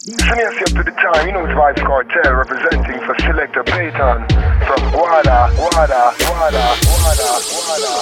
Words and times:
Send 0.00 0.16
yourself 0.18 0.72
to 0.80 0.82
the 0.82 0.96
time, 0.96 1.26
you 1.26 1.32
know 1.34 1.44
it's 1.44 1.52
Vybz 1.52 1.84
Kartel 1.84 2.32
representing 2.32 3.04
for 3.04 3.14
Selector 3.20 3.62
Payton 3.64 4.24
from 4.64 4.80
Wada, 4.96 5.52
Wada, 5.60 6.16
Wada, 6.24 6.72
Wada, 6.88 7.36
Wada, 7.52 8.00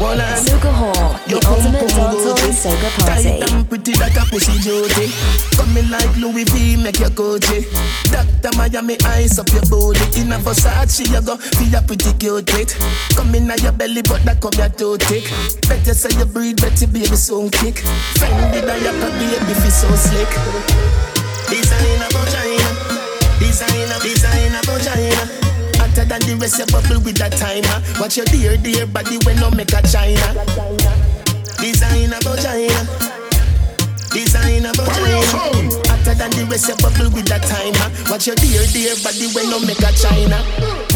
Wada. 0.00 0.24
Soca 0.40 0.72
Hall, 0.72 1.12
the 1.28 1.36
ultimate 1.44 1.84
dancehall 1.92 2.32
and 2.40 2.56
soca 2.56 2.88
party. 2.96 3.28
Tight 3.28 3.52
and 3.52 3.68
pretty 3.68 3.92
like 4.00 4.16
a 4.16 4.24
pussy 4.24 4.56
Jody. 4.64 5.12
Coming 5.52 5.90
like 5.92 6.16
Louis 6.16 6.48
V, 6.48 6.82
make 6.82 6.98
your 6.98 7.10
Gucci. 7.10 7.68
Doctor 8.08 8.56
Miami, 8.56 8.96
eyes 9.04 9.38
up 9.38 9.52
your 9.52 9.68
booty. 9.68 10.00
In 10.18 10.32
a 10.32 10.38
Versace, 10.40 11.04
you 11.04 11.20
go 11.20 11.36
feel 11.36 11.76
a 11.76 11.82
pretty 11.84 12.16
cute. 12.16 12.48
Come 13.14 13.34
in 13.34 13.52
your 13.60 13.72
belly, 13.72 14.00
but 14.00 14.24
that 14.24 14.40
come 14.40 14.56
your 14.56 14.72
too 14.72 14.96
thick. 14.96 15.28
Better 15.68 15.92
say 15.92 16.08
you 16.18 16.24
breathe, 16.24 16.56
better 16.56 16.86
baby 16.88 17.14
soon 17.20 17.50
kick. 17.50 17.84
Fendi 18.16 18.64
diaper, 18.64 19.12
baby, 19.20 19.54
feel 19.60 19.70
so 19.70 19.92
slick. 19.92 21.11
Designer 21.48 22.08
vagina, 22.12 22.68
designer, 23.38 23.98
designer 24.00 24.62
vagina. 24.64 25.22
Hotter 25.78 26.04
than 26.04 26.20
the 26.22 26.36
rest, 26.40 26.58
you 26.58 26.66
bubble 26.66 27.00
with 27.04 27.16
that 27.18 27.32
timer. 27.32 27.82
Watch 28.00 28.16
your 28.16 28.26
dear, 28.26 28.56
dear 28.56 28.86
body 28.86 29.18
when 29.24 29.36
no 29.36 29.50
make 29.50 29.72
a 29.72 29.82
china. 29.82 30.34
Designer 31.60 32.18
vagina, 32.22 32.80
designer 34.10 34.72
vagina. 34.74 35.91
Hotter 36.02 36.18
than 36.18 36.34
the 36.34 36.42
rest, 36.50 36.66
you 36.66 36.74
bubble 36.82 37.14
with 37.14 37.30
that 37.30 37.46
timer. 37.46 37.86
Watch 38.10 38.26
your 38.26 38.34
dear, 38.42 38.66
dear 38.74 38.98
body 39.06 39.30
when 39.38 39.46
no 39.54 39.62
make 39.62 39.78
a 39.86 39.94
china. 39.94 40.42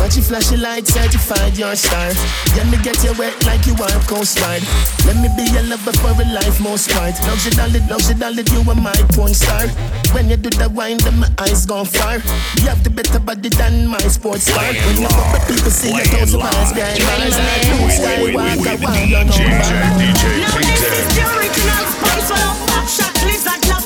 Watch 0.02 0.18
you 0.18 0.22
flash 0.26 0.50
your 0.50 0.58
light, 0.58 0.82
certified 0.82 1.54
your 1.54 1.78
star. 1.78 2.10
Let 2.58 2.66
me 2.66 2.78
get 2.82 2.98
you 3.06 3.14
wet 3.14 3.38
like 3.46 3.70
you 3.70 3.78
are 3.78 4.02
Coast 4.10 4.34
Guard. 4.42 4.66
Let 5.06 5.14
me 5.22 5.30
be 5.38 5.46
your 5.54 5.62
lover 5.70 5.94
for 6.02 6.10
a 6.10 6.26
life, 6.26 6.58
most 6.58 6.90
part. 6.90 7.14
Love 7.22 7.38
you, 7.46 7.54
darling, 7.54 7.86
love 7.86 8.02
you, 8.10 8.18
darling, 8.18 8.50
you 8.50 8.66
are 8.66 8.74
my 8.74 8.98
porn 9.14 9.30
star. 9.30 9.70
When 10.10 10.26
you 10.26 10.34
do 10.34 10.50
the 10.50 10.66
wine, 10.74 10.98
then 10.98 11.22
my 11.22 11.30
eyes 11.38 11.70
gone 11.70 11.86
far. 11.86 12.18
You 12.58 12.66
have 12.66 12.82
the 12.82 12.90
better 12.90 13.22
body 13.22 13.48
than 13.54 13.86
my 13.86 14.02
sports 14.10 14.50
car. 14.50 14.74
When 14.74 15.06
you 15.06 15.06
pop 15.06 15.38
up, 15.38 15.46
people 15.46 15.70
see 15.70 15.94
your 15.94 16.02
toes 16.10 16.34
miles 16.34 16.74
behind 16.74 16.98
bars. 16.98 17.30
And 17.30 17.46
I 17.46 17.62
do 17.62 17.78
skywalk 17.94 18.58
around 18.74 19.06
your 19.06 19.22
DJ, 19.22 19.22
number. 19.22 20.02
DJ, 20.02 20.22
Now 20.42 20.58
this 20.66 20.82
is 20.82 21.06
the 21.14 21.22
original 21.30 21.84
spice 21.94 22.26
when 22.26 22.42
I'm 22.42 22.58
back 22.66 22.86
shot 22.90 23.14
lizard 23.22 23.62
lap 23.70 23.85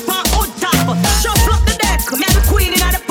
Shuffle 1.21 1.53
up 1.53 1.65
the 1.65 1.75
deck, 1.79 2.01
me 2.13 2.25
and 2.27 2.35
the 2.35 2.43
queen 2.47 2.73
in 2.73 2.79
the? 2.79 3.01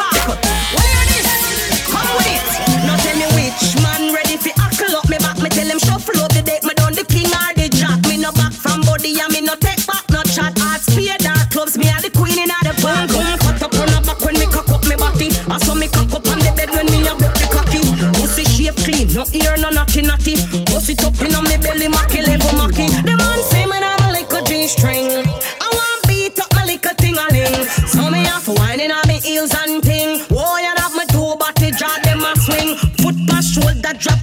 Come 1.90 2.10
with 2.16 2.50
it. 2.54 2.86
Now 2.86 2.96
tell 2.96 3.16
me 3.16 3.26
which 3.34 3.74
man 3.82 4.14
ready 4.14 4.36
fi 4.36 4.52
up 4.96 5.08
me 5.08 5.18
back. 5.18 5.38
Me 5.42 5.48
tell 5.48 5.66
him 5.66 5.78
shuffle 5.78 6.20
up 6.22 6.32
the 6.32 6.42
deck. 6.42 6.62
Me 6.64 6.74
done 6.74 6.94
the 6.94 7.04
king 7.04 7.26
or 7.26 7.52
the 7.56 7.68
jack. 7.68 8.00
Me 8.06 8.16
no 8.16 8.32
back 8.32 8.52
from 8.52 8.80
body 8.82 9.18
and 9.20 9.32
me 9.32 9.40
no 9.40 9.54
take 9.56 9.84
back 9.86 10.04
no 10.10 10.22
chat. 10.22 10.54
Clubs. 11.50 11.76
Me 11.76 11.88
and 11.88 12.04
the 12.04 12.10
queen 12.10 12.36
the 12.36 12.46
up 12.70 13.74
on 13.74 14.04
back 14.06 14.20
when 14.22 14.38
me 14.38 14.46
cock 14.46 14.70
up 14.70 14.86
me 14.86 14.94
body. 14.94 15.34
I 15.50 15.58
saw 15.58 15.74
me 15.74 15.88
cock 15.88 16.12
up 16.14 16.26
on 16.30 16.38
the 16.38 16.52
bed 16.54 16.70
when 16.70 16.86
me 16.86 17.02
a 17.02 17.14
the 17.18 17.46
cocky. 17.50 17.82
Pussy 18.14 18.44
shape 18.44 18.76
clean, 18.86 19.10
no 19.12 19.26
ear, 19.34 19.56
no 19.58 19.70
naughty 19.70 20.02
naughty. 20.02 20.38
Pussy 20.70 20.94
up 21.02 21.18
in 21.20 21.34
on 21.34 21.42
me 21.44 21.56
belly, 21.58 21.88
macky 21.88 22.22
level 22.22 22.59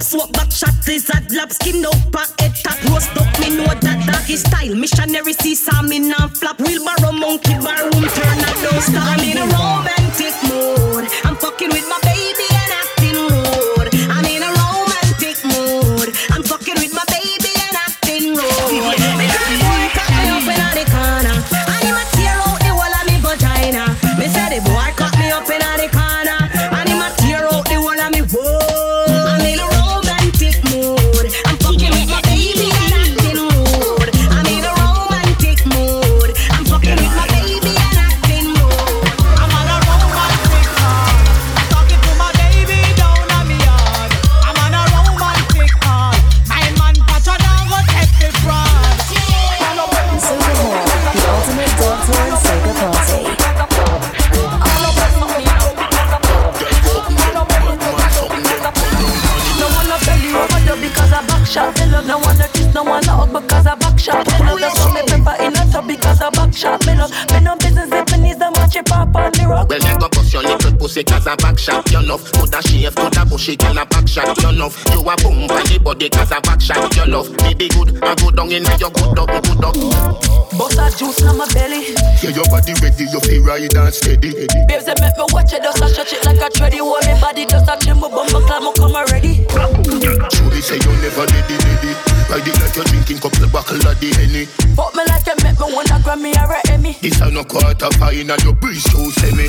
swap 0.08 0.32
back 0.32 0.50
shot 0.50 0.74
lizard 0.86 1.30
lap 1.32 1.52
skin 1.52 1.84
up 1.84 1.94
and 1.94 2.40
head 2.40 2.54
tap 2.64 2.82
roast 2.84 3.14
up. 3.16 3.28
Me 3.40 3.56
know 3.56 3.66
that 3.66 3.98
doggy 4.06 4.36
style. 4.36 4.74
Missionary 4.74 5.34
seesaw 5.34 5.82
me 5.82 5.98
non 5.98 6.30
flap. 6.30 6.58
Wheelbarrow 6.60 7.12
monkey 7.12 7.54
bar 7.60 7.84
room 7.84 8.04
turn 8.16 8.38
that 8.42 8.56
don't 8.62 8.82
stop. 8.82 9.04
I'm 9.04 9.20
in 9.20 9.36
a 9.36 9.44
romantic 9.44 9.97
the 75.98 76.08
cause 76.08 76.30
a 76.30 76.40
back 76.40 76.60
shot 76.60 76.94
You 76.96 77.06
love 77.06 77.30
Me 77.42 77.54
be 77.54 77.68
good, 77.68 77.98
I 78.02 78.14
go 78.14 78.30
down 78.30 78.52
in 78.52 78.64
your 78.78 78.90
good 78.90 79.18
up, 79.18 79.28
good 79.28 79.64
up 79.64 79.74
Bust 80.58 80.78
a 80.78 80.90
juice 80.96 81.22
on 81.22 81.38
my 81.38 81.46
belly. 81.54 81.94
Yeah, 82.22 82.34
your 82.34 82.46
body 82.50 82.74
ready, 82.82 83.04
you 83.06 83.20
feel 83.20 83.42
ride 83.44 83.74
and 83.74 83.94
steady 83.94 84.32
Babes, 84.66 84.86
they 84.86 84.94
make 84.98 85.14
me 85.18 85.26
watch 85.30 85.52
it, 85.52 85.62
just 85.62 85.82
a 85.82 85.88
stretch 85.88 86.14
it 86.14 86.24
like 86.24 86.40
a 86.40 86.48
tready. 86.50 86.78
Hold 86.78 87.04
me 87.06 87.14
body, 87.20 87.46
just 87.46 87.68
a 87.68 87.94
my 87.94 88.08
bumper 88.08 88.42
climb, 88.42 88.66
I 88.66 88.72
come 88.74 88.94
already. 88.94 89.44
Truly 89.46 90.60
say 90.62 90.78
you 90.78 90.92
never 91.02 91.26
ready, 91.26 91.56
ready 91.62 91.92
Ride 92.28 92.44
it 92.44 92.60
like 92.60 92.76
you're 92.76 92.84
drinking 92.84 93.18
couple 93.18 93.48
buckle 93.48 93.80
of 93.80 93.96
the 94.00 94.12
Henny 94.12 94.44
Fuck 94.76 94.92
me 94.94 95.02
like 95.08 95.24
you 95.24 95.36
make 95.40 95.56
me 95.56 95.66
wanna 95.72 95.96
grab 96.04 96.20
me 96.20 96.32
a 96.36 96.44
Emmy. 96.68 96.92
This 97.00 97.20
a 97.20 97.30
no 97.30 97.42
quarter 97.44 97.88
fine 97.96 98.28
and 98.28 98.42
your 98.44 98.52
breeze 98.52 98.84
too 98.84 99.10
semi 99.16 99.48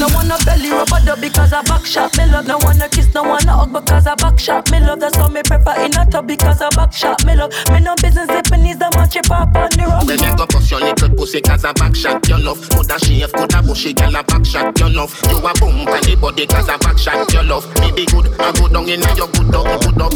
No 0.00 0.08
one 0.16 0.28
no 0.28 0.36
belly 0.44 0.70
rubber 0.70 1.04
dub 1.04 1.20
because 1.20 1.52
I 1.52 1.62
back 1.62 1.84
shot. 1.84 2.16
Me 2.16 2.24
love 2.32 2.46
no 2.46 2.58
one 2.58 2.78
no 2.78 2.88
kiss, 2.88 3.12
no 3.12 3.24
one 3.24 3.44
no 3.44 3.52
hug 3.52 3.72
because 3.72 4.06
I 4.06 4.14
back 4.14 4.38
shot. 4.38 4.70
Me 4.70 4.80
love 4.80 5.00
that's 5.00 5.16
how 5.16 5.28
me 5.28 5.42
pepper 5.42 5.74
in 5.84 5.94
a 5.94 6.04
tub 6.10 6.26
because 6.26 6.60
I 6.60 6.68
back 6.70 6.92
shot. 6.92 7.24
Me 7.26 7.34
love 7.36 7.52
me 7.70 7.80
no 7.80 7.94
business 7.96 8.28
if 8.30 8.50
me 8.50 8.58
needs 8.62 8.78
the 8.78 8.90
match 8.96 9.16
it 9.16 9.28
pop 9.28 9.54
on 9.54 9.70
the 9.70 9.84
rock. 9.84 10.06
Well, 10.06 10.16
you 10.16 10.36
go 10.36 10.46
bust 10.46 10.70
your 10.70 10.80
little 10.80 11.08
pussy 11.10 11.40
cause 11.40 11.64
a 11.64 11.72
back 11.74 11.94
shot 11.94 12.26
You 12.28 12.38
love 12.38 12.60
Coulda 12.70 12.98
shave, 12.98 13.32
coulda 13.32 13.62
bushy, 13.62 13.92
girl 13.92 14.16
a 14.16 14.22
back 14.22 14.44
shot 14.44 14.78
You 14.78 14.88
love 14.88 15.12
You 15.28 15.38
a 15.38 15.52
boom 15.60 15.86
for 15.86 16.00
the 16.00 16.16
body 16.20 16.46
cause 16.46 16.68
a 16.68 16.78
back 16.78 16.98
shot 16.98 17.32
You 17.32 17.42
love 17.42 17.66
Me 17.80 17.92
be 17.92 18.06
good, 18.06 18.28
I 18.40 18.52
go 18.52 18.68
down 18.68 18.88
in 18.88 19.00
your 19.16 19.28
good 19.28 19.54
up, 19.54 19.80
good 19.82 20.00
up 20.00 20.12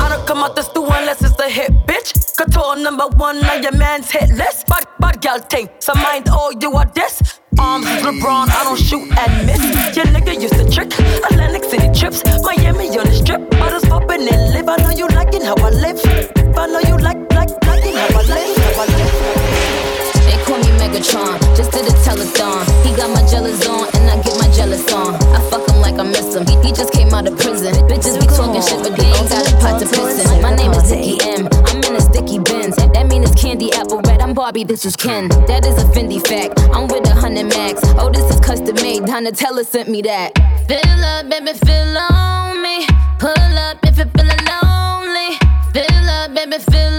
I 0.00 0.08
don't 0.08 0.26
come 0.26 0.38
out 0.38 0.56
the 0.56 0.62
stool 0.62 0.86
unless 0.92 1.22
it's 1.22 1.38
a 1.38 1.48
hit, 1.48 1.72
bitch. 1.86 2.36
Couture 2.36 2.76
number 2.76 3.06
one 3.16 3.44
on 3.44 3.62
your 3.62 3.72
man's 3.72 4.10
hit 4.10 4.30
list. 4.30 4.66
Bad, 4.66 4.86
bad 4.98 5.20
gal 5.20 5.38
thing. 5.40 5.68
So 5.80 5.94
mind 5.94 6.28
all 6.28 6.52
you 6.52 6.72
are 6.74 6.86
this. 6.94 7.40
Arms 7.58 7.86
is 7.86 8.02
LeBron, 8.02 8.48
I 8.50 8.64
don't 8.64 8.78
shoot 8.78 9.02
and 9.18 9.46
miss. 9.46 9.96
Your 9.96 10.06
nigga 10.06 10.40
used 10.40 10.54
to 10.54 10.64
trick. 10.70 10.92
Atlantic 11.30 11.64
City 11.64 11.90
trips, 11.90 12.22
Miami 12.42 12.86
on 12.98 13.06
the 13.06 13.12
strip. 13.12 13.50
Bottles 13.50 13.84
popping 13.84 14.28
and 14.28 14.54
live. 14.54 14.68
I 14.68 14.76
know 14.76 14.90
you 14.90 15.08
liking 15.08 15.42
how 15.42 15.56
I 15.58 15.70
live. 15.70 15.98
I 16.56 16.66
know 16.66 16.78
you 16.86 16.96
like, 16.98 17.18
like, 17.34 17.50
liking 17.66 17.96
how 17.98 18.14
I 18.14 18.22
live. 18.30 18.56
How 18.62 18.82
I 18.82 18.86
live. 18.94 19.14
They 20.26 20.38
call 20.46 20.58
me 20.58 20.70
Megatron, 20.78 21.38
just 21.56 21.72
did 21.72 21.86
a 21.86 21.94
telethon. 22.06 22.62
He 22.86 22.94
got 22.94 23.10
my 23.10 23.26
jealous 23.26 23.66
on, 23.66 23.90
and 23.94 24.06
I 24.10 24.22
get 24.22 24.38
my 24.38 24.48
jealous 24.54 24.86
on. 24.92 25.14
I 25.34 25.40
fuck 25.50 25.68
him 25.68 25.80
like 25.80 25.98
I 25.98 26.04
miss 26.04 26.34
him. 26.34 26.46
He, 26.62 26.70
just 26.72 26.92
came 26.92 27.12
out 27.12 27.26
of 27.26 27.36
prison. 27.38 27.74
Bitches 27.90 28.20
be 28.20 28.26
talking 28.26 28.62
shit, 28.62 28.82
but 28.86 28.94
they 28.96 29.10
ain't 29.10 29.28
got 29.28 29.42
a 29.50 29.56
pot 29.58 29.80
to 29.80 29.86
piss 29.86 30.22
in. 30.22 30.42
My 30.42 30.54
name 30.54 30.70
is 30.72 30.90
Nicki 30.92 31.18
M. 31.26 31.48
I'm 31.66 31.77
candy 33.48 33.72
apple 33.72 34.02
red. 34.02 34.20
I'm 34.20 34.34
Barbie, 34.34 34.64
this 34.64 34.84
is 34.84 34.94
Ken. 34.94 35.28
That 35.48 35.64
is 35.64 35.82
a 35.82 35.86
Fendi 35.94 36.20
fact. 36.20 36.60
I'm 36.76 36.86
with 36.86 37.08
a 37.08 37.14
hundred 37.14 37.46
max. 37.46 37.80
Oh, 37.96 38.10
this 38.10 38.28
is 38.28 38.38
custom 38.40 38.74
made. 38.74 39.04
Donatella 39.04 39.64
sent 39.64 39.88
me 39.88 40.02
that. 40.02 40.36
Fill 40.68 41.04
up, 41.12 41.30
baby, 41.30 41.54
fill 41.64 41.96
on 41.96 42.62
me. 42.62 42.86
Pull 43.18 43.54
up 43.66 43.78
if 43.88 43.96
you 43.96 44.04
feeling 44.16 44.44
lonely. 44.52 45.30
Fill 45.72 46.08
up, 46.10 46.34
baby, 46.34 46.58
fill 46.70 46.97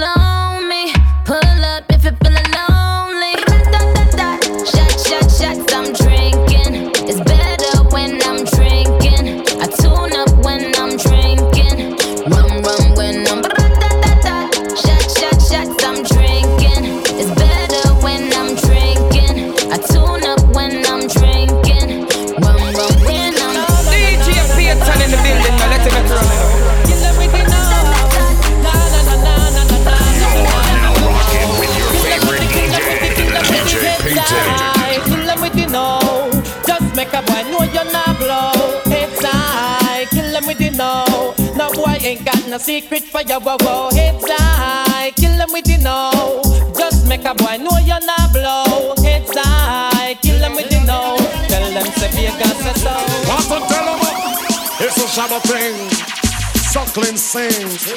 a 55.19 55.27
shadow 55.27 55.39
thing. 55.39 55.89
Suckling 56.71 57.17
sings. 57.17 57.87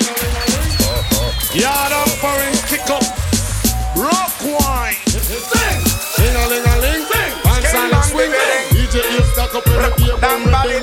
Yard 1.55 1.93
up 1.93 2.09
for 2.19 2.35
him, 2.35 2.55
kick 2.67 2.89
up. 2.91 3.05
Rock 3.97 4.33
wine. 4.43 4.95
Sing 5.07 6.35
a 6.35 6.49
ling 6.49 6.67
a 6.67 6.75
ling. 6.81 7.07
Pants 7.45 7.75
on 7.75 7.93
a 7.93 8.03
swing. 8.03 8.33
DJ 8.71 8.97
is 9.19 9.33
stuck 9.33 9.55
up 9.55 9.67
in 9.67 9.73
the 9.73 9.91
gear. 9.99 10.17
Bang 10.19 10.45
bang 10.51 10.83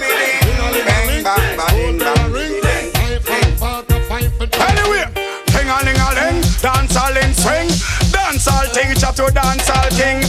bang 1.23 1.55
bang 1.57 1.97
bang 1.97 2.31
ring. 2.31 2.61
Five 2.93 3.59
five 3.59 3.59
five 3.59 3.85
five 4.07 4.31
five. 4.39 4.77
Anyway, 4.77 5.05
ting 5.47 5.67
a 5.67 5.77
ling 5.83 5.99
a 5.99 6.09
ling, 6.15 6.41
dance 6.61 6.95
all 6.95 7.17
in 7.17 7.33
swing. 7.33 7.67
Dance 8.11 8.47
all 8.47 8.67
chat 8.73 9.15
to 9.15 9.31
dance 9.31 9.69
all 9.69 9.89
king. 9.91 10.23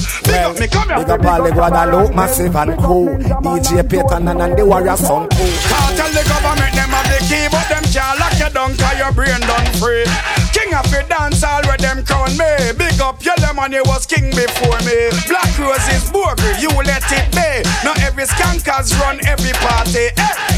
Big 0.97 1.09
up 1.09 1.21
me, 1.21 1.27
come 1.27 1.31
here. 1.31 1.31
Big 1.31 1.31
all 1.31 1.43
the 1.43 1.53
Guadalupe, 1.53 2.15
massive 2.15 2.57
and 2.57 2.79
cool. 2.79 3.07
DJ 3.07 3.89
Payton 3.89 4.29
and 4.29 4.59
the 4.59 4.67
Warrior 4.67 4.97
Son 4.97 5.29
cool. 5.31 5.55
Can't 5.71 5.97
tell 5.97 6.11
the 6.11 6.23
government 6.27 6.75
them 6.75 6.91
have 6.91 7.07
the 7.07 7.19
key, 7.31 7.47
but 7.51 7.67
them 7.71 7.85
can't 7.95 8.19
lock 8.19 8.35
you 8.39 8.51
down 8.51 8.75
cause 8.77 8.99
your 8.99 9.13
brain 9.13 9.41
done 9.47 9.67
free. 9.79 10.05
King 10.51 10.75
of 10.75 10.87
the 10.91 11.07
dancehall 11.07 11.63
where 11.67 11.79
them 11.79 12.05
crown 12.05 12.35
me. 12.35 12.75
Big 12.75 13.01
up 13.01 13.23
your 13.25 13.37
lemon, 13.39 13.73
you 13.73 13.83
was 13.87 14.07
king 14.07 14.31
before 14.31 14.81
me. 14.83 15.11
Black 15.31 15.51
roses, 15.59 16.11
bogey, 16.11 16.59
you 16.59 16.71
let 16.83 17.07
it 17.11 17.27
be. 17.31 17.63
Not 17.87 18.03
every 18.03 18.25
skankers 18.25 18.91
run 18.99 19.21
every 19.27 19.53
party. 19.63 20.11
Eh. 20.17 20.50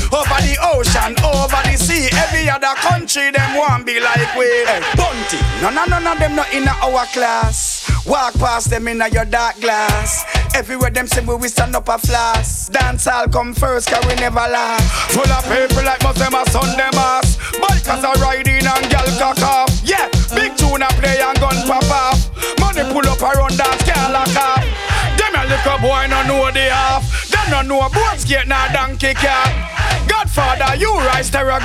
Ocean, 0.92 1.16
over 1.24 1.62
the 1.64 1.76
sea, 1.76 2.08
every 2.12 2.50
other 2.50 2.74
country 2.76 3.30
them 3.30 3.56
want 3.56 3.86
be 3.86 3.98
like 3.98 4.36
we. 4.36 4.44
Eh. 4.44 4.80
Bunty, 4.96 5.40
none 5.62 5.78
of 5.78 5.88
none 5.88 6.06
of 6.06 6.18
them 6.18 6.36
not 6.36 6.52
in 6.52 6.68
our 6.68 7.06
class. 7.16 7.88
Walk 8.04 8.34
past 8.34 8.68
them 8.68 8.88
in 8.88 9.00
your 9.10 9.24
dark 9.24 9.58
glass. 9.60 10.24
Everywhere 10.54 10.90
them 10.90 11.06
say 11.06 11.24
we 11.24 11.48
stand 11.48 11.74
up 11.74 11.88
a 11.88 11.96
flash. 11.96 12.68
Dancehall 12.68 13.32
come 13.32 13.54
first, 13.54 13.88
cause 13.88 14.04
we 14.06 14.14
never 14.16 14.36
last. 14.36 14.84
Full 15.12 15.32
of 15.32 15.44
people 15.48 15.84
like 15.84 16.02
must 16.02 16.18
them 16.18 16.34
a 16.34 16.44
Sunday 16.50 16.90
mass. 16.92 17.36
Bikers 17.56 18.04
are 18.04 18.20
riding 18.20 18.60
and 18.60 18.90
gal 18.90 19.08
cock 19.16 19.40
off. 19.40 19.70
Yeah, 19.84 20.08
big 20.34 20.56
tune 20.56 20.82
a 20.82 20.88
play 21.00 21.20
and 21.22 21.38
gun 21.40 21.56
pop 21.64 21.88
off. 21.88 22.20
Money 22.60 22.84
pull 22.92 23.08
up 23.08 23.22
around 23.22 23.56
dance, 23.56 23.82
gal 23.84 24.12
lock 24.12 24.36
off. 24.36 24.64
Them 25.16 25.40
a 25.40 25.48
little 25.48 25.78
boy 25.80 26.04
no 26.10 26.20
know 26.28 26.50
the 26.52 26.68
half. 26.68 27.30
Them 27.30 27.50
no 27.50 27.62
know 27.62 27.88
boat 27.88 28.18
skate 28.18 28.46
nor 28.46 28.68
donkey 28.74 29.14
car. 29.14 29.91
Godfather, 30.12 30.76
you 30.76 30.92
rise 31.08 31.30
terror 31.30 31.58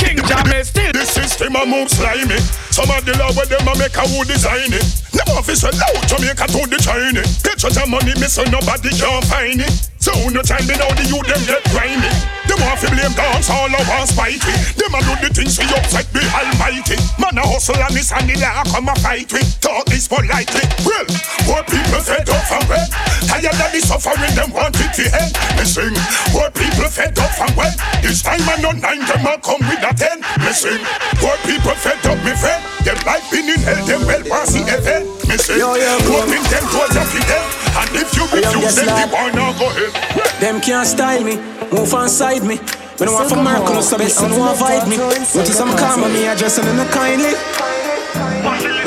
King 0.00 0.16
Jamie 0.24 0.64
still. 0.64 0.92
The 0.92 1.04
system 1.04 1.56
a 1.56 1.66
move 1.66 1.90
slimy. 1.90 2.40
Some 2.72 2.88
of 2.88 3.04
the 3.04 3.12
law 3.20 3.30
where 3.36 3.44
them 3.44 3.68
a 3.68 3.76
make 3.76 3.94
a 3.96 4.04
who 4.08 4.24
design 4.24 4.72
it. 4.72 4.86
Never 5.12 5.36
officer 5.36 5.68
loud 5.68 6.08
Jamaica 6.08 6.46
to 6.56 6.60
the 6.72 6.80
China. 6.80 7.20
Picture 7.44 7.68
the 7.68 7.84
money, 7.84 8.16
me 8.16 8.28
so 8.32 8.44
nobody 8.48 8.88
can 8.96 9.20
find 9.28 9.60
it. 9.60 9.95
So 10.06 10.14
no 10.30 10.38
time 10.38 10.62
me 10.70 10.78
now 10.78 10.86
the 10.94 11.02
youth 11.02 11.26
them 11.26 11.42
get 11.50 11.66
grimy. 11.74 12.06
Them 12.46 12.62
want 12.62 12.78
to 12.78 12.86
blame 12.94 13.10
dancehall 13.18 13.74
over 13.74 14.06
spite 14.06 14.38
we. 14.46 14.54
Them 14.78 14.94
a 14.94 15.02
do 15.02 15.18
the 15.18 15.34
things 15.34 15.58
we 15.58 15.66
upset 15.74 16.06
the 16.14 16.22
Almighty. 16.30 16.94
Man 17.18 17.34
a 17.34 17.42
hustle 17.42 17.74
and 17.74 17.90
this 17.90 18.14
and 18.14 18.22
the 18.30 18.38
law 18.38 18.62
come 18.70 18.86
a 18.86 18.94
fight 19.02 19.26
we. 19.34 19.42
Talk 19.58 19.82
this 19.90 20.06
politely. 20.06 20.62
Well, 20.86 21.10
poor 21.42 21.66
people 21.66 21.98
fed 22.06 22.22
up 22.30 22.38
from 22.46 22.62
red. 22.70 22.86
Tired 23.26 23.50
of 23.50 23.70
the 23.74 23.82
suffering, 23.82 24.30
them 24.38 24.54
want 24.54 24.78
it 24.78 24.94
to 24.94 25.10
end. 25.10 25.34
Me 25.58 25.66
sing. 25.66 25.98
Poor 26.30 26.54
people 26.54 26.86
fed 26.86 27.18
up 27.18 27.34
from 27.34 27.50
well. 27.58 27.74
This 27.98 28.22
time 28.22 28.46
I 28.46 28.62
know 28.62 28.78
nine, 28.78 29.02
them 29.10 29.26
a 29.26 29.34
come 29.42 29.66
with 29.66 29.82
a 29.82 29.90
ten. 29.90 30.22
Me 30.38 30.54
sing. 30.54 30.86
Poor 31.18 31.34
people 31.42 31.74
fed 31.74 31.98
up, 32.06 32.22
me 32.22 32.30
friend. 32.38 32.62
Them 32.86 32.98
life 33.02 33.26
been 33.34 33.50
in 33.50 33.58
hell, 33.58 33.82
them 33.82 34.06
well 34.06 34.22
pass 34.22 34.54
the 34.54 34.62
heaven. 34.62 35.10
Me 35.26 35.34
sing. 35.34 35.58
Hoping 35.58 36.46
them 36.46 36.62
towards 36.70 36.94
a 36.94 37.02
fidel. 37.10 37.42
And 37.74 37.90
if 37.98 38.14
you 38.14 38.22
refuse, 38.30 38.78
then 38.78 38.86
the 38.86 39.10
boy 39.10 39.34
now 39.34 39.50
go 39.58 39.66
ahead. 39.66 39.95
Them 40.40 40.60
can't 40.60 40.86
style 40.86 41.22
me, 41.22 41.36
move 41.72 41.92
on 41.94 42.08
side 42.08 42.42
me. 42.42 42.56
Me 42.98 43.06
no 43.06 43.12
want 43.12 43.28
for 43.28 43.36
Marco, 43.36 43.74
no 43.74 43.80
best, 43.98 44.20
no 44.22 44.50
avoid 44.52 44.88
me. 44.88 44.96
What 44.98 45.48
is 45.48 45.56
some 45.56 45.76
karma, 45.76 46.08
me 46.08 46.26
addressing 46.26 46.66
in 46.66 46.76
the 46.76 46.84
kindly. 46.86 47.32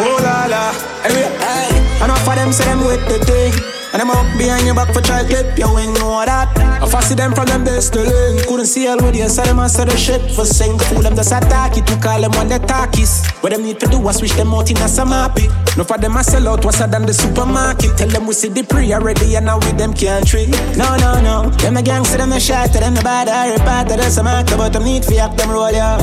Oh 0.02 0.18
la 0.24 0.46
la, 0.48 0.74
anyway, 1.04 1.30
aye. 1.42 2.04
Enough 2.04 2.24
for 2.26 2.36
them 2.36 2.52
say 2.52 2.66
them 2.66 2.80
with 2.86 3.06
the 3.08 3.20
thing. 3.26 3.79
And 3.92 4.02
them 4.02 4.12
up 4.12 4.38
behind 4.38 4.66
your 4.66 4.76
back 4.76 4.94
for 4.94 5.02
try 5.02 5.26
clip, 5.26 5.58
you 5.58 5.66
ain't 5.78 5.98
know 5.98 6.22
that. 6.24 6.54
I 6.58 6.88
fancy 6.88 7.16
them 7.16 7.34
from 7.34 7.48
them 7.48 7.64
best 7.64 7.94
to 7.94 8.04
learn. 8.04 8.38
Couldn't 8.46 8.68
see 8.68 8.88
all 8.88 9.02
with 9.02 9.16
you, 9.16 9.28
so 9.28 9.42
them 9.42 9.60
answer 9.60 9.86
the 9.86 9.98
shit 9.98 10.22
for 10.32 10.46
sing. 10.46 10.78
Fool 10.78 11.02
them 11.02 11.16
just 11.16 11.32
attack 11.32 11.76
it, 11.76 11.88
to 11.88 11.98
call 11.98 12.22
them 12.22 12.32
when 12.38 12.48
they 12.48 12.60
talkies. 12.60 13.26
What 13.42 13.52
them 13.52 13.64
need 13.64 13.80
to 13.80 13.88
do 13.88 14.00
was 14.00 14.18
switch 14.18 14.34
them 14.34 14.54
out 14.54 14.70
in 14.70 14.78
a 14.78 14.88
some 14.88 15.10
happy. 15.10 15.48
No 15.76 15.84
for 15.84 15.98
them 15.98 16.16
I 16.18 16.22
sell 16.22 16.48
out, 16.48 16.64
what's 16.64 16.78
than 16.78 17.06
the 17.06 17.14
supermarket. 17.14 17.98
Tell 17.98 18.08
them 18.10 18.28
we 18.28 18.34
see 18.34 18.50
the 18.50 18.64
pre 18.64 18.94
already, 18.94 19.36
and 19.36 19.48
now 19.48 19.58
with 19.58 19.78
them 19.78 19.94
can't 19.94 20.26
treat. 20.28 20.50
No, 20.78 20.96
no, 20.98 21.20
no. 21.20 21.50
Them 21.58 21.78
a 21.78 21.82
gangster, 21.82 22.18
them 22.18 22.32
a 22.32 22.40
shot, 22.40 22.72
them 22.72 22.94
the 22.94 23.02
bad, 23.02 23.28
I 23.28 23.58
repart, 23.58 23.90
them 23.90 24.00
some 24.12 24.28
actor, 24.28 24.56
but 24.56 24.72
them 24.72 24.84
need 24.84 25.04
for 25.04 25.14
them 25.14 25.50
roll, 25.50 25.72
yeah. 25.72 25.98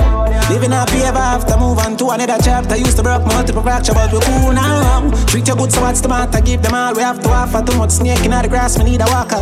Living 0.50 0.72
happy 0.72 1.02
ever 1.02 1.18
after, 1.18 1.56
move 1.56 1.78
on 1.78 1.96
to 1.98 2.10
another 2.10 2.38
chapter. 2.42 2.76
Used 2.76 2.96
to 2.96 3.02
broke 3.02 3.26
multiple 3.26 3.62
fracture, 3.62 3.94
but 3.94 4.12
we 4.12 4.18
cool 4.20 4.52
now. 4.52 5.10
Treat 5.26 5.46
you 5.46 5.54
good, 5.54 5.72
so 5.72 5.80
what's 5.82 6.00
the 6.00 6.08
matter? 6.08 6.40
Give 6.40 6.60
them 6.62 6.74
all 6.74 6.94
we 6.94 7.02
have 7.02 7.20
to 7.20 7.28
offer. 7.30 7.62
Too 7.62 7.75
much 7.76 7.90
snake 7.90 8.24
in 8.24 8.30
the 8.30 8.48
grass, 8.48 8.78
me 8.78 8.84
need 8.84 9.00
a 9.00 9.06
walker. 9.06 9.40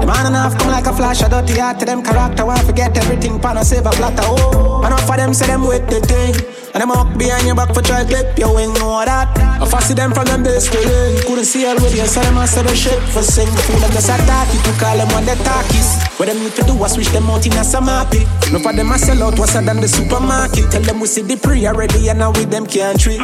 The 0.00 0.06
man 0.06 0.26
enough 0.26 0.58
come 0.58 0.70
like 0.70 0.86
a 0.86 0.92
flash, 0.92 1.22
a 1.22 1.28
dirty 1.28 1.58
heart 1.58 1.78
to 1.80 1.84
them 1.86 2.02
character. 2.02 2.44
Why 2.44 2.58
forget 2.62 2.96
everything, 2.96 3.38
pan 3.40 3.56
and 3.56 3.66
save 3.66 3.86
a 3.86 3.92
silver 3.92 3.96
platter. 3.96 4.26
Oh, 4.26 4.84
enough 4.86 5.06
for 5.06 5.16
them 5.16 5.32
say 5.34 5.46
them 5.46 5.66
with 5.66 5.88
the 5.88 6.00
thing. 6.00 6.34
And 6.74 6.82
them 6.82 6.90
up 6.90 7.16
behind 7.16 7.46
your 7.46 7.56
back 7.56 7.72
for 7.72 7.82
try 7.82 8.04
clip, 8.04 8.38
you 8.38 8.46
ain't 8.58 8.74
know 8.78 9.02
that. 9.04 9.32
I 9.38 9.66
fancy 9.66 9.94
them 9.94 10.12
from 10.12 10.26
them 10.26 10.42
best 10.42 10.70
to 10.72 10.78
learn. 10.78 11.16
Couldn't 11.24 11.44
see 11.44 11.66
all 11.66 11.74
with 11.76 11.96
you, 11.96 12.06
so 12.06 12.20
them 12.20 12.36
answer 12.36 12.62
the 12.62 12.74
shit 12.74 13.00
for 13.08 13.22
sing. 13.22 13.48
Feel 13.66 13.80
them 13.80 13.90
just 13.92 14.10
attack 14.10 14.52
you 14.52 14.60
to 14.60 14.72
call 14.78 14.96
them 14.96 15.08
when 15.08 15.24
they 15.24 15.34
talkies. 15.42 15.96
What 16.18 16.28
them 16.28 16.38
need 16.38 16.52
to 16.54 16.62
do 16.62 16.74
was 16.74 16.92
switch 16.92 17.08
them 17.08 17.30
out 17.30 17.46
in 17.46 17.52
a 17.52 17.64
happy. 17.64 18.26
No 18.52 18.58
for 18.58 18.72
them 18.72 18.92
I 18.92 18.96
sell 18.98 19.22
out, 19.22 19.38
what's 19.38 19.54
than 19.54 19.80
the 19.80 19.88
supermarket. 19.88 20.70
Tell 20.70 20.82
them 20.82 21.00
we 21.00 21.06
see 21.06 21.22
the 21.22 21.36
pre 21.36 21.66
already, 21.66 22.08
and 22.08 22.18
now 22.18 22.32
with 22.32 22.50
them 22.50 22.66
can't 22.66 23.00
treat. 23.00 23.20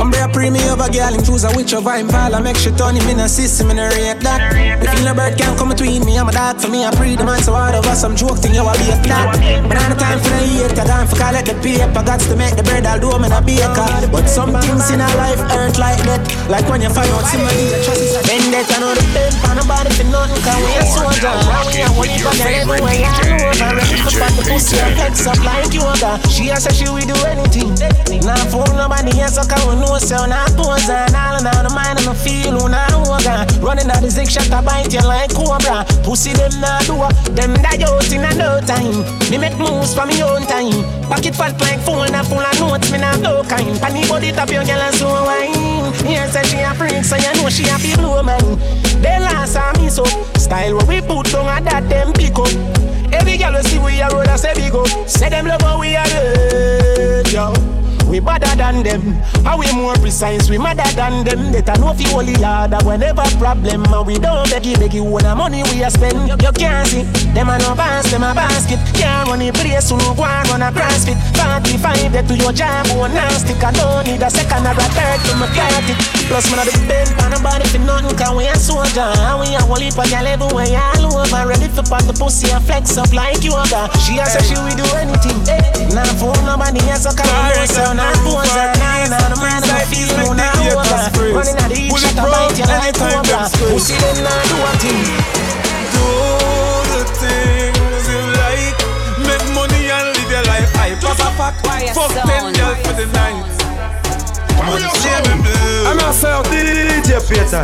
I'm 0.00 0.08
bare 0.10 0.32
premium 0.32 0.64
over 0.72 0.88
girl, 0.88 1.12
him 1.12 1.20
choose 1.20 1.44
a 1.44 1.52
witch 1.52 1.76
of 1.76 1.84
I'm 1.86 2.08
I 2.08 2.40
make 2.40 2.56
sure 2.56 2.72
turn 2.72 2.96
him 2.96 3.04
in 3.12 3.20
a 3.20 3.28
system 3.28 3.68
and 3.68 3.78
I 3.78 3.92
rate 3.92 4.24
that. 4.24 4.40
The 4.80 4.88
feel 4.96 5.12
a 5.12 5.12
bird 5.12 5.36
can't 5.36 5.52
come 5.60 5.68
between 5.68 6.08
me, 6.08 6.16
I'm 6.16 6.24
a 6.24 6.32
dog 6.32 6.56
for 6.56 6.72
me, 6.72 6.88
I 6.88 6.90
pre 6.96 7.20
the 7.20 7.24
man, 7.24 7.44
so 7.44 7.52
out 7.52 7.76
of 7.76 7.84
us, 7.84 8.00
I'm 8.02 8.16
joke 8.16 8.40
thing, 8.40 8.56
you 8.56 8.64
a 8.64 8.72
be 8.80 8.88
a 8.88 8.96
flat. 9.04 9.36
But 9.68 9.76
I 9.76 9.92
the 9.92 10.00
time 10.00 10.16
for 10.24 10.32
the 10.32 10.40
hate, 10.40 10.72
I 10.72 10.84
time 10.88 11.04
for 11.04 11.20
collect 11.20 11.52
the 11.52 11.56
paper, 11.60 12.00
got 12.00 12.16
to 12.16 12.32
make 12.32 12.56
the 12.56 12.64
bread, 12.64 12.88
I'll 12.88 12.96
do 12.96 13.12
them 13.12 13.28
in 13.28 13.32
a 13.36 13.44
baker. 13.44 13.84
But 14.08 14.24
some 14.24 14.56
things 14.56 14.88
in 14.88 15.04
our 15.04 15.16
life 15.20 15.36
hurt 15.52 15.76
like 15.76 16.00
that, 16.08 16.24
like 16.48 16.64
when 16.72 16.80
you 16.80 16.88
find 16.88 17.12
out 17.12 17.28
somebody 17.28 17.68
you 17.68 17.76
trust 17.84 18.00
is 18.00 18.16
a 18.16 18.24
vendetta, 18.24 18.80
the 18.80 19.04
pain 19.12 19.32
for 19.44 19.52
nobody 19.52 19.92
for 20.00 20.08
nothing, 20.08 20.40
cause 20.40 20.64
we 20.64 20.72
a 20.80 20.84
soldier. 20.88 21.28
Now 21.44 21.68
we 21.68 21.76
a 21.76 21.88
one 21.92 22.08
for 22.24 22.32
them 22.40 22.48
everywhere, 22.48 23.04
I 23.04 23.36
know, 23.36 23.52
I'm 23.52 23.76
ready 23.76 24.00
for 24.00 24.16
the 24.16 24.48
pussy, 24.48 24.80
I 24.80 24.96
flex 24.96 25.28
up 25.28 25.44
like 25.44 25.68
yoga. 25.76 26.16
She 26.32 26.48
a 26.48 26.56
say 26.56 26.72
she 26.72 26.88
will 26.88 27.04
do 27.04 27.16
anything, 27.28 27.76
now 28.24 28.40
fool 28.48 28.64
nobody 28.72 29.20
else, 29.20 29.36
so 29.36 29.44
can 29.44 29.60
we 29.68 29.76
know 29.76 29.89
pose 29.90 30.12
and 30.12 31.14
all 31.14 31.34
and 31.34 31.46
all 31.46 31.62
the 31.64 31.72
mind 31.74 31.98
and 31.98 32.16
feel 32.16 32.68
now 32.68 33.02
woga 33.04 33.46
Running 33.58 33.90
out 33.90 34.02
the 34.02 34.10
zig 34.10 34.30
shot 34.30 34.50
bite 34.64 34.92
you 34.92 35.02
like 35.02 35.32
cobra. 35.34 35.84
Pussy 36.04 36.32
them 36.32 36.52
now 36.60 36.78
do 36.86 36.96
them 37.34 37.54
die 37.62 37.82
out 37.82 38.12
in 38.12 38.24
a 38.24 38.30
no 38.38 38.60
time. 38.62 39.02
Me 39.30 39.38
make 39.38 39.56
moves 39.58 39.94
for 39.94 40.06
me 40.06 40.22
own 40.22 40.46
time. 40.46 40.84
Pocket 41.08 41.34
fat 41.34 41.58
like 41.60 41.80
phone 41.80 42.12
and 42.14 42.26
full 42.26 42.38
of 42.38 42.54
notes 42.60 42.90
me 42.92 42.98
now 42.98 43.16
blow 43.18 43.42
kind. 43.44 43.78
Panny 43.80 44.06
body 44.06 44.32
top 44.32 44.50
your 44.50 44.64
girl 44.64 44.80
and 44.80 44.94
so 44.94 45.08
wine. 45.08 45.92
Here 46.06 46.28
say 46.30 46.44
she 46.44 46.58
a 46.60 46.74
freak 46.74 47.04
so 47.04 47.16
you 47.16 47.32
know 47.40 47.48
she 47.50 47.66
a 47.66 47.76
be 47.82 47.94
blow 47.96 48.22
man. 48.22 48.42
They 49.02 49.18
last 49.18 49.56
on 49.56 49.74
me 49.80 49.88
so 49.90 50.04
Style 50.38 50.74
what 50.76 50.86
we 50.86 51.00
put 51.00 51.34
on 51.34 51.48
a 51.50 51.60
that 51.64 51.88
them 51.88 52.12
pick 52.12 52.38
up. 52.38 52.52
Every 53.12 53.36
girl 53.36 53.54
we 53.54 53.62
see 53.66 53.78
we 53.78 54.00
a 54.00 54.08
roll 54.08 54.28
and 54.28 54.38
say 54.38 54.54
big 54.54 54.74
Say 55.08 55.28
them 55.28 55.46
love 55.46 55.62
how 55.62 55.80
we 55.80 55.96
are 55.96 56.06
good, 56.06 57.32
yo 57.32 57.79
we 58.10 58.18
better 58.18 58.50
than 58.56 58.82
them. 58.82 59.00
How 59.46 59.56
we 59.56 59.70
more 59.72 59.94
precise, 59.94 60.50
we 60.50 60.58
madder 60.58 60.90
than 60.98 61.24
them. 61.24 61.52
Better 61.52 61.78
know 61.80 61.94
fi 61.94 62.04
holy 62.10 62.34
Lord 62.42 62.74
whenever 62.82 63.22
problem. 63.38 63.86
And 63.86 64.06
we 64.06 64.18
don't 64.18 64.50
beg 64.50 64.66
you, 64.66 64.76
beg 64.76 64.92
you, 64.92 65.04
when 65.04 65.22
the 65.22 65.34
money 65.34 65.62
we 65.70 65.82
a 65.86 65.90
spend. 65.90 66.26
You, 66.26 66.34
you 66.42 66.52
can't 66.52 66.86
see, 66.88 67.06
them 67.32 67.48
a 67.48 67.58
no 67.62 67.78
pass, 67.78 68.10
them 68.10 68.26
a 68.26 68.34
basket. 68.34 68.82
Can't 68.98 69.30
run 69.30 69.38
the 69.38 69.54
place, 69.54 69.88
so 69.88 69.96
no 69.96 70.12
go 70.18 70.26
run 70.26 70.62
a 70.62 70.74
crossfit. 70.74 71.16
45 71.38 72.12
get 72.12 72.26
to 72.26 72.34
your 72.34 72.52
job, 72.52 72.86
oh, 72.90 73.06
one 73.06 73.14
now 73.14 73.30
stick. 73.30 73.62
I 73.62 73.70
don't 73.70 74.02
need 74.06 74.22
a 74.22 74.30
second 74.30 74.66
or 74.66 74.74
a 74.74 74.86
third 74.90 75.18
to 75.30 75.32
my 75.38 75.46
it. 75.86 75.98
Plus, 76.26 76.50
man, 76.50 76.60
I 76.60 76.64
the 76.66 76.74
bend, 76.90 77.10
and 77.14 77.30
nobody 77.30 77.66
for 77.70 77.78
nothing, 77.78 78.16
cause 78.18 78.34
we 78.34 78.50
a 78.50 78.54
soldier. 78.58 79.06
And 79.06 79.38
we 79.38 79.54
a 79.54 79.62
whole 79.62 79.78
heap 79.78 79.94
of 79.94 80.10
gal 80.10 80.26
everywhere 80.26 80.66
all 80.98 81.22
over. 81.22 81.46
Ready 81.46 81.70
for 81.70 81.86
pop 81.86 82.02
the 82.02 82.14
pussy 82.18 82.50
and 82.50 82.62
flex 82.66 82.98
up 82.98 83.14
like 83.14 83.46
you 83.46 83.54
yoga. 83.54 83.86
She 84.02 84.18
a 84.18 84.26
say 84.26 84.42
she 84.42 84.56
will 84.58 84.74
do 84.74 84.86
anything. 84.98 85.38
Nah, 85.94 86.06
for 86.18 86.34
nobody 86.42 86.82
else, 86.90 87.06
so 87.06 87.14
come 87.14 87.30
on, 88.00 88.16
so 88.16 88.24
now 88.24 88.24
pose 88.24 88.48
her. 88.56 88.72
Nah, 88.80 89.12
nah, 89.12 89.28
the 89.28 89.36
man 89.40 89.60
I 89.68 89.84
feel 89.84 90.08
you 90.08 90.32
now. 90.34 90.56
Running 91.36 91.60
out 91.60 91.68
the 91.68 91.76
heat, 91.76 91.92
shut 92.00 92.16
up, 92.16 92.32
bite 92.32 92.56
you 92.56 92.64
like 92.64 92.96
cobra. 92.96 93.44
Pussy 93.68 93.92
them 94.00 94.24
nah 94.24 94.40
do 94.48 94.56
a 94.56 94.72
thing. 94.80 95.04
Do 95.92 96.08
the 96.92 97.04
things 97.20 98.04
you 98.08 98.20
like. 98.40 98.72
Make 99.20 99.44
money 99.52 99.92
and 99.92 100.16
live 100.16 100.32
your 100.32 100.44
life. 100.48 100.72
I 100.76 100.96
pop 101.00 101.18
a 101.20 101.28
fuck. 101.36 101.54
Fuck 101.94 102.12
ten 102.24 102.52
girls 102.56 102.78
for 102.86 102.94
the 102.96 103.04
night. 103.12 103.44
I'm 104.60 105.96
myself, 105.96 106.46
DJ 106.48 107.18
Peter. 107.28 107.62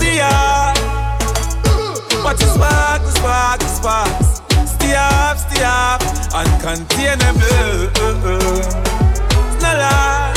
Watch 2.24 2.40
the 2.40 2.46
spark, 2.46 3.02
the 3.02 3.10
spark, 3.10 3.60
the 3.60 3.68
sparks. 3.68 4.40
Stay 4.72 4.94
up, 4.96 5.36
stay 5.38 5.62
up, 5.62 6.00
uncontainable. 6.32 7.92
Lie. 9.82 10.35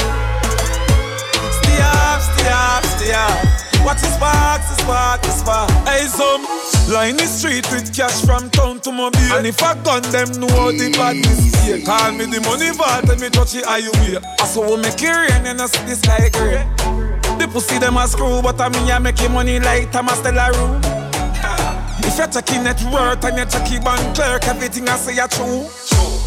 Stay 1.62 1.80
up, 1.82 2.22
stay 2.22 2.50
up, 2.50 2.84
stay 2.86 3.14
up. 3.14 3.86
Watch 3.86 4.02
the 4.02 4.12
spark, 4.12 4.62
the 4.62 4.76
spark, 4.82 5.22
the 5.22 5.32
spark. 5.32 5.70
Hey, 5.88 6.06
some 6.08 6.44
line 6.94 7.18
the 7.18 7.26
street 7.26 7.66
with 7.72 7.96
cash 7.96 8.26
from 8.26 8.50
town 8.50 8.80
to 8.82 8.92
mobile. 8.92 9.20
And 9.34 9.48
if 9.48 9.62
I 9.64 9.76
gun 9.84 10.04
them, 10.12 10.30
know 10.40 10.50
how 10.50 10.72
the 10.72 10.92
badness 10.98 11.64
here. 11.64 11.82
Call 11.86 12.12
me 12.12 12.26
the 12.26 12.42
money 12.42 12.72
vault 12.72 13.10
and 13.10 13.22
me 13.22 13.30
touch 13.30 13.54
the 13.54 13.62
highway. 13.66 14.20
I 14.40 14.46
saw 14.46 14.76
we 14.76 14.82
make 14.82 15.02
it 15.02 15.10
rain 15.10 15.46
and 15.46 15.62
I 15.62 15.68
see 15.68 15.86
the 15.86 15.96
sky 15.96 16.30
gray. 16.30 16.66
The 17.40 17.48
pussy 17.48 17.80
them 17.80 17.98
a 17.98 18.08
screw, 18.08 18.42
but 18.42 18.60
I 18.60 18.70
mean 18.70 18.92
I 18.92 19.00
make 19.00 19.22
you 19.22 19.30
money 19.30 19.60
like 19.60 19.92
Thomas 19.92 20.20
Room. 20.20 20.99
If 22.20 22.26
you're 22.26 22.44
checking 22.44 22.64
net 22.66 22.84
worth 22.92 23.24
and 23.24 23.38
you're 23.38 23.46
checking 23.46 23.82
bank 23.82 24.14
clerk, 24.14 24.44
everything 24.44 24.90
I 24.90 24.98
say 24.98 25.16
you 25.16 25.26
true. 25.32 25.64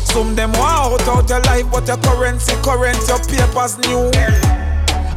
Some 0.08 0.34
them 0.34 0.50
want 0.52 1.02
out 1.04 1.06
out 1.06 1.28
your 1.28 1.40
life, 1.42 1.70
but 1.70 1.86
your 1.86 1.98
currency 1.98 2.54
current, 2.64 2.96
your 3.06 3.20
papers 3.28 3.76
new. 3.84 4.08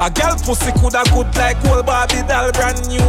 A 0.03 0.11
girl 0.11 0.35
pussy 0.43 0.75
coulda 0.75 1.07
good 1.15 1.31
like 1.39 1.63
old 1.71 1.85
Barbie 1.85 2.27
doll 2.27 2.51
brand 2.51 2.75
new. 2.91 2.99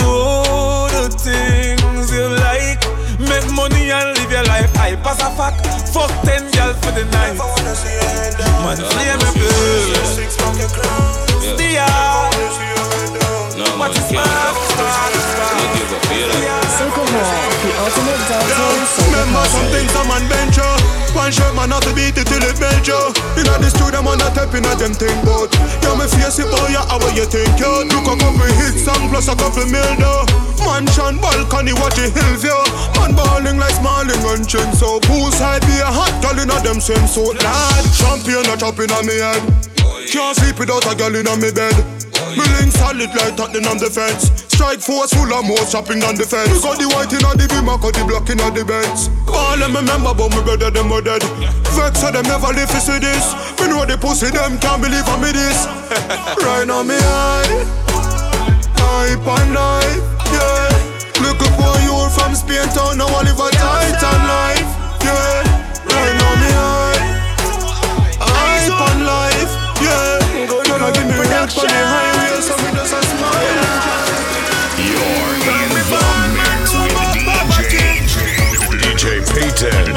Do 0.00 0.88
the 0.96 1.12
things 1.12 2.08
you 2.08 2.24
like, 2.40 2.80
make 3.20 3.44
money 3.52 3.92
and 3.92 4.16
live 4.16 4.32
your 4.32 4.44
life. 4.48 4.72
I 4.80 4.96
pass 5.04 5.20
a 5.20 5.28
fuck, 5.36 5.52
fuck 5.92 6.08
ten 6.24 6.40
girls 6.56 6.80
for 6.80 6.92
the 6.96 7.04
night. 7.12 7.36
Man, 8.64 8.80
flame 8.80 9.20
me 9.20 9.28
bill. 9.36 9.92
Stay 11.52 11.76
out. 11.76 12.81
Ultimate 17.82 18.22
dancehall 18.26 18.78
Remember 19.06 19.44
some 19.50 19.68
things 19.70 19.94
a 19.94 20.02
bench 20.26 20.56
you. 20.58 20.66
One 21.14 21.30
shirt 21.30 21.54
man 21.54 21.70
have 21.70 21.84
to 21.86 21.94
beat 21.94 22.18
it 22.18 22.26
till 22.26 22.42
it 22.42 22.58
melt 22.58 22.86
you. 22.86 22.98
Inna 23.38 23.54
the 23.62 23.70
studio 23.70 24.02
man 24.02 24.18
a 24.18 24.28
tap 24.34 24.54
inna 24.54 24.74
them 24.74 24.94
thing 24.94 25.14
but 25.22 25.52
Yeah 25.82 25.94
me 25.94 26.06
face 26.10 26.42
it 26.42 26.48
boy 26.50 26.74
yeah 26.74 26.86
how 26.90 26.98
you 27.14 27.26
think 27.26 27.54
you 27.58 27.70
Look 27.90 28.06
a 28.10 28.14
couple 28.18 28.50
hits 28.58 28.82
song 28.82 29.06
plus 29.10 29.28
a 29.30 29.34
couple 29.38 29.66
mil 29.70 29.86
though 29.98 30.26
Mansion 30.62 31.18
balcony 31.22 31.74
watch 31.78 31.98
the 31.98 32.10
hill 32.10 32.34
view 32.38 32.60
Man 32.98 33.14
balling 33.14 33.58
like 33.58 33.74
smalling 33.78 34.22
and 34.26 34.46
chin 34.46 34.74
so 34.74 34.98
Poolside 35.06 35.62
be 35.66 35.78
a 35.78 35.90
hot 35.90 36.14
girl 36.22 36.38
inna 36.38 36.58
them 36.66 36.82
swimsuit 36.82 37.38
lad 37.42 37.84
Champion 37.94 38.46
a 38.50 38.54
chop 38.58 38.78
inna 38.78 39.02
me 39.06 39.18
head 39.22 39.42
Can't 40.10 40.34
sleep 40.34 40.58
without 40.58 40.86
a 40.86 40.94
girl 40.94 41.14
inna 41.14 41.34
me 41.38 41.50
bed 41.50 42.11
me 42.36 42.44
link 42.58 42.72
solid 42.72 43.12
like 43.14 43.36
Tottenham 43.36 43.78
defense. 43.78 44.30
Strike 44.48 44.80
force 44.80 45.12
full 45.12 45.32
of 45.32 45.44
more 45.44 45.64
chopping 45.66 46.02
on 46.04 46.14
the 46.14 46.24
fence. 46.24 46.48
We 46.52 46.60
got 46.62 46.78
the 46.78 46.86
white 46.92 47.12
in 47.12 47.24
the 47.24 47.46
beam, 47.50 47.68
I 47.68 47.76
got 47.80 47.92
the 47.92 48.04
black 48.04 48.28
in 48.30 48.38
the 48.38 48.64
bench. 48.64 49.10
All 49.28 49.56
them 49.58 49.74
remember, 49.74 50.14
but 50.14 50.30
me 50.30 50.40
brother 50.44 50.70
them 50.70 50.88
were 50.88 51.02
dead. 51.02 51.24
Vex 51.74 52.00
so 52.00 52.12
them 52.12 52.24
never 52.28 52.52
live 52.52 52.70
to 52.70 52.80
see 52.80 53.00
this. 53.00 53.32
Me 53.58 53.68
know 53.68 53.84
the 53.84 53.96
pussy 53.98 54.30
them 54.30 54.60
can't 54.60 54.78
believe 54.78 55.08
I 55.08 55.16
me 55.18 55.32
this. 55.32 55.66
right 56.46 56.64
now 56.68 56.82
me 56.84 56.94
high, 56.94 57.64
hype 58.78 59.26
on 59.26 59.46
life, 59.50 60.04
yeah. 60.30 60.70
Look 61.24 61.40
up 61.42 61.52
for 61.58 61.74
you 61.82 61.96
from 62.14 62.36
Spain 62.36 62.68
town, 62.76 63.00
now 63.00 63.08
I 63.08 63.24
live 63.26 63.40
a 63.40 63.48
titan 63.56 64.20
life, 64.30 64.70
yeah. 65.02 65.42
Right 65.90 66.14
now 66.20 66.32
me 66.38 66.50
high, 66.54 67.00
hype 68.20 68.78
on 68.78 68.98
life, 69.04 69.52
yeah. 69.80 70.22
I 70.82 70.90
give 70.92 71.06
me 71.06 71.14
head 71.30 71.50
for 71.50 71.62
the 71.66 71.78
highway, 71.78 72.21
Payton. 79.62 79.94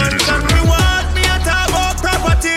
want 0.69 1.07
me 1.15 1.25
about 1.25 1.97
property. 1.97 2.53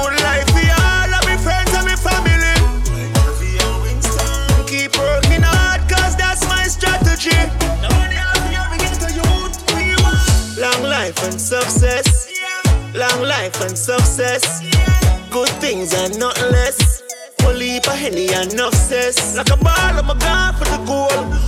Good 0.00 0.14
life 0.24 0.48
for 0.48 0.64
all 0.80 1.12
of 1.12 1.24
friends 1.44 1.72
and 1.76 1.92
family. 2.00 2.56
Keep 4.66 4.96
working 4.96 5.42
hard, 5.44 5.86
cause 5.90 6.16
that's 6.16 6.48
my 6.48 6.64
strategy. 6.64 7.36
Long 10.58 10.82
life 10.82 11.22
and 11.24 11.38
success. 11.38 12.30
Long 12.94 13.22
life 13.22 13.60
and 13.60 13.76
success. 13.76 14.62
Good 15.30 15.50
things 15.60 15.92
and 15.92 16.18
nothing 16.18 16.50
less. 16.50 17.02
Heap 17.78 17.86
of 17.86 17.94
henny 17.94 18.28
and 18.30 18.52
enough. 18.54 18.74
Like 19.36 19.50
a 19.50 19.56
ball, 19.56 19.74
I'm 19.76 20.10
a 20.10 20.14
god 20.14 20.56
for 20.56 20.64
the 20.64 20.78
goal. 20.84 21.47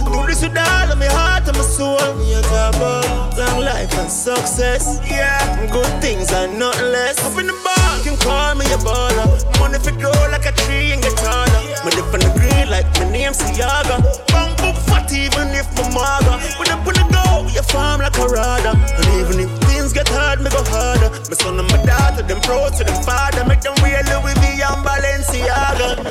Success. 4.11 4.99
Yeah, 5.07 5.39
good 5.71 5.87
things 6.03 6.33
and 6.33 6.59
nothing 6.59 6.91
less. 6.91 7.17
Up 7.25 7.39
in 7.39 7.47
the 7.47 7.55
bar, 7.63 7.97
you 7.99 8.11
can 8.11 8.19
call 8.19 8.55
me 8.59 8.67
a 8.67 8.79
baller. 8.83 9.25
Money 9.63 9.79
for 9.79 9.95
grow 9.97 10.11
like 10.35 10.45
a 10.45 10.53
tree 10.67 10.91
and 10.93 11.01
get 11.01 11.17
taller. 11.17 11.63
Me 11.87 11.95
live 11.95 12.11
on 12.13 12.19
the 12.19 12.31
green 12.35 12.69
like 12.69 12.91
my 12.99 13.09
name's 13.09 13.39
Seaga. 13.39 14.03
Bang 14.35 14.51
book 14.59 14.75
fat 14.91 15.09
even 15.15 15.55
if 15.55 15.71
my 15.79 15.87
maga. 15.95 16.43
When 16.59 16.69
I 16.69 16.77
put 16.83 16.99
the 16.99 17.07
go, 17.07 17.47
you 17.55 17.63
farm 17.71 18.03
like 18.03 18.19
a 18.19 18.27
rada. 18.27 18.75
And 18.75 19.07
even 19.15 19.47
if 19.47 19.51
things 19.71 19.95
get 19.95 20.09
hard, 20.11 20.43
me 20.43 20.51
go 20.51 20.59
harder. 20.69 21.09
My 21.31 21.37
son 21.39 21.57
and 21.63 21.71
my 21.71 21.79
daughter, 21.87 22.27
them 22.27 22.43
pros 22.43 22.77
to 22.79 22.85
them 22.85 22.99
father. 23.07 23.47
Make 23.47 23.63
them 23.63 23.79
wear 23.79 24.03
Louis 24.11 24.35
V 24.43 24.59
and 24.59 24.83
Balenciaga. 24.83 26.03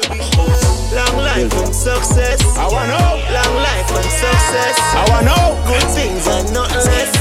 Long 0.95 1.17
life 1.19 1.51
and 1.51 1.75
success. 1.75 2.39
I 2.57 2.63
wanna 2.63 2.95
know. 2.95 3.11
Long 3.27 3.55
life 3.59 3.91
and 3.91 4.07
success. 4.07 4.75
I 4.95 5.03
wanna 5.11 5.35
know. 5.35 5.45
Good 5.67 5.87
things 5.93 6.25
and 6.25 6.47
nothing 6.55 6.87
less. 6.87 7.18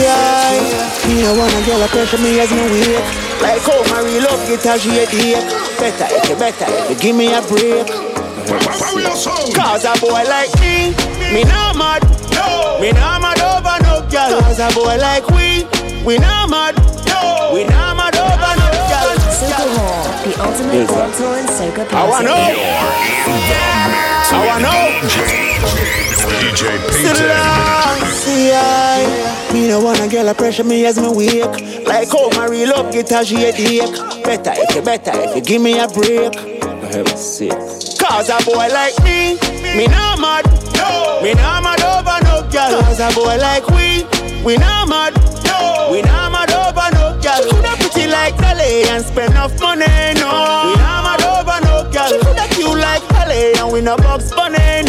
Still 0.00 0.08
love, 0.08 0.96
see 0.96 1.12
I. 1.12 1.12
Me 1.12 1.22
no 1.22 1.34
wanna 1.36 1.60
get 1.66 1.76
a 1.76 1.88
pressure 1.92 2.16
me 2.18 2.40
as 2.40 2.50
me 2.50 2.64
wake. 2.72 3.04
Like 3.42 3.60
how 3.60 3.84
my 3.92 4.00
real 4.00 4.24
love 4.24 4.40
get 4.48 4.64
a 4.64 4.78
shade 4.78 5.12
Better 5.76 6.08
if 6.08 6.28
you 6.28 6.36
better 6.36 6.64
if 6.68 6.90
you 6.90 6.96
give 6.96 7.16
me 7.16 7.32
a 7.34 7.42
break. 7.42 7.84
Cause 9.52 9.84
a 9.84 9.92
boy 10.00 10.24
like 10.24 10.52
me, 10.60 10.96
me 11.34 11.44
not 11.44 11.76
mad. 11.76 12.02
No. 12.32 12.80
Me 12.80 12.92
not 12.92 13.20
mad 13.20 13.40
over 13.44 13.76
no 13.84 14.00
girl. 14.08 14.40
Cause 14.40 14.58
a 14.58 14.72
boy 14.72 14.96
like 14.96 15.28
we, 15.36 15.68
we 16.04 16.16
not 16.16 16.48
mad. 16.48 16.76
No. 17.04 17.52
We 17.52 17.64
not 17.64 17.96
mad 17.96 18.16
over 18.16 18.56
no 18.56 18.70
girl. 18.88 19.20
Soca 19.36 19.68
Hall, 19.76 20.04
the 20.24 20.32
ultimate 20.40 20.88
dancehall 20.88 21.36
and 21.38 21.48
Soca 21.48 21.84
party. 21.88 21.96
I 21.96 22.08
wanna 22.08 22.28
know. 22.28 22.56
I 24.32 24.46
wanna 24.48 24.64
know. 24.64 26.09
DJ 26.28 26.78
Still 26.90 27.14
Payton. 27.16 28.06
see 28.12 28.52
I 28.52 29.50
Me 29.52 29.68
no 29.68 29.80
wanna 29.80 30.08
get 30.08 30.26
a 30.26 30.34
pressure 30.34 30.64
me 30.64 30.84
as 30.86 30.98
me 30.98 31.08
wake 31.08 31.86
Like 31.86 32.08
how 32.10 32.28
my 32.30 32.46
real 32.46 32.70
love 32.70 32.92
get 32.92 33.10
a 33.12 33.24
shade 33.24 33.54
Better 34.24 34.52
if 34.56 34.74
you 34.74 34.82
better 34.82 35.12
if 35.14 35.36
you 35.36 35.42
give 35.42 35.62
me 35.62 35.78
a 35.78 35.88
break. 35.88 36.34
For 36.34 36.86
heaven's 36.86 37.20
sake 37.20 37.52
Cause 37.98 38.28
a 38.28 38.38
boy 38.44 38.68
like 38.72 38.96
me 39.04 39.38
Me 39.76 39.86
not 39.86 40.18
mad. 40.20 40.44
No. 40.76 41.20
Me 41.22 41.34
not 41.34 41.62
mad 41.62 41.80
over 41.82 42.18
no 42.24 42.42
girl. 42.50 42.80
Cause 42.82 43.00
a 43.00 43.10
boy 43.14 43.36
like 43.36 43.66
we 43.68 44.04
We 44.44 44.56
not 44.56 44.88
mad. 44.88 45.14
No. 45.44 45.88
We 45.92 46.02
not 46.02 46.32
mad 46.32 46.50
over 46.52 46.88
no 46.96 47.18
girl. 47.20 47.42
She 47.42 47.50
coulda 47.50 47.72
pretty 47.76 48.10
like 48.10 48.36
Dolly 48.38 48.84
And 48.88 49.04
spend 49.04 49.32
enough 49.32 49.58
money 49.60 49.86
no. 50.20 50.28
We 50.68 50.74
not 50.80 51.00
mad 51.04 51.22
over 51.24 51.60
no 51.64 51.90
girl. 51.92 52.08
She 52.08 52.18
coulda 52.24 52.46
cute 52.54 52.78
like 52.78 53.02
Halle 53.12 53.52
And 53.58 53.72
we 53.72 53.80
no 53.80 53.96
Bugs 53.96 54.30
Bunny 54.32 54.82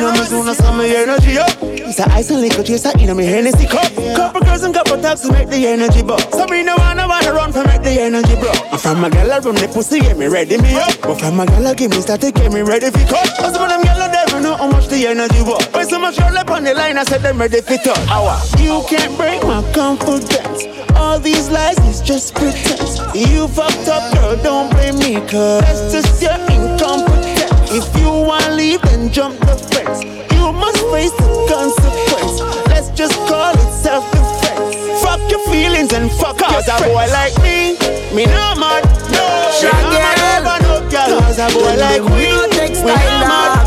You 0.00 0.12
me 0.12 0.24
soon 0.24 0.48
as 0.48 0.56
some 0.56 0.80
energy 0.80 1.38
up 1.38 1.80
piece 1.90 2.06
of 2.06 2.12
ice 2.12 2.30
and 2.30 2.40
liquor 2.40 2.62
chaser 2.62 2.92
in 2.98 3.16
my 3.16 3.22
Hennessy 3.22 3.66
cup. 3.66 3.90
Couple 4.14 4.40
girls 4.42 4.62
and 4.62 4.72
couple 4.72 4.96
thugs 4.98 5.22
to 5.22 5.32
make 5.32 5.48
the 5.48 5.66
energy 5.66 6.02
buzz. 6.02 6.22
So 6.30 6.46
me 6.46 6.62
no 6.62 6.76
wanna 6.76 7.08
wanna 7.08 7.32
run 7.32 7.52
for 7.52 7.64
make 7.64 7.82
the 7.82 8.00
energy 8.00 8.34
bro. 8.36 8.52
I'm 8.70 8.78
from 8.78 9.04
a 9.04 9.10
gal 9.10 9.40
run 9.40 9.54
the 9.56 9.68
pussy 9.68 9.98
get 10.00 10.16
me 10.16 10.26
ready 10.28 10.56
me 10.58 10.74
up. 10.76 10.94
But 11.02 11.18
from 11.18 11.40
a 11.40 11.46
gal 11.46 11.74
give 11.74 11.90
me 11.90 12.00
start 12.00 12.20
to 12.20 12.30
get 12.30 12.52
me 12.52 12.62
ready 12.62 12.90
for 12.90 13.04
cut. 13.10 13.26
Cause 13.38 13.54
some 13.54 13.64
of 13.64 13.68
them 13.68 13.82
gal 13.82 13.98
never 13.98 14.40
know 14.40 14.56
how 14.56 14.70
much 14.70 14.88
the 14.88 15.06
energy 15.06 15.42
was. 15.42 15.66
When 15.74 15.88
so 15.88 15.98
much 15.98 16.18
roll 16.18 16.38
up 16.38 16.50
on 16.50 16.64
the 16.64 16.74
line, 16.74 16.96
I 16.96 17.04
said 17.04 17.22
them 17.22 17.38
ready 17.38 17.60
for 17.60 17.76
touch. 17.76 18.60
You 18.60 18.82
can't 18.88 19.16
break 19.16 19.42
my 19.42 19.62
confidence. 19.74 20.64
All 20.94 21.18
these 21.18 21.50
lies 21.50 21.78
is 21.90 22.00
just 22.00 22.34
pretense. 22.34 23.00
You 23.14 23.48
fucked 23.48 23.88
up, 23.88 24.14
girl, 24.14 24.36
don't 24.42 24.70
blame 24.70 24.98
me, 24.98 25.14
cause 25.26 25.62
that's 25.62 25.92
just 25.92 26.22
your 26.22 26.38
incompetence. 26.46 27.29
If 27.72 27.86
you 28.02 28.10
wanna 28.10 28.50
leave, 28.50 28.82
then 28.82 29.12
jump 29.12 29.38
the 29.38 29.54
fence. 29.54 30.02
You 30.34 30.50
must 30.50 30.82
face 30.90 31.14
the 31.14 31.30
consequence. 31.46 32.42
Let's 32.66 32.90
just 32.90 33.14
call 33.30 33.54
it 33.54 33.70
self-defense. 33.70 34.74
Fuck 35.00 35.22
your 35.30 35.38
feelings 35.46 35.92
and 35.92 36.10
fuck 36.10 36.36
Cause 36.36 36.66
a 36.66 36.82
boy 36.82 37.06
like 37.14 37.30
me, 37.46 37.78
me 38.10 38.26
no 38.26 38.58
mad. 38.58 38.82
No, 39.14 39.22
me 39.62 39.70
no 39.86 40.02
mad 40.02 40.42
over 40.42 40.58
no 40.66 40.90
girl. 40.90 41.20
Cause 41.22 41.38
a 41.38 41.46
boy 41.54 41.78
like 41.78 42.02
me, 42.10 42.34
we 42.34 42.58
no 42.58 42.98
mad. 43.22 43.62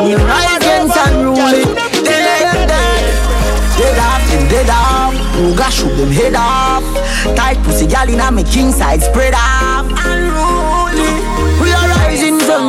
We 0.00 0.16
rise 0.16 0.56
against 0.56 0.96
unruly. 1.04 1.68
They 2.00 2.24
let 2.24 2.48
them 2.48 3.04
dead 3.76 3.98
off, 4.00 4.24
them 4.32 4.48
dead 4.48 4.70
off. 4.72 5.12
Ooga 5.36 5.68
shoot 5.68 5.94
them 6.00 6.10
head 6.10 6.34
off. 6.34 6.84
Tight 7.36 7.58
pussy 7.62 7.86
gal 7.86 8.08
inna 8.08 8.32
me 8.32 8.42
king 8.42 8.72
side 8.72 9.02
spread 9.02 9.34
off. 9.34 9.73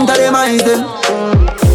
Front 0.06 0.20
them 0.20 0.36
eyes 0.36 0.64
them. 0.64 0.82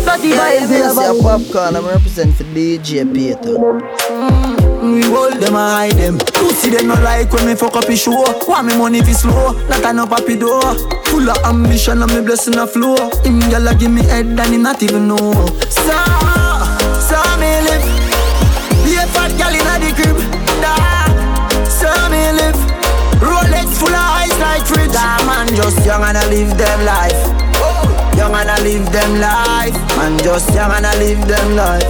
Dirty 0.04 0.28
Yeah, 0.28 0.66
vibes 0.66 0.70
me 0.70 0.76
in 0.76 0.82
a 0.82 0.90
a 0.90 0.94
say 0.94 1.08
a 1.08 1.22
popcorn, 1.22 1.76
I'm 1.76 1.86
represent 1.86 2.34
for 2.34 2.44
DJ 2.44 3.04
Peter. 3.12 3.56
Mm, 3.58 4.94
we 4.94 5.02
hold 5.04 5.34
them 5.34 5.54
and 5.54 5.92
hide 5.92 5.92
them. 5.92 6.18
Pussy 6.18 6.70
them 6.70 6.88
no 6.88 6.94
like 7.02 7.32
when 7.32 7.46
me 7.46 7.54
fuck 7.54 7.76
up 7.76 7.84
his 7.84 8.00
show. 8.00 8.24
Want 8.48 8.66
me 8.66 8.76
money 8.78 9.02
fi 9.02 9.12
slow, 9.12 9.52
not 9.68 9.84
a 9.84 9.92
no 9.92 10.06
papi 10.06 10.38
door. 10.38 10.62
Full 11.06 11.28
of 11.28 11.36
ambition 11.44 12.02
and 12.02 12.12
me 12.14 12.20
blessing 12.22 12.56
a 12.56 12.66
flow. 12.66 12.96
Him 13.24 13.40
gyal 13.50 13.78
give 13.78 13.90
me 13.90 14.02
head 14.02 14.26
and 14.26 14.40
him 14.54 14.62
not 14.62 14.82
even 14.82 15.08
know. 15.08 15.18
So, 15.68 15.96
so 17.08 17.18
me 17.38 17.50
live. 17.66 17.86
Be 18.84 18.96
a 18.96 19.06
fat 19.12 19.30
gyal 19.38 19.54
inna 19.54 19.74
the 19.82 19.90
crib. 19.94 20.16
Da, 20.62 20.74
so 21.68 21.90
me 22.10 22.32
live. 22.38 22.58
Rolex 23.20 23.68
full 23.78 23.88
of 23.88 24.16
ice 24.22 24.38
like 24.40 24.66
fridge. 24.66 24.92
Da 24.92 25.24
man 25.26 25.48
just 25.54 25.84
young 25.84 26.02
and 26.02 26.16
I 26.16 26.26
live 26.28 26.56
them 26.56 26.84
life. 26.84 27.39
Young 28.20 28.34
and 28.34 28.50
I 28.50 28.60
live 28.60 28.92
them 28.92 29.12
life. 29.18 29.72
Man 29.96 30.18
just 30.18 30.52
young 30.52 30.70
and 30.72 30.84
I 30.84 30.92
live 30.98 31.26
them 31.26 31.56
life. 31.56 31.88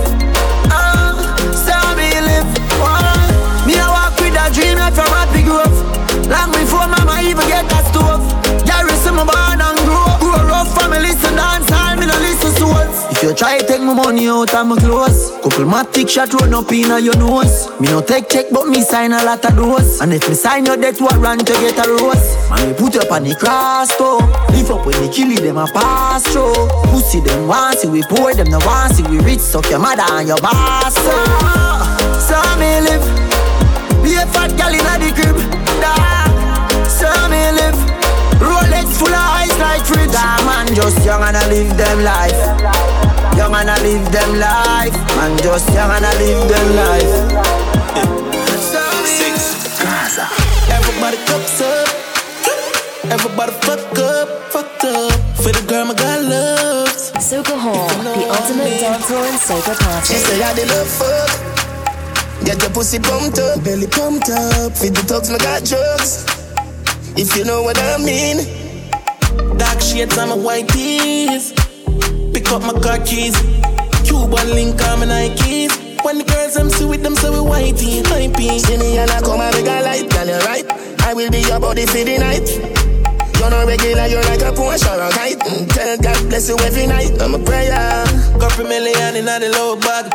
Ah, 0.71 1.19
so 1.51 1.75
me 1.99 2.07
live. 2.23 2.47
Why? 2.79 3.19
Me 3.67 3.75
a 3.75 3.83
walk 3.91 4.15
with 4.23 4.39
a 4.39 4.47
dream 4.55 4.79
like 4.79 4.95
from 4.95 5.11
Happy 5.11 5.43
Grove. 5.43 5.75
Long 6.31 6.55
before 6.55 6.87
mama 6.87 7.19
even 7.27 7.43
get 7.51 7.67
that 7.75 7.83
stove. 7.91 8.23
Gary 8.63 8.95
see 9.03 9.11
me 9.11 9.27
born 9.27 9.59
and 9.59 9.79
grow. 9.83 10.07
Grow 10.23 10.47
rough 10.47 10.71
family 10.79 11.11
listen 11.11 11.35
dance 11.35 11.67
hall, 11.67 11.99
me 11.99 12.07
no 12.07 12.15
listen 12.23 12.55
souls. 12.63 12.89
You 13.23 13.35
try 13.35 13.59
take 13.59 13.83
my 13.83 13.93
money 13.93 14.29
out 14.29 14.55
of 14.55 14.67
my 14.67 14.77
clothes, 14.77 15.31
couple 15.43 15.67
matic 15.67 16.09
shot 16.09 16.33
run 16.33 16.55
up 16.55 16.73
in 16.73 16.89
your 17.05 17.15
nose. 17.17 17.69
Me 17.79 17.89
no 17.89 18.00
take 18.00 18.31
check, 18.31 18.47
but 18.50 18.67
me 18.67 18.81
sign 18.81 19.12
a 19.12 19.23
lot 19.23 19.45
of 19.45 19.57
those. 19.57 20.00
And 20.00 20.15
if 20.15 20.27
me 20.27 20.35
sign 20.35 20.65
your 20.65 20.79
debt 20.79 20.99
warrant 20.99 21.47
to 21.47 21.53
get 21.61 21.77
a 21.85 21.91
rose, 21.91 22.17
man 22.49 22.71
me 22.71 22.73
put 22.73 22.97
up 22.97 23.12
on 23.12 23.25
the 23.25 23.35
cross 23.37 23.95
toe. 23.99 24.25
Live 24.57 24.71
up 24.71 24.87
when 24.87 24.97
they 25.03 25.12
kill 25.12 25.31
it, 25.33 25.43
them 25.43 25.59
a 25.59 25.67
pass 25.67 26.25
through. 26.33 26.65
Pussy 26.89 27.21
them 27.21 27.45
see 27.77 27.89
we 27.89 28.00
poor, 28.09 28.33
them 28.33 28.49
no 28.49 28.59
see 28.89 29.05
we 29.05 29.21
rich. 29.21 29.41
Suck 29.41 29.69
your 29.69 29.81
mother 29.81 30.09
and 30.17 30.27
your 30.27 30.41
boss. 30.41 30.95
So, 30.97 31.12
so 32.25 32.41
me 32.57 32.81
live. 32.89 33.05
Be 34.00 34.17
a 34.17 34.25
fat 34.33 34.57
gal 34.57 34.73
inna 34.73 34.97
the 34.97 35.12
crib. 35.12 35.37
Da, 35.85 35.93
so 36.89 37.12
me 37.29 37.53
live. 37.53 37.77
Rolex 38.41 38.97
full 38.97 39.12
of 39.12 39.37
ice 39.37 39.59
like 39.61 39.85
fridge. 39.85 40.11
Da 40.11 40.41
man 40.49 40.75
just 40.75 41.05
young 41.05 41.21
and 41.21 41.37
I 41.37 41.47
live 41.50 41.77
them 41.77 42.00
life. 42.03 42.89
Young 43.40 43.54
and 43.54 43.70
I 43.70 43.80
live 43.80 44.12
them 44.12 44.38
life. 44.38 44.92
Man 45.16 45.32
just 45.38 45.73
young 45.73 45.88
and 45.88 46.04
I 46.04 46.12
live 46.20 46.44
them 46.52 46.68
life. 46.76 47.14
Six 49.09 49.80
Gaza. 49.80 50.28
Everybody 50.68 51.16
cups 51.25 51.62
up. 51.64 51.88
Everybody 53.09 53.52
fuck 53.64 53.99
up, 53.99 54.28
fucked 54.52 54.85
up. 54.85 55.12
For 55.40 55.52
the 55.56 55.64
girl 55.66 55.87
my 55.87 55.94
God 55.94 56.20
loves. 56.28 57.12
Soca 57.16 57.56
Hall, 57.56 57.88
the 58.04 58.28
ultimate 58.28 58.76
dancehall 58.76 59.24
and 59.24 59.40
soca 59.40 59.72
party. 59.72 60.12
She 60.12 60.20
say 60.20 60.42
I 60.42 60.53
did 60.53 60.68
love 60.68 60.87
fuck. 60.87 62.44
Get 62.44 62.61
your 62.61 62.70
pussy 62.72 62.98
pumped 62.98 63.38
up, 63.38 63.64
belly 63.64 63.87
pumped 63.87 64.29
up. 64.29 64.76
Feed 64.76 64.94
the 64.94 65.03
dogs, 65.09 65.31
my 65.31 65.38
got 65.38 65.64
drugs. 65.64 66.26
If 67.16 67.35
you 67.38 67.44
know 67.44 67.62
what 67.62 67.79
I 67.79 67.96
mean. 68.05 68.44
Dark 69.57 69.81
shades 69.81 70.18
on 70.18 70.29
my 70.29 70.37
white 70.37 70.68
tees. 70.68 71.55
Up 72.51 72.63
my 72.63 72.73
car 72.81 72.99
keys. 73.07 73.37
Cuban 74.03 74.51
link 74.51 74.83
on 74.83 75.01
my 75.01 75.07
Nikes. 75.07 76.03
When 76.05 76.19
the 76.19 76.25
girls 76.25 76.57
I'm 76.57 76.69
see 76.69 76.85
with 76.85 77.03
them, 77.03 77.15
so 77.15 77.31
we 77.31 77.39
whitey, 77.39 78.03
hypey. 78.03 78.59
See 78.59 78.77
me 78.77 78.99
and 78.99 79.11
I 79.11 79.21
come 79.21 79.41
and 79.41 79.55
make 79.55 79.67
a 79.71 79.83
light, 79.83 80.11
girl, 80.11 80.27
you're 80.27 80.41
right. 80.41 80.67
I 81.03 81.15
will 81.15 81.31
be 81.31 81.41
your 81.47 81.61
body 81.61 81.87
for 81.87 82.03
the 82.03 82.19
night. 82.19 82.49
You're 83.39 83.51
not 83.51 83.67
regular, 83.67 84.07
you're 84.07 84.25
like 84.25 84.43
a 84.43 84.51
Porsche 84.51 84.91
or 84.91 85.01
a 85.01 85.11
kite. 85.11 85.39
Mm, 85.39 85.69
Tell 85.73 85.97
God 85.99 86.29
bless 86.29 86.49
you 86.49 86.59
every 86.59 86.87
night. 86.87 87.23
I'm 87.23 87.35
a 87.35 87.39
prayer. 87.39 87.71
Couple 88.41 88.65
million 88.67 89.15
in 89.15 89.27
the 89.27 89.51
low 89.55 89.77
bag. 89.79 90.11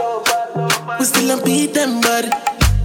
We 0.99 1.05
still 1.05 1.27
don't 1.27 1.45
beat 1.45 1.73
them, 1.73 2.01
bud. 2.01 2.25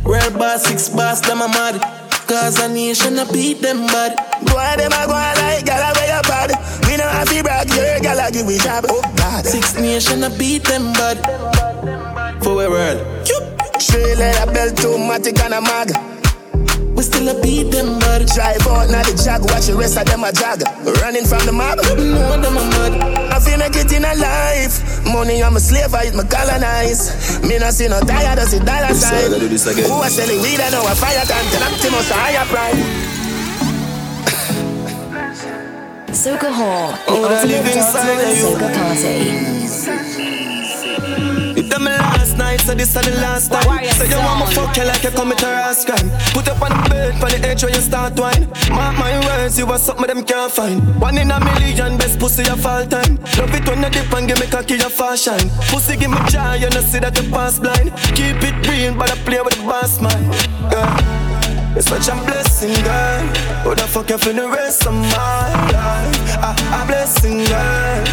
Real 0.05 0.31
boss, 0.39 0.63
six 0.65 0.89
boss, 0.89 1.21
them 1.21 1.43
a 1.43 1.49
mad. 1.49 1.83
Cause 2.29 2.61
a 2.61 2.69
nation 2.69 3.19
a 3.19 3.27
beat 3.33 3.61
them, 3.61 3.87
bud. 3.89 4.15
Boy, 4.47 4.71
them 4.79 4.93
a 4.95 5.03
go 5.11 5.19
like 5.19 5.67
gala 5.67 5.91
where 5.99 6.07
you 6.15 6.23
bad. 6.23 6.51
We 6.87 6.97
don't 6.97 7.11
have 7.11 7.29
to 7.29 7.43
brag, 7.64 7.77
your 7.77 8.01
gala 8.01 8.31
give 8.31 8.46
we 8.46 8.59
job. 8.59 8.85
Oh 8.88 9.03
God. 9.16 9.44
Six 9.46 9.75
nation 9.79 10.25
a 10.25 10.31
beat 10.31 10.64
them, 10.64 10.92
bud. 10.92 11.18
For 12.42 12.57
we 12.57 12.68
world. 12.68 13.27
Straight 13.79 14.18
leather 14.18 14.53
belt, 14.53 14.77
too 14.77 14.96
matic 14.99 15.40
and 15.40 15.55
a 15.55 15.61
mag. 15.61 15.90
We 16.94 17.03
still 17.03 17.29
a 17.29 17.40
beat 17.40 17.70
them, 17.73 17.99
bud. 17.99 18.27
Drive 18.29 18.66
out 18.66 18.90
now 18.90 19.03
the 19.03 19.16
jag, 19.16 19.42
watch 19.44 19.66
the 19.66 19.77
rest 19.77 19.96
of 19.96 20.07
them 20.07 20.25
a 20.25 20.33
jog. 20.33 20.62
Running 21.01 21.25
from 21.25 21.44
the 21.46 21.53
mob, 21.53 21.79
no 21.79 22.40
them 22.40 22.57
a 22.57 22.64
mad. 22.77 23.33
I 23.33 23.40
feel 23.40 23.59
make 23.59 23.77
it 23.77 23.92
in 23.92 24.05
a 24.05 24.14
life. 24.14 25.05
Money, 25.05 25.42
I'm 25.42 25.57
a 25.57 25.61
slave, 25.61 25.94
I 25.94 26.09
eat 26.09 26.14
my 26.14 26.25
colonize. 26.25 27.40
Me 27.42 27.59
not 27.59 27.73
see 27.75 27.88
no 27.88 28.01
tired, 28.01 28.38
I 28.38 28.44
see 28.44 28.61
dollar 28.61 28.94
sign. 28.94 29.31
do 29.31 29.49
this 29.49 29.66
again. 29.66 29.88
Who 29.88 29.96
are 29.96 30.11
selling 30.11 30.40
weed, 30.42 30.61
I 30.61 30.70
know 30.70 30.85
a 30.85 30.94
fire 30.94 31.25
can 31.25 31.44
tell 31.51 31.64
Optimus 31.73 32.11
a 32.11 32.14
higher 32.14 32.44
price. 32.46 33.19
Soca 36.12 36.51
Hall, 36.53 36.92
the 36.92 36.99
Oh, 37.09 37.25
I 37.25 37.40
ultimate 37.40 37.64
live 37.64 37.77
inside 37.77 38.18
dancehall 38.18 38.18
of 38.18 38.25
and 38.27 38.37
you. 38.37 38.44
soca 38.44 38.68
party. 38.75 39.16
If 41.61 41.66
them 41.70 41.85
my 41.85 41.96
last 41.96 42.37
night, 42.37 42.61
so 42.61 42.75
this 42.75 42.88
is 42.88 42.94
the 42.94 43.11
last 43.20 43.51
time. 43.53 43.85
So 43.94 44.05
you 44.05 44.16
want 44.18 44.40
me 44.49 44.55
fuck 44.55 44.77
you 44.77 44.85
like 44.85 45.03
you 45.05 45.11
commit 45.11 45.42
a 45.42 45.46
rash 45.46 45.85
crime. 45.85 46.11
Put 46.35 46.49
up 46.49 46.61
on 46.62 46.70
the 46.70 46.88
bed, 46.90 47.14
on 47.23 47.31
the 47.31 47.49
edge 47.49 47.62
where 47.62 47.73
you 47.73 47.81
start 47.81 48.18
wine. 48.18 48.49
Mark 48.70 48.99
my 48.99 49.18
words, 49.27 49.59
you 49.59 49.66
are 49.66 49.79
something 49.79 50.07
them 50.07 50.25
can't 50.25 50.51
find. 50.53 50.81
One 51.01 51.16
in 51.18 51.31
a 51.31 51.38
million, 51.40 51.96
best 51.96 52.18
pussy 52.18 52.49
of 52.51 52.64
all 52.66 52.85
time. 52.87 53.16
Love 53.38 53.55
it 53.55 53.66
when 53.68 53.83
you 53.83 53.90
dip 53.90 54.12
and 54.12 54.27
give 54.29 54.40
me 54.40 54.46
cocky 54.46 54.75
your 54.77 54.90
fashion. 54.90 55.38
Pussy 55.70 55.96
give 55.96 56.11
me 56.11 56.18
joy, 56.29 56.55
you 56.55 56.70
know 56.70 56.81
see 56.83 56.99
that 56.99 57.16
you 57.23 57.31
pass 57.31 57.59
blind. 57.59 57.92
Keep 58.16 58.42
it 58.42 58.66
real, 58.68 58.94
but 58.94 59.11
I 59.11 59.16
play 59.25 59.40
with 59.42 59.55
the 59.57 59.62
boss 59.64 60.01
man. 60.01 60.33
Yeah. 60.73 61.19
It's 61.76 61.87
such 61.87 62.09
a 62.09 62.16
blessing, 62.24 62.74
girl. 62.83 63.26
Who 63.62 63.74
the 63.74 63.87
fuck 63.87 64.11
you 64.11 64.18
for 64.18 64.33
the 64.33 64.48
rest 64.48 64.87
of 64.87 64.94
my 64.94 65.70
life? 65.70 66.20
A, 66.42 66.83
a 66.83 66.87
blessing, 66.87 67.44
girl. 67.44 68.04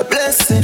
A 0.00 0.04
blessing, 0.04 0.62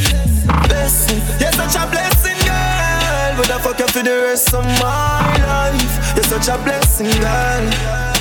blessing. 0.66 1.20
You're 1.40 1.52
such 1.52 1.76
a 1.76 1.86
blessing, 1.86 2.38
girl. 2.46 3.38
Would 3.38 3.50
I 3.50 3.58
fuck 3.62 3.78
you 3.78 3.86
for 3.86 4.02
the 4.02 4.22
rest 4.26 4.54
of 4.54 4.64
my 4.64 5.36
life? 5.46 6.16
You're 6.16 6.24
such 6.24 6.48
a 6.48 6.62
blessing, 6.62 7.10
girl. 7.20 8.13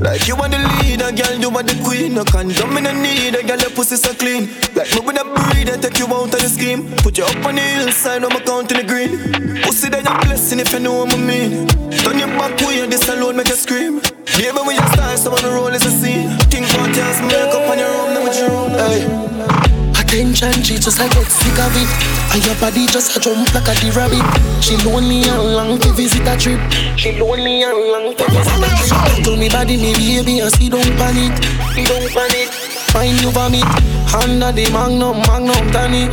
Like 0.00 0.28
you 0.28 0.36
want 0.36 0.52
the 0.52 0.58
leader, 0.78 1.10
girl, 1.10 1.40
you 1.40 1.50
want 1.50 1.66
the 1.66 1.74
queen. 1.82 2.14
No 2.14 2.24
condom, 2.24 2.72
me 2.72 2.80
no 2.80 2.92
need 2.92 3.34
a 3.34 3.42
girl, 3.42 3.58
your 3.58 3.70
pussy 3.70 3.96
so 3.96 4.14
clean. 4.14 4.46
Like 4.74 4.94
me 4.94 5.00
with 5.02 5.20
a 5.20 5.24
breed, 5.24 5.68
I 5.68 5.76
take 5.76 5.98
you 5.98 6.06
out 6.06 6.30
of 6.30 6.30
the 6.30 6.48
scheme. 6.48 6.86
Put 6.98 7.18
you 7.18 7.24
up 7.24 7.44
on 7.44 7.56
the 7.56 7.62
hillside, 7.62 8.22
I'm 8.22 8.30
counting 8.46 8.78
the 8.78 8.84
green. 8.84 9.62
Pussy, 9.62 9.88
then 9.88 10.04
you're 10.04 10.20
blessing 10.20 10.60
if 10.60 10.72
you 10.72 10.78
know 10.78 11.04
what 11.04 11.14
I 11.14 11.18
mean. 11.18 11.66
Turn 11.90 12.18
your 12.18 12.28
back 12.38 12.60
way, 12.62 12.86
this 12.86 13.08
alone 13.08 13.36
make 13.36 13.48
you 13.48 13.56
scream. 13.56 14.00
Baby, 14.38 14.58
when 14.62 14.76
you 14.76 14.86
start, 14.94 15.18
someone 15.18 15.42
the 15.42 15.50
roll 15.50 15.74
is 15.74 15.84
a 15.84 15.90
scene. 15.90 16.30
Think 16.46 16.70
about 16.70 16.94
yours, 16.94 17.20
make 17.22 17.54
up 17.54 17.68
on 17.68 17.78
your 17.78 17.90
own, 17.90 18.14
you 18.38 18.46
own. 18.54 18.70
Hey. 18.78 19.67
Attention, 20.08 20.62
she 20.64 20.76
just 20.76 20.98
I 20.98 21.06
get 21.08 21.28
sick 21.28 21.58
of 21.60 21.76
it. 21.76 21.84
And 22.32 22.40
your 22.40 22.56
body 22.56 22.86
just 22.86 23.14
a 23.14 23.20
jump 23.20 23.52
like 23.52 23.68
a 23.68 23.76
the 23.76 23.92
rabbit. 23.92 24.24
She 24.64 24.74
lonely 24.80 25.20
and 25.28 25.52
long 25.52 25.78
to 25.80 25.92
visit 25.92 26.24
a 26.24 26.34
trip. 26.34 26.56
She 26.96 27.12
lonely 27.20 27.62
and 27.62 27.76
long 27.76 28.16
to 28.16 28.24
visit 28.32 28.56
a 28.56 28.72
trip. 28.88 29.22
Tell 29.22 29.36
me 29.36 29.50
body, 29.50 29.76
me 29.76 29.92
baby, 29.92 30.40
and 30.40 30.50
see 30.50 30.70
don't 30.70 30.96
panic. 30.96 31.36
Don't 31.84 32.08
panic. 32.08 32.48
Find 32.88 33.20
you 33.20 33.30
vomit. 33.32 33.68
Under 34.16 34.50
the 34.50 34.72
magnum, 34.72 35.20
magnum, 35.28 35.68
Danny. 35.76 36.08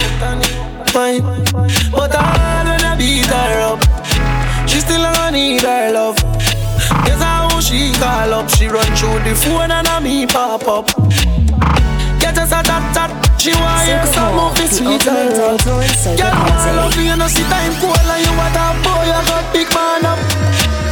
Fine. 0.91 1.23
But 1.89 2.12
I 2.19 2.95
be 2.99 3.23
her 3.23 3.79
up. 3.79 3.79
She 4.67 4.81
still 4.81 5.03
gonna 5.03 5.31
need 5.31 5.62
her 5.62 5.93
love. 5.93 6.17
Guess 7.08 7.23
how 7.23 7.62
she 7.62 7.93
call 7.93 8.34
up. 8.43 8.49
She 8.49 8.67
run 8.67 8.91
through 8.91 9.23
the 9.23 9.34
phone 9.39 9.71
and 9.71 9.88
I 9.88 10.01
me 10.01 10.27
pop 10.27 10.67
up. 10.67 10.88
Get 12.19 12.38
us 12.38 12.51
a 12.51 12.60
that 12.60 12.91
that. 12.93 13.14
She 13.45 13.53
want 13.62 13.86
hear 13.86 14.01
some 14.10 14.39
of 14.41 14.58
the 14.58 14.65
sweet 14.65 15.03
her 15.05 15.29
up. 15.53 15.62
Girl, 15.62 15.77
I 15.77 16.73
love 16.73 16.97
you, 16.97 17.13
you 17.13 17.15
know 17.15 17.27
see 17.27 17.45
time 17.45 17.77
cold 17.77 17.93
and 17.93 18.25
you 18.25 18.34
want 18.34 18.58
a 18.58 18.73
boy, 18.81 19.05
I 19.05 19.21
got 19.21 19.45
big 19.53 19.69
man 19.69 20.01
up. 20.01 20.17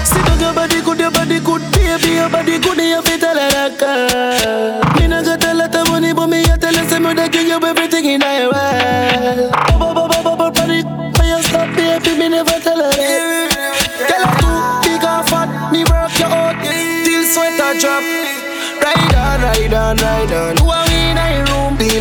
See 0.05 0.21
down 0.21 0.37
your 0.37 0.53
body 0.53 0.77
good, 0.85 0.99
your 1.01 1.09
body 1.09 1.39
good, 1.41 1.65
baby, 1.73 2.13
your 2.13 2.29
body 2.29 2.59
good, 2.61 2.77
you 2.77 3.01
fit 3.01 3.21
tell 3.25 3.33
her 3.33 3.49
that 3.57 3.73
girl. 3.81 4.85
Me 5.01 5.07
not 5.09 5.25
gonna 5.25 5.37
tell 5.41 5.57
her 5.57 5.67
the 5.67 5.81
money, 5.89 6.13
but 6.13 6.27
me 6.27 6.45
a 6.45 6.53
tell 6.55 6.77
her 6.77 6.85
say 6.85 6.99
me 6.99 7.15
da 7.17 7.27
give 7.27 7.47
you 7.49 7.57
everything 7.57 8.05
in 8.05 8.19
the 8.21 8.45
world. 8.45 9.49
Bubble, 9.81 10.05
bubble, 10.05 10.37
bubble, 10.37 10.51
body, 10.53 10.85
when 10.85 11.25
you 11.25 11.41
stop, 11.41 11.73
baby, 11.73 12.13
me 12.21 12.29
never 12.37 12.61
tell 12.61 12.77
her 12.77 12.93
that. 12.93 13.49
Girl, 13.97 14.29
I'm 14.29 14.37
too 14.37 14.93
big 14.93 15.01
and 15.01 15.25
fat, 15.25 15.49
me 15.73 15.81
work 15.89 16.13
you 16.21 16.29
out 16.29 16.53
till 16.61 17.23
sweat 17.33 17.57
a 17.57 17.73
drop. 17.81 18.05
Ride 18.77 19.15
on, 19.17 19.41
ride 19.41 19.73
on, 19.73 19.97
ride 19.97 20.33
on. 20.61 20.62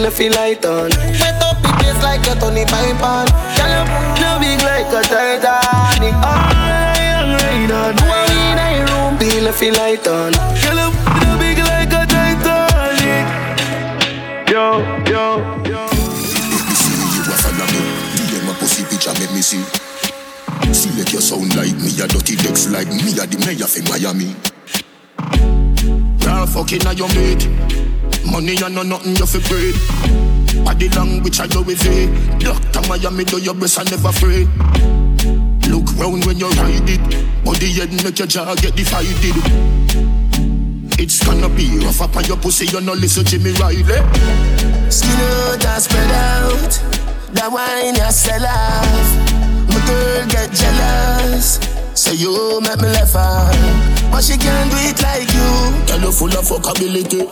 Room? 0.02 0.12
Feel 0.12 0.32
feel 0.32 0.32
light 0.32 0.64
on. 0.64 0.90
Wet 1.20 1.42
up 1.42 1.62
the 1.62 1.68
place 1.78 2.02
like 2.02 2.26
a 2.26 2.34
Tony 2.38 2.64
Pipe 2.64 3.02
on. 3.02 3.26
Girl, 3.56 3.70
you 3.70 4.22
no 4.22 4.38
big 4.40 4.62
like 4.62 4.90
a 4.92 5.02
Titanic. 5.02 6.14
Oh, 6.14 6.22
ride 6.22 7.18
on, 7.18 7.28
ride 7.38 7.70
on. 7.70 7.92
Who 7.98 8.06
are 8.10 8.26
we 8.28 8.38
in 8.50 8.58
a 8.58 8.68
room? 8.90 9.18
Feel 9.18 9.52
feel 9.52 9.74
light 9.74 10.06
on. 10.06 10.32
Girl, 10.32 10.78
you 10.78 10.90
no 11.22 11.38
big 11.38 11.58
like 11.58 11.92
a 11.92 12.06
Titanic. 12.06 13.26
Yo, 14.50 14.82
yo, 15.06 15.24
yo. 15.66 15.86
Let 15.86 16.64
me 16.68 16.74
see 16.74 16.94
you 17.14 17.22
a 17.22 17.36
follow 17.38 17.66
me. 17.70 17.80
DM 18.16 18.50
a 18.50 18.52
pussy 18.58 18.82
picture, 18.84 19.14
make 19.18 19.32
me 19.32 19.42
see. 19.42 19.64
Select 20.72 21.12
your 21.12 21.20
sound 21.20 21.54
like 21.54 21.76
me, 21.76 21.90
a 22.00 22.08
dirty 22.08 22.36
decks 22.36 22.68
like 22.68 22.88
me, 22.88 23.12
a 23.20 23.26
the 23.26 23.38
mayor 23.44 23.66
for 23.66 23.82
Miami. 23.90 24.34
Girl, 26.24 26.46
fucking 26.46 26.86
on 26.86 26.96
your 26.96 27.08
mate. 27.08 27.81
Money 28.30 28.56
and 28.62 28.74
no 28.74 28.82
nothing 28.82 29.16
you 29.16 29.26
fi 29.26 29.40
breed. 29.48 29.74
Body 30.64 30.88
language 30.90 31.40
I 31.40 31.46
go 31.48 31.62
with 31.62 31.84
it. 31.86 32.40
Doctor 32.40 32.88
Miami 32.88 33.24
do 33.24 33.38
your 33.40 33.54
best 33.54 33.78
I 33.78 33.84
never 33.84 34.08
afraid. 34.08 34.48
Look 35.68 35.96
round 35.98 36.24
when 36.26 36.38
you 36.38 36.48
ride 36.50 36.88
it. 36.88 37.44
Body 37.44 37.72
head 37.72 37.92
make 38.04 38.18
your 38.18 38.28
jaw 38.28 38.54
get 38.54 38.76
divided. 38.76 39.36
It's 40.98 41.24
gonna 41.24 41.48
be 41.48 41.78
rough 41.84 42.00
up 42.00 42.16
on 42.16 42.24
your 42.24 42.36
pussy, 42.36 42.66
you 42.66 42.80
no 42.80 42.92
listen 42.92 43.24
to 43.24 43.30
Jimmy 43.30 43.52
Riley. 43.58 43.82
Skin 44.90 45.10
out 45.18 45.64
and 45.64 45.82
spread 45.82 46.10
out. 46.10 46.72
That 47.32 47.50
wine 47.50 47.96
you 47.96 48.10
sell 48.12 48.44
off. 48.44 49.32
My 49.68 49.80
girl 49.86 50.26
get 50.28 50.52
jealous. 50.52 51.58
Say 51.94 52.14
you 52.14 52.60
make 52.60 52.80
me 52.80 52.88
laugh 52.88 53.16
out. 53.16 53.56
But 54.12 54.22
she 54.22 54.36
can't 54.36 54.70
do 54.70 54.76
it 54.78 55.00
like 55.02 55.32
you. 55.32 55.86
Girl, 55.88 56.00
you 56.06 56.12
full 56.12 56.28
of 56.28 56.44
fuckability. 56.44 57.26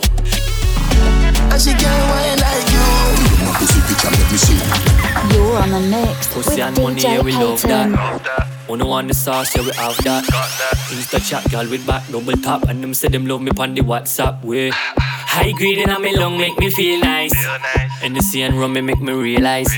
And 1.51 1.61
she 1.61 1.71
can't 1.73 2.03
wine 2.11 2.39
like 2.39 2.67
you. 2.71 2.87
My 3.45 3.51
pussy 3.59 3.79
picture 3.87 4.11
make 4.11 4.31
me 4.31 4.37
see. 4.37 4.59
You're 5.35 5.57
on 5.57 5.69
the 5.69 5.79
mix 5.79 6.35
with 6.35 6.45
Pussy 6.45 6.61
and 6.61 6.77
money, 6.77 7.01
yeah, 7.01 7.21
we 7.21 7.31
love 7.33 7.61
Payton. 7.61 7.91
that. 7.91 8.47
Wanna 8.67 8.85
want 8.87 9.07
the 9.09 9.13
sauce, 9.13 9.55
yeah, 9.55 9.63
we 9.63 9.71
have 9.73 9.97
that. 10.03 10.23
Insta 10.91 11.19
chat, 11.27 11.49
girl 11.51 11.67
with 11.69 11.85
back, 11.85 12.07
double 12.11 12.33
tap. 12.33 12.63
And 12.69 12.81
them 12.83 12.93
say 12.93 13.07
them 13.09 13.25
love 13.25 13.41
me 13.41 13.51
on 13.57 13.73
the 13.75 13.81
WhatsApp 13.81 14.43
way. 14.43 14.71
High 15.31 15.53
grade 15.53 15.77
in 15.77 15.89
my 15.89 16.11
lung 16.11 16.37
make 16.37 16.57
me 16.59 16.69
feel 16.69 16.99
nice. 16.99 17.33
And 18.03 18.15
the 18.15 18.21
sea 18.21 18.41
and 18.41 18.59
rum 18.59 18.73
me 18.73 18.81
make 18.81 18.99
me 18.99 19.13
realize. 19.13 19.71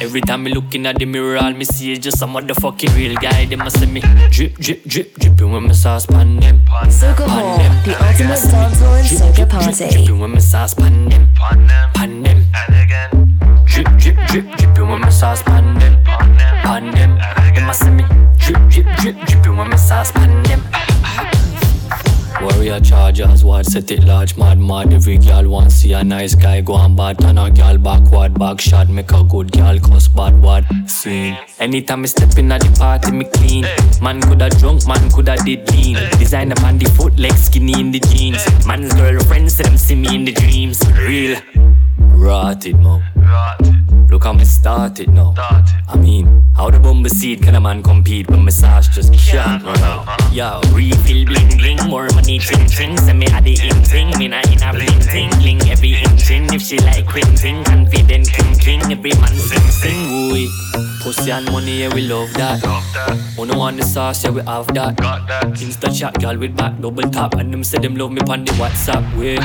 Every 0.00 0.20
time 0.20 0.44
me 0.44 0.52
looking 0.52 0.84
at 0.84 0.98
the 0.98 1.06
mirror, 1.06 1.38
all 1.38 1.54
me 1.54 1.64
see 1.64 1.92
is 1.92 2.00
just 2.00 2.20
a 2.20 2.26
motherfucking 2.26 2.94
real 2.94 3.14
guy. 3.16 3.46
They 3.46 3.56
must 3.56 3.80
say 3.80 3.86
me 3.86 4.02
drip, 4.30 4.56
drip, 4.56 4.84
drip, 4.84 5.14
dripping 5.14 5.52
when 5.52 5.64
my 5.68 5.72
sauce 5.72 6.04
pan 6.04 6.36
them. 6.36 6.60
Soca 6.88 7.26
Hall, 7.26 7.56
the 7.84 7.96
ultimate 7.96 8.44
dancehall 8.52 8.98
and 8.98 9.08
soca 9.08 9.48
party. 9.48 9.88
Dripping 9.88 10.18
when 10.20 10.32
my 10.32 10.38
sauce 10.38 10.74
pan 10.74 11.08
them. 11.08 11.28
Pan 11.94 12.22
them. 12.22 12.44
Drip, 13.64 13.86
drip, 13.96 14.16
drip, 14.28 14.46
dripping 14.58 14.88
when 14.88 15.00
my 15.00 15.08
sauce 15.08 15.42
pan 15.42 15.78
them. 15.78 16.04
Pan 16.04 16.90
them. 16.90 17.18
They 17.54 17.64
must 17.64 17.80
say 17.80 17.90
me 17.90 18.04
drip, 18.36 18.68
drip, 18.68 18.86
drip, 18.98 19.16
dripping 19.26 19.56
when 19.56 19.70
my 19.70 19.76
sauce 19.76 20.12
pan 20.12 20.42
them. 20.42 20.62
Warrior 22.42 22.80
chargers, 22.80 23.44
what 23.44 23.66
set 23.66 23.90
it 23.90 24.04
large, 24.04 24.36
mad, 24.36 24.58
mad. 24.58 24.92
Every 24.92 25.18
girl 25.18 25.48
want 25.48 25.72
see 25.72 25.92
a 25.92 26.02
nice 26.02 26.34
guy 26.34 26.62
go 26.62 26.72
on 26.72 26.96
bad. 26.96 27.18
Turn 27.18 27.36
a 27.36 27.50
girl 27.50 27.76
backward, 27.76 28.38
back 28.38 28.60
shot, 28.60 28.88
make 28.88 29.12
a 29.12 29.22
good 29.24 29.52
gal 29.52 29.78
cuss 29.78 30.08
bad 30.08 30.40
word. 30.42 30.64
Scene. 30.86 31.36
Anytime 31.58 32.02
me 32.02 32.08
step 32.08 32.36
in 32.38 32.50
at 32.50 32.62
the 32.62 32.70
party, 32.78 33.12
me 33.12 33.24
clean. 33.26 33.66
Man 34.00 34.22
coulda 34.22 34.48
drunk, 34.50 34.86
man 34.86 35.10
coulda 35.10 35.36
did 35.44 35.70
lean. 35.72 35.96
Designer 36.18 36.54
man 36.62 36.78
the 36.78 36.86
foot, 36.90 37.18
leg 37.18 37.32
skinny 37.32 37.78
in 37.78 37.90
the 37.90 38.00
jeans. 38.00 38.42
Man's 38.66 38.94
girlfriend 38.94 39.52
say 39.52 39.64
them 39.64 39.76
see 39.76 39.94
me 39.94 40.14
in 40.14 40.24
the 40.24 40.32
dreams. 40.32 40.80
Real. 40.92 41.38
Rotted, 41.98 42.78
mo. 42.78 43.02
Look 44.10 44.24
how 44.24 44.32
me 44.32 44.44
started 44.44 45.08
now. 45.10 45.34
I 45.88 45.96
mean, 45.96 46.39
how 46.60 46.68
the 46.68 46.78
bumble 46.78 47.08
seed 47.08 47.42
can 47.42 47.54
a 47.54 47.60
man 47.60 47.82
compete 47.82 48.28
when 48.28 48.44
massage 48.44 48.88
just 48.88 49.14
can't 49.14 49.64
run 49.64 49.78
out? 49.78 50.04
Yo, 50.30 50.60
refill 50.74 51.24
bling 51.24 51.56
bling, 51.56 51.78
more 51.88 52.06
money 52.10 52.38
ching 52.38 52.68
ching. 52.68 52.98
Say 52.98 53.14
me 53.14 53.30
had 53.30 53.44
the 53.44 53.56
in 53.68 53.82
thing, 53.82 54.10
me 54.18 54.28
not 54.28 54.44
in 54.52 54.62
a 54.62 54.70
bling 54.70 55.00
ting 55.00 55.30
bling. 55.40 55.62
Every 55.70 55.94
inching, 55.94 56.52
if 56.52 56.60
she 56.60 56.76
like 56.80 57.06
quinting, 57.06 57.64
confident 57.64 58.28
king 58.30 58.54
king. 58.58 58.82
Every 58.92 59.12
man 59.22 59.34
sing 59.48 59.68
sing, 59.80 60.00
ooh. 60.12 60.48
Pussy 61.02 61.30
and 61.30 61.50
money, 61.50 61.80
yeah 61.80 61.94
we 61.94 62.02
love 62.02 62.30
that. 62.34 62.60
Wanna 63.38 63.56
want 63.56 63.78
the 63.78 63.82
sauce, 63.82 64.22
yeah 64.22 64.30
we 64.30 64.42
have 64.42 64.66
that. 64.74 64.98
Insta 65.64 65.88
chat, 65.98 66.20
girl 66.20 66.36
with 66.36 66.54
back 66.54 66.78
double 66.78 67.08
tap, 67.10 67.36
and 67.36 67.54
them 67.54 67.64
say 67.64 67.78
them 67.78 67.96
love 67.96 68.12
me 68.12 68.20
on 68.28 68.44
the 68.44 68.52
WhatsApp 68.60 69.04
way. 69.16 69.38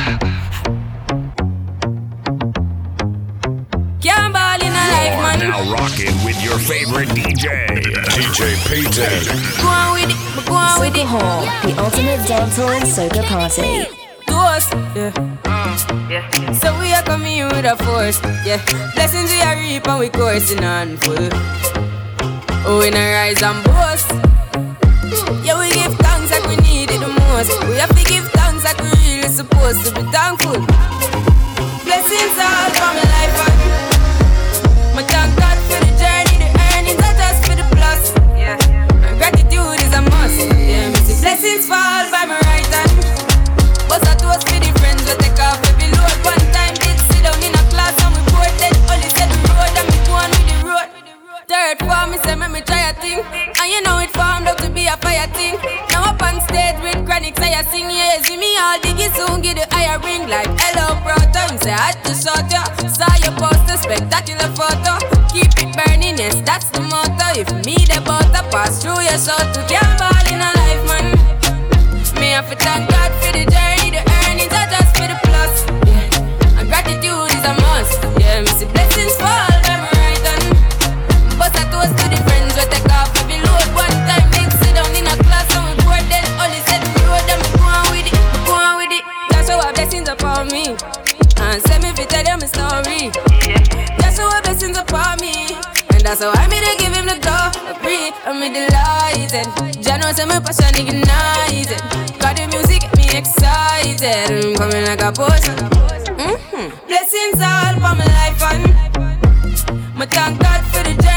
Now 5.39 5.69
rocking 5.69 6.15
with 6.23 6.41
your 6.41 6.57
favorite 6.57 7.09
DJ, 7.09 7.67
DJ 8.15 8.55
Payton. 8.67 9.25
Go 9.61 9.67
on 9.67 9.93
with 9.93 10.09
it, 10.09 10.45
go 10.47 10.53
on 10.55 10.79
with 10.79 10.93
Soca 10.93 11.01
it. 11.01 11.07
Hall, 11.07 11.41
the 11.63 11.83
ultimate 11.83 12.19
dancehall 12.23 12.71
and 12.71 12.87
soca 12.87 13.23
party. 13.27 13.85
To 14.27 14.33
us, 14.33 14.71
yeah. 14.95 15.11
yeah. 16.09 16.51
So 16.53 16.79
we 16.79 16.93
are 16.93 17.03
coming 17.03 17.43
with 17.47 17.65
a 17.65 17.75
force, 17.83 18.19
yeah. 18.45 18.63
Blessings 18.95 19.29
we 19.29 19.41
are 19.41 19.57
reap 19.57 19.87
and 19.87 19.99
we 19.99 20.09
coursing 20.09 20.63
on 20.63 20.97
full. 20.97 21.27
Oh, 22.67 22.79
we 22.79 22.89
not 22.89 23.03
rise 23.11 23.43
and 23.43 23.63
boast. 23.65 24.09
Yeah, 25.45 25.59
we 25.59 25.69
give 25.71 25.93
thanks 25.99 26.31
like 26.31 26.47
we 26.47 26.55
need 26.63 26.89
it 26.91 26.99
the 26.99 27.11
most. 27.11 27.51
We 27.67 27.75
have 27.75 27.91
to 27.91 28.03
give 28.05 28.23
thanks 28.31 28.63
like 28.63 28.79
we 28.79 28.89
really 29.03 29.27
supposed 29.27 29.85
to 29.85 29.91
be 29.93 30.01
thankful. 30.11 30.63
Blessings 31.83 32.39
all 32.39 32.69
for 32.71 32.91
my 32.95 33.03
life 33.03 33.14
blessings 41.45 41.67
fall 41.67 42.09
by 42.09 42.25
my 42.25 42.39
right 42.49 42.65
hand. 42.73 42.89
Bust 43.87 44.05
a 44.09 44.13
toast 44.17 44.49
for 44.49 44.57
the 44.57 44.71
friends 44.81 45.05
we 45.05 45.13
take 45.21 45.37
off 45.37 45.61
every 45.69 45.89
load. 45.93 46.17
One 46.25 46.41
time 46.49 46.73
did 46.73 46.97
sit 47.05 47.21
down 47.21 47.37
in 47.37 47.53
a 47.53 47.63
class 47.69 47.93
and 48.01 48.17
we 48.17 48.21
bored 48.33 48.49
then 48.57 48.73
only 48.89 49.09
said 49.13 49.29
the 49.29 49.37
road 49.53 49.77
and 49.77 49.85
me 49.85 49.97
go 50.09 50.13
on 50.17 50.29
with 50.33 50.47
the 50.49 50.57
road. 50.65 50.89
Third 51.45 51.77
form, 51.85 52.11
me 52.11 52.17
say 52.25 52.33
me, 52.33 52.61
try 52.65 52.89
a 52.89 52.93
thing. 52.97 53.21
And 53.61 53.67
you 53.69 53.81
know 53.85 54.01
it 54.01 54.09
formed 54.17 54.49
up 54.49 54.57
to 54.65 54.69
be 54.73 54.89
a 54.89 54.97
fire 54.97 55.29
thing. 55.37 55.61
Now 55.93 56.09
up 56.09 56.21
on 56.25 56.41
stage 56.49 56.81
with 56.81 57.05
chronic 57.05 57.37
say 57.37 57.53
I 57.53 57.61
sing 57.69 57.93
Yeah, 57.93 58.21
see 58.25 58.37
me 58.41 58.57
all 58.57 58.81
diggy 58.81 59.13
soon 59.13 59.41
get 59.45 59.61
the 59.61 59.65
higher 59.69 60.01
ring 60.01 60.25
Like 60.25 60.49
hello 60.49 60.97
brother, 61.05 61.45
him 61.45 61.61
say 61.61 61.77
I 61.77 61.93
just 62.01 62.25
shot 62.25 62.49
ya. 62.49 62.65
Saw 62.89 63.13
your 63.21 63.37
poster, 63.37 63.77
spectacular 63.77 64.49
photo. 64.57 64.97
Keep 65.29 65.53
it 65.61 65.69
burning, 65.77 66.17
yes 66.17 66.41
that's 66.41 66.73
the 66.73 66.81
motto. 66.81 67.37
If 67.37 67.53
me 67.65 67.77
the 67.85 68.01
butter 68.01 68.41
pass 68.49 68.81
through 68.81 69.05
your 69.05 69.19
soul 69.21 69.45
To 69.53 69.61
can't 69.69 70.24
To 72.45 72.55
thank 72.57 72.89
God 72.89 73.11
for 73.21 73.31
the 73.33 73.43
journey 73.49 73.89
The 73.89 74.01
earnings 74.05 74.53
are 74.53 74.69
just 74.69 74.93
for 74.93 75.07
the 75.09 75.17
plus. 75.25 75.65
Yeah. 75.89 76.59
And 76.61 76.69
gratitude 76.69 77.29
is 77.33 77.41
a 77.41 77.53
must. 77.57 77.97
Yeah, 78.21 78.41
me 78.45 78.51
see 78.53 78.69
blessings 78.69 79.17
fall 79.17 79.49
my 79.65 79.81
right 79.97 80.21
but 81.41 81.51
I 81.57 81.63
toast 81.73 81.97
to 81.97 82.05
the 82.05 82.19
friends 82.21 82.53
we 82.53 82.69
take 82.69 82.85
off 82.93 83.09
every 83.17 83.41
load 83.41 83.65
time 84.05 84.29
sit 84.61 84.77
down 84.77 84.93
in 84.93 85.09
a 85.09 85.15
class? 85.25 85.49
We 85.57 85.73
we 87.41 87.49
go 87.57 87.65
on 87.65 87.89
with 87.89 88.05
it, 88.05 88.17
go 88.45 88.53
on 88.53 88.77
with 88.77 88.93
it. 88.93 89.03
That's 89.33 89.49
how 89.49 89.65
our 89.65 89.73
blessings 89.73 90.07
upon 90.07 90.47
me. 90.53 90.77
And 91.41 91.57
send 91.65 91.81
me 91.81 91.91
them 92.29 92.39
my 92.39 92.47
story. 92.47 93.09
That's 93.97 94.21
how 94.21 94.29
our 94.29 94.41
blessings 94.45 94.77
upon 94.77 95.17
me. 95.17 95.57
And 95.97 96.01
that's 96.05 96.21
how 96.21 96.29
I 96.29 96.45
made 96.47 96.61
give 96.77 96.93
him 96.93 97.09
the 97.09 97.17
glory. 97.17 98.13
I'm 98.25 98.39
me 98.39 98.49
delighted 98.53 99.49
Jah 99.83 99.97
know 99.97 100.11
say 100.13 100.25
my 100.25 100.39
passion 100.39 100.73
ignited 100.77 102.14
excited 103.45 104.57
coming 104.57 104.85
like 104.85 105.01
a 105.01 105.11
potion 105.11 105.55
mm-hmm. 106.17 106.87
Blessings 106.87 107.41
all 107.41 107.73
for 107.73 107.95
my 107.95 108.05
life 108.05 108.41
and 108.51 109.95
my 109.95 110.05
thank 110.05 110.39
God 110.41 110.61
for 110.65 110.83
the 110.83 110.93
journey, 111.01 111.14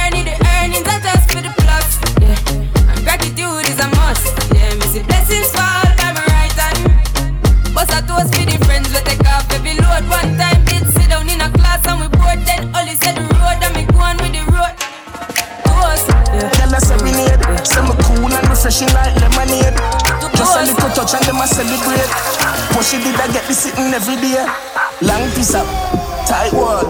church 20.77 21.15
and 21.15 21.25
them 21.25 21.41
a 21.41 21.47
celebrate. 21.47 22.11
Push 22.75 22.95
it 22.95 23.03
did 23.05 23.21
I 23.21 23.33
get 23.33 23.47
this 23.47 23.65
sitting 23.65 23.93
every 23.95 24.17
day. 24.17 24.45
Long 25.01 25.31
piece 25.33 25.55
up 25.55 25.67
tight 26.29 26.53
wall. 26.53 26.85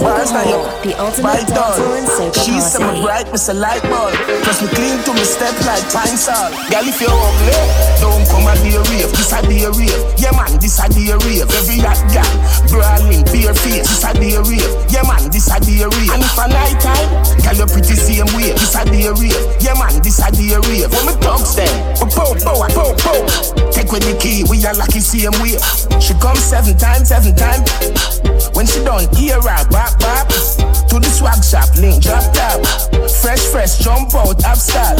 Bars 0.00 0.32
now 0.32 0.48
yo, 0.48 0.64
the 0.80 0.96
ultimate 0.96 1.44
bite 1.44 1.48
down. 1.52 1.76
dancer 1.76 2.24
and 2.24 2.32
She 2.40 2.56
say 2.56 2.80
me 2.80 3.04
bright, 3.04 3.28
me 3.28 3.36
say 3.36 3.52
light 3.52 3.84
bulb. 3.84 4.16
Plus 4.44 4.64
me 4.64 4.68
clean 4.72 4.96
to 5.04 5.12
me 5.12 5.24
step 5.28 5.52
like 5.68 5.84
pine 5.92 6.16
salt. 6.16 6.56
Girl, 6.72 6.88
if 6.88 6.96
you're 6.96 7.12
ugly, 7.12 7.56
don't 8.00 8.24
come 8.32 8.48
a 8.48 8.56
day 8.64 8.80
rave. 8.88 9.12
This 9.12 9.32
a 9.36 9.44
day 9.44 9.68
rave. 9.68 10.00
Yeah 10.16 10.32
man, 10.32 10.56
this 10.56 10.80
a 10.80 10.88
day 10.88 11.12
rave. 11.12 11.44
Every 11.52 11.84
hot 11.84 12.00
girl, 12.08 12.32
brawling, 12.72 13.28
bare 13.28 13.52
face. 13.52 13.84
This 13.84 14.04
a 14.08 14.12
day 14.16 14.40
rave. 14.40 14.72
Yeah 14.88 15.04
man, 15.04 15.28
this 15.28 15.52
a 15.52 15.60
day 15.60 15.84
rave. 15.84 16.12
And 16.16 16.24
if 16.24 16.40
a 16.40 16.48
night 16.48 16.80
time, 16.80 16.97
you 17.58 17.66
pretty 17.66 17.98
same 17.98 18.30
way. 18.38 18.54
This 18.54 18.74
a 18.78 18.84
day 18.86 19.10
rave. 19.10 19.34
Yeah 19.60 19.74
man, 19.74 19.98
this 20.02 20.22
a 20.22 20.30
day 20.30 20.54
rave. 20.70 20.88
When 20.94 21.06
me 21.10 21.14
thugs 21.18 21.58
them, 21.58 21.68
we 21.98 22.06
pow 22.14 22.30
and 22.32 22.72
pow 22.72 22.94
pow. 22.94 23.18
Take 23.74 23.90
with 23.90 24.06
the 24.06 24.16
key, 24.20 24.44
we 24.48 24.64
are 24.64 24.74
lucky 24.74 25.00
same 25.00 25.34
way. 25.42 25.58
She 25.98 26.14
come 26.22 26.36
seven 26.38 26.78
times, 26.78 27.08
seven 27.10 27.34
times. 27.34 27.66
When 28.54 28.66
she 28.66 28.82
done 28.82 29.06
hear 29.14 29.36
her 29.36 29.68
back 29.70 29.98
back 30.00 30.26
To 30.90 30.98
the 30.98 31.06
swag 31.06 31.44
shop, 31.44 31.70
link 31.78 32.02
drop 32.02 32.26
top 32.34 32.58
Fresh 33.22 33.46
fresh 33.54 33.78
jump 33.78 34.14
out, 34.14 34.42
up 34.44 34.58
style 34.58 34.96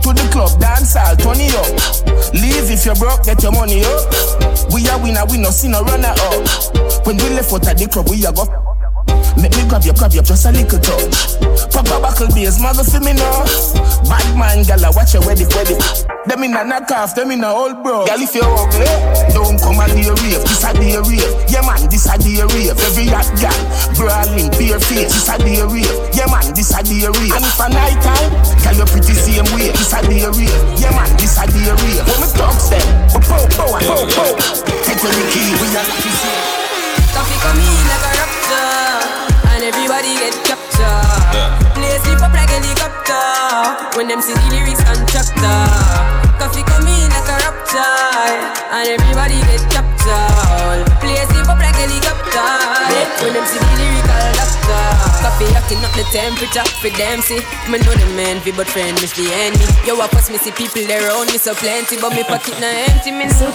To 0.00 0.08
the 0.12 0.26
club, 0.32 0.50
dancehall, 0.60 1.18
turn 1.20 1.36
it 1.36 1.52
up 1.52 2.32
Leave 2.32 2.70
if 2.70 2.86
you're 2.86 2.94
broke, 2.96 3.24
get 3.24 3.42
your 3.42 3.52
money 3.52 3.84
up 3.84 4.72
We 4.72 4.88
are 4.88 5.00
winner, 5.02 5.24
we 5.28 5.36
no 5.36 5.50
see 5.50 5.68
no 5.68 5.82
runner 5.82 6.14
up 6.16 7.06
When 7.06 7.18
we 7.18 7.28
left 7.36 7.52
out 7.52 7.68
of 7.68 7.78
the 7.78 7.88
club, 7.92 8.08
we 8.08 8.24
a 8.24 8.32
go 8.32 8.63
Make 9.44 9.60
me 9.60 9.68
grab 9.68 9.84
you, 9.84 9.92
grab 9.92 10.08
you, 10.16 10.24
just 10.24 10.48
a 10.48 10.50
little 10.56 10.80
touch. 10.80 11.36
Pop 11.68 11.84
a 11.92 12.00
buckle 12.00 12.32
bass, 12.32 12.56
mother 12.56 12.80
for 12.80 12.96
me 13.04 13.12
now. 13.12 13.44
Bad 14.08 14.24
man, 14.40 14.64
gala, 14.64 14.88
watch 14.96 15.12
your 15.12 15.20
wedding, 15.28 15.52
wedding. 15.52 15.76
Them 16.24 16.48
in 16.48 16.56
a 16.56 16.64
knock 16.64 16.88
them 16.88 17.28
in 17.28 17.44
a 17.44 17.52
old 17.52 17.84
bro. 17.84 18.08
Girl, 18.08 18.24
if 18.24 18.32
you're 18.32 18.48
ugly, 18.48 18.88
don't 19.36 19.60
come 19.60 19.76
a 19.76 19.84
day 19.92 20.08
rave. 20.08 20.40
This 20.48 20.64
a 20.64 20.72
day 20.72 20.96
rave. 20.96 21.28
Yeah 21.52 21.60
man, 21.60 21.76
this 21.92 22.08
a 22.08 22.16
day 22.16 22.40
rave. 22.40 22.72
Every 22.72 23.12
hot 23.12 23.28
gal, 23.36 23.52
brawling, 23.92 24.48
bare 24.56 24.80
face. 24.80 25.12
This 25.12 25.28
a 25.28 25.36
day 25.36 25.60
rave. 25.60 25.92
Yeah 26.16 26.24
man, 26.32 26.48
this 26.56 26.72
a 26.72 26.80
day 26.80 27.04
rave. 27.04 27.36
And 27.36 27.44
if 27.44 27.60
a 27.60 27.68
night 27.68 28.00
time, 28.00 28.32
girl, 28.64 28.80
you're 28.80 28.88
pretty 28.88 29.12
same 29.12 29.44
way. 29.52 29.76
This 29.76 29.92
a 29.92 30.00
day 30.08 30.24
rave. 30.24 30.56
Yeah 30.80 30.96
man, 30.96 31.12
this 31.20 31.36
a 31.36 31.44
day 31.44 31.68
rave. 31.68 32.00
When 32.00 32.16
me 32.16 32.28
talk 32.32 32.56
them, 32.72 32.88
we 33.12 33.20
pow 33.28 33.44
and 33.44 33.84
pow 33.84 34.08
pow. 34.08 34.32
Take 34.88 35.04
with 35.04 35.12
the 35.12 35.24
key, 35.36 35.52
we 35.52 35.68
are 35.76 35.84
lucky 35.84 36.12
same. 36.16 36.64
Coffee 37.12 37.36
come 37.44 37.83
captured. 42.14 42.24
Up 42.24 42.34
like 42.34 42.50
helicopter 42.50 43.98
when 43.98 44.08
them 44.08 44.20
see 44.20 44.34
the 44.34 44.46
lyrics 44.50 44.82
contractor. 44.84 45.66
Coffee 46.38 46.62
come 46.62 46.86
in 46.86 47.08
like 47.10 47.28
a 47.28 47.36
raptor, 47.42 47.84
and 48.72 48.88
everybody 48.88 49.40
get 49.46 49.83
captured. 50.04 50.84
Play 51.00 51.16
sleep 51.32 51.48
up 51.48 51.58
like 51.58 51.76
helicopter 51.76 52.84
when 53.22 53.32
them 53.32 53.46
see 53.46 53.58
the 53.58 53.70
lyrical 53.80 54.26
doctor. 54.36 54.84
Coffee 55.24 55.48
acting 55.56 55.80
up 55.84 55.92
the 55.96 56.04
temperature 56.12 56.64
for 56.80 56.90
them 56.96 57.20
see. 57.20 57.40
Me 57.70 57.78
know 57.80 57.94
the 57.96 58.06
man, 58.16 58.40
fi 58.40 58.52
but 58.52 58.66
friend 58.68 58.96
miss 59.00 59.12
the 59.16 59.24
enemy. 59.32 59.64
Yo, 59.86 59.96
of 59.96 60.10
course 60.10 60.30
me 60.30 60.38
see 60.38 60.52
people 60.52 60.84
there 60.86 61.08
around 61.08 61.32
me 61.32 61.38
so 61.38 61.54
plenty, 61.54 61.96
but 62.00 62.12
me 62.12 62.22
pocket 62.24 62.60
na 62.60 62.68
empty. 62.68 63.10
Me 63.10 63.24
know 63.24 63.52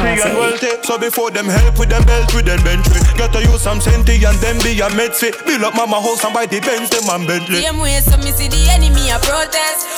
and 0.00 0.36
wealthy. 0.38 0.70
So 0.82 0.98
before 0.98 1.30
them 1.30 1.46
help 1.46 1.78
with 1.78 1.90
them 1.90 2.04
belt 2.04 2.34
with 2.34 2.46
them 2.46 2.62
bench 2.64 2.86
Get 3.16 3.32
to 3.32 3.40
use 3.42 3.62
some 3.62 3.80
senti 3.80 4.24
and 4.24 4.36
then 4.38 4.58
be 4.62 4.80
a 4.80 4.88
medfit. 4.90 5.34
Build 5.46 5.62
up 5.62 5.74
mama 5.74 6.00
house 6.00 6.24
and 6.24 6.34
buy 6.34 6.46
the 6.46 6.60
Benz, 6.60 6.90
them 6.90 7.08
and 7.10 7.26
Bentley. 7.26 7.62
Same 7.62 7.78
way, 7.78 8.00
so 8.00 8.16
me 8.18 8.32
see 8.32 8.48
the 8.48 8.70
enemy 8.70 9.10
a 9.10 9.18
protest. 9.18 9.89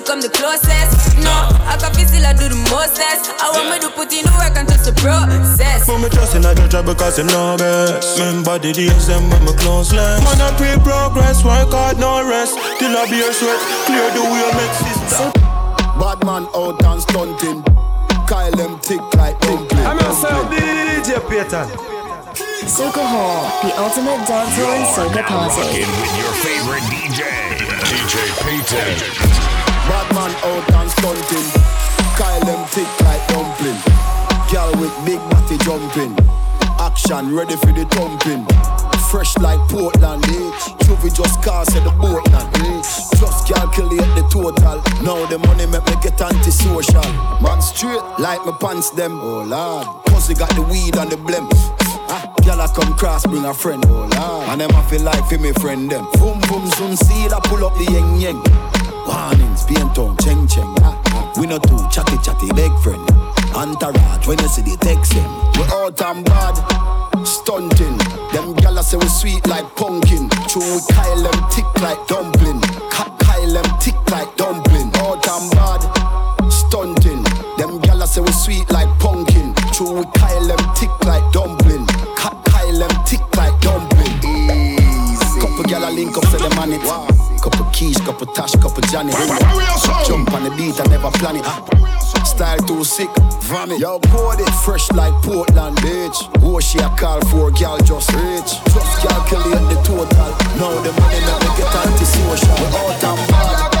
And 0.00 0.06
him 0.06 0.06
could 0.06 0.06
come 0.06 0.20
the 0.20 0.32
closest. 0.32 1.18
No, 1.20 1.34
I 1.68 1.76
can 1.76 1.92
feel 1.92 2.08
still 2.08 2.24
I 2.24 2.32
do 2.32 2.48
the 2.48 2.56
mostest. 2.72 3.36
I 3.36 3.52
want 3.52 3.68
me 3.68 3.76
to 3.84 3.90
put 3.92 4.12
in 4.12 4.24
the 4.24 4.32
work 4.40 4.56
and 4.56 4.66
trust 4.68 4.88
the 4.88 4.94
process. 4.96 5.84
Put 5.84 6.00
me 6.00 6.08
trust 6.08 6.36
in 6.36 6.44
a 6.44 6.54
judge 6.68 6.86
because 6.86 7.18
him 7.18 7.26
know 7.28 7.56
best. 7.58 8.18
Remember 8.18 8.58
the 8.58 8.72
days 8.72 9.06
them 9.06 9.28
when 9.28 9.44
me 9.44 9.52
close 9.60 9.92
less. 9.92 10.24
Man, 10.24 10.40
I 10.40 10.56
pray 10.56 10.76
progress, 10.80 11.44
work 11.44 11.68
hard, 11.72 11.98
no 11.98 12.24
rest. 12.24 12.56
Till 12.80 12.96
I 12.96 13.04
be 13.10 13.20
a 13.20 13.32
sweat, 13.32 13.60
clear 13.84 14.08
the 14.16 14.24
way, 14.24 14.48
make 14.56 14.76
system. 14.80 15.28
Bad 16.00 16.24
man 16.24 16.48
out 16.56 16.80
and 16.80 17.00
stunting. 17.04 17.60
Kyle 18.24 18.54
them 18.56 18.80
tick 18.80 19.02
like 19.20 19.36
dumpling. 19.44 19.84
I'm 19.84 20.00
yourself, 20.00 20.48
DJ 20.48 21.20
Peter. 21.28 21.64
Soca 22.64 23.04
Hall, 23.04 23.44
the 23.64 23.72
ultimate 23.76 24.22
dancehall 24.24 24.80
and 24.80 24.86
soca 24.94 25.22
party. 25.26 25.60
Rockin' 25.60 25.92
with 26.00 26.14
your 26.16 26.34
favorite 26.40 26.86
DJ, 26.88 27.20
DJ 27.84 28.16
Payton. 28.40 29.69
Bad 29.90 30.06
man 30.14 30.30
out 30.46 30.70
and 30.78 30.90
stunting. 30.94 31.48
Kyle 32.14 32.38
them 32.46 32.62
tick 32.70 32.86
like 33.02 33.26
dumpling. 33.26 33.74
Girl 34.46 34.70
with 34.78 34.94
big 35.04 35.18
body 35.34 35.58
jumping. 35.66 36.14
Action 36.78 37.34
ready 37.34 37.56
for 37.56 37.72
the 37.74 37.84
thumping. 37.90 38.46
Fresh 39.10 39.36
like 39.38 39.58
Portland, 39.68 40.22
eh? 40.26 40.50
Juvie 40.86 41.12
just 41.12 41.42
cast 41.42 41.74
at 41.74 41.82
the 41.82 41.90
Portland, 41.98 42.54
eh? 42.62 42.78
Just 43.18 43.48
calculate 43.48 44.06
the 44.14 44.22
total. 44.30 44.78
Now 45.02 45.26
the 45.26 45.38
money 45.38 45.66
make 45.66 45.84
me 45.84 45.94
get 46.00 46.22
antisocial. 46.22 47.02
Man 47.42 47.60
straight 47.60 48.04
like 48.20 48.46
my 48.46 48.56
pants 48.60 48.90
them. 48.90 49.18
Oh 49.20 49.42
lord, 49.42 49.88
pussy 50.06 50.34
got 50.34 50.54
the 50.54 50.62
weed 50.62 50.94
and 50.96 51.10
the 51.10 51.16
blem. 51.16 51.48
Ah, 52.12 52.32
I 52.46 52.66
come 52.74 52.94
cross, 52.94 53.26
bring 53.26 53.44
a 53.44 53.52
friend, 53.52 53.84
oh 53.88 54.06
lord. 54.06 54.48
And 54.50 54.60
them 54.60 54.70
I 54.70 54.82
feel 54.88 55.02
like 55.02 55.26
for 55.28 55.38
me 55.38 55.50
friend 55.54 55.90
them. 55.90 56.06
Boom 56.12 56.38
boom, 56.46 56.70
soon 56.78 56.96
see 56.96 57.26
I 57.26 57.40
pull 57.42 57.64
up 57.64 57.74
the 57.74 57.86
yeng 57.90 58.20
yeng. 58.20 58.69
Warnings, 59.10 59.64
paint 59.64 59.98
on, 59.98 60.16
cheng 60.18 60.46
cheng. 60.46 60.70
Ah, 60.86 60.94
ah. 61.18 61.32
We 61.36 61.46
not 61.46 61.62
too 61.64 61.82
chatty 61.90 62.16
chatty, 62.22 62.46
big 62.54 62.70
friend. 62.78 63.02
Entourage, 63.58 64.26
when 64.28 64.38
you 64.38 64.48
see 64.48 64.62
the 64.62 64.76
text 64.78 65.12
them. 65.12 65.26
We 65.58 65.64
out 65.74 65.98
and 66.00 66.24
bad, 66.24 66.54
stunting. 67.26 67.98
Them 68.30 68.54
gala 68.62 68.82
say 68.84 68.96
we 68.98 69.08
sweet 69.08 69.44
like 69.48 69.66
pumpkin. 69.74 70.30
True, 70.46 70.62
we 70.62 70.80
Kyle 70.94 71.22
them 71.26 71.38
tick 71.50 71.66
like 71.82 71.98
dumpling. 72.06 72.60
Ka- 72.94 73.10
Kyle 73.18 73.50
them 73.52 73.66
tick 73.82 73.98
like 74.14 74.30
dumpling. 74.36 74.94
Out 75.02 75.26
and 75.26 75.50
bad, 75.58 75.82
stunting. 76.50 77.24
Them 77.58 77.80
gala 77.82 78.06
say 78.06 78.20
we 78.20 78.30
sweet 78.30 78.70
like 78.70 78.88
pumpkin. 79.00 79.54
True, 79.74 79.98
we 79.98 80.04
Kyle 80.14 80.46
them 80.46 80.62
tick 80.78 80.94
like 81.02 81.26
dumpling. 81.32 81.84
Ka- 82.14 82.38
Kyle 82.46 82.78
them 82.78 82.94
tick 83.04 83.26
like 83.34 83.58
dumpling. 83.60 84.14
Easy. 84.22 85.40
Couple 85.42 85.64
gala 85.66 85.90
link 85.90 86.16
up, 86.16 86.24
say 86.30 86.38
them 86.38 86.56
on 86.62 86.72
it. 86.72 86.80
Couple 86.82 87.19
keys, 87.80 87.96
couple 88.02 88.26
tash, 88.26 88.52
couple 88.56 88.82
Johnny. 88.92 89.12
Jump 90.06 90.32
on 90.34 90.44
the 90.44 90.52
beat, 90.56 90.78
I 90.78 90.84
never 90.92 91.10
plan 91.16 91.36
it. 91.40 91.46
Style 92.26 92.58
too 92.68 92.84
sick, 92.84 93.08
vomit. 93.48 93.80
Yo, 93.80 93.98
code 94.12 94.40
it 94.40 94.54
fresh 94.64 94.92
like 94.92 95.14
Portland, 95.24 95.76
bitch. 95.78 96.18
Who 96.42 96.60
she 96.60 96.78
a 96.78 96.88
call 97.00 97.20
for, 97.32 97.50
girl 97.50 97.78
just 97.78 98.12
rich. 98.12 98.50
Just 98.68 98.92
calculate 99.00 99.64
the 99.72 99.80
total. 99.82 100.06
Now 100.60 100.76
the 100.84 100.92
money 100.92 101.20
make 101.24 101.40
me 101.40 101.50
get 101.56 101.72
antisocial. 101.80 102.52
We 102.60 102.66
out 102.76 103.04
and 103.08 103.20
bad, 103.32 103.79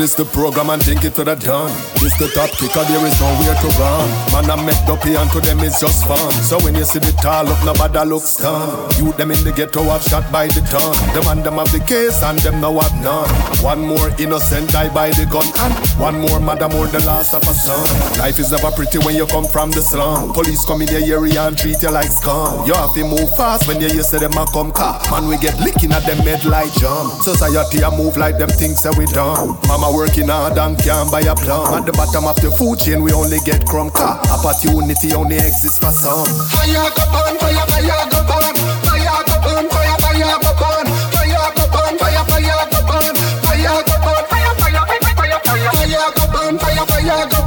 this 0.00 0.14
the 0.14 0.24
program 0.24 0.70
and 0.70 0.82
think 0.82 1.04
it 1.04 1.12
to 1.12 1.24
the 1.24 1.36
done. 1.36 1.68
This 2.00 2.16
the 2.16 2.32
top 2.32 2.48
kicker, 2.56 2.80
there 2.88 3.04
is 3.04 3.20
nowhere 3.20 3.52
to 3.52 3.68
run. 3.76 4.08
Man, 4.32 4.48
I 4.48 4.56
make 4.64 4.80
dopey 4.88 5.12
and 5.12 5.28
to 5.36 5.44
them 5.44 5.60
it's 5.60 5.76
just 5.78 6.08
fun. 6.08 6.32
So 6.40 6.56
when 6.64 6.74
you 6.74 6.88
see 6.88 7.00
the 7.00 7.12
tall 7.20 7.44
up, 7.44 7.60
nobody 7.60 8.08
look 8.08 8.24
stun. 8.24 8.88
You 8.96 9.12
them 9.20 9.30
in 9.30 9.44
the 9.44 9.52
ghetto 9.52 9.84
have 9.92 10.00
shot 10.00 10.24
by 10.32 10.48
the 10.48 10.64
ton. 10.72 10.96
The 11.12 11.20
man 11.28 11.44
them 11.44 11.60
have 11.60 11.68
the 11.68 11.84
case 11.84 12.24
and 12.24 12.38
them 12.40 12.64
now 12.64 12.80
have 12.80 12.96
none. 13.04 13.28
One 13.60 13.84
more 13.84 14.08
innocent 14.16 14.72
die 14.72 14.88
by 14.88 15.12
the 15.12 15.28
gun 15.28 15.44
and 15.68 15.74
one 16.00 16.16
more 16.16 16.40
mother 16.40 16.72
more 16.72 16.88
the 16.88 17.04
loss 17.04 17.36
of 17.36 17.44
a 17.44 17.52
son. 17.52 17.84
Life 18.16 18.38
is 18.40 18.56
never 18.56 18.72
pretty 18.72 19.04
when 19.04 19.20
you 19.20 19.26
come 19.28 19.44
from 19.44 19.68
the 19.68 19.84
slum. 19.84 20.32
Police 20.32 20.64
come 20.64 20.80
in 20.80 20.88
your 20.88 21.20
area 21.20 21.44
and 21.44 21.58
treat 21.58 21.76
you 21.82 21.92
like 21.92 22.08
scum. 22.08 22.64
You 22.64 22.72
have 22.72 22.96
to 22.96 23.04
move 23.04 23.28
fast 23.36 23.68
when 23.68 23.84
you 23.84 23.90
say 24.00 24.16
them 24.16 24.32
a 24.40 24.48
come 24.48 24.72
car. 24.72 24.96
Man, 25.12 25.28
we 25.28 25.36
get 25.36 25.60
licking 25.60 25.92
at 25.92 26.08
them 26.08 26.24
head 26.24 26.48
like 26.48 26.72
jump. 26.80 27.20
Society 27.20 27.84
a 27.84 27.90
move 27.92 28.16
like 28.16 28.38
them 28.40 28.48
things 28.48 28.80
that 28.88 28.96
we 28.96 29.04
done. 29.12 29.60
Mama 29.68 29.89
working 29.94 30.28
hard 30.28 30.58
and 30.58 30.76
can't 30.78 31.10
buy 31.10 31.20
a 31.20 31.34
plum. 31.34 31.74
At 31.74 31.86
the 31.86 31.92
bottom 31.92 32.26
of 32.26 32.36
the 32.36 32.50
food 32.50 32.78
chain, 32.78 33.02
we 33.02 33.12
only 33.12 33.38
get 33.44 33.66
crumb 33.66 33.90
car. 33.90 34.20
Opportunity 34.30 35.14
only 35.14 35.36
exists 35.36 35.78
for 35.78 35.92
some. 35.92 36.26
Fire 36.50 36.90
go 36.96 37.04
burn, 37.12 37.34
fire, 37.38 37.64
fire 37.70 38.04
go 38.10 38.20
burn. 38.28 38.54
Fire 38.86 39.22
go 39.26 39.36
burn, 39.44 39.64
fire, 39.70 39.96
fire 40.00 40.36
go 40.42 40.52
burn. 40.60 40.86
Fire 41.14 41.50
go 41.56 41.64
burn, 41.72 41.94
fire, 41.98 42.24
fire 42.28 42.64
go 42.70 42.80
burn. 42.88 43.14
Fire 43.44 43.80
go 43.88 43.96
burn, 44.04 44.24
fire, 44.30 44.52
fire, 44.60 44.84
fire, 44.86 45.10
fire, 45.16 45.40
fire. 45.44 45.70
Fire 45.70 46.08
go 46.16 46.24
burn, 46.32 46.54
fire, 46.58 46.84
fire 46.86 47.24
go 47.30 47.39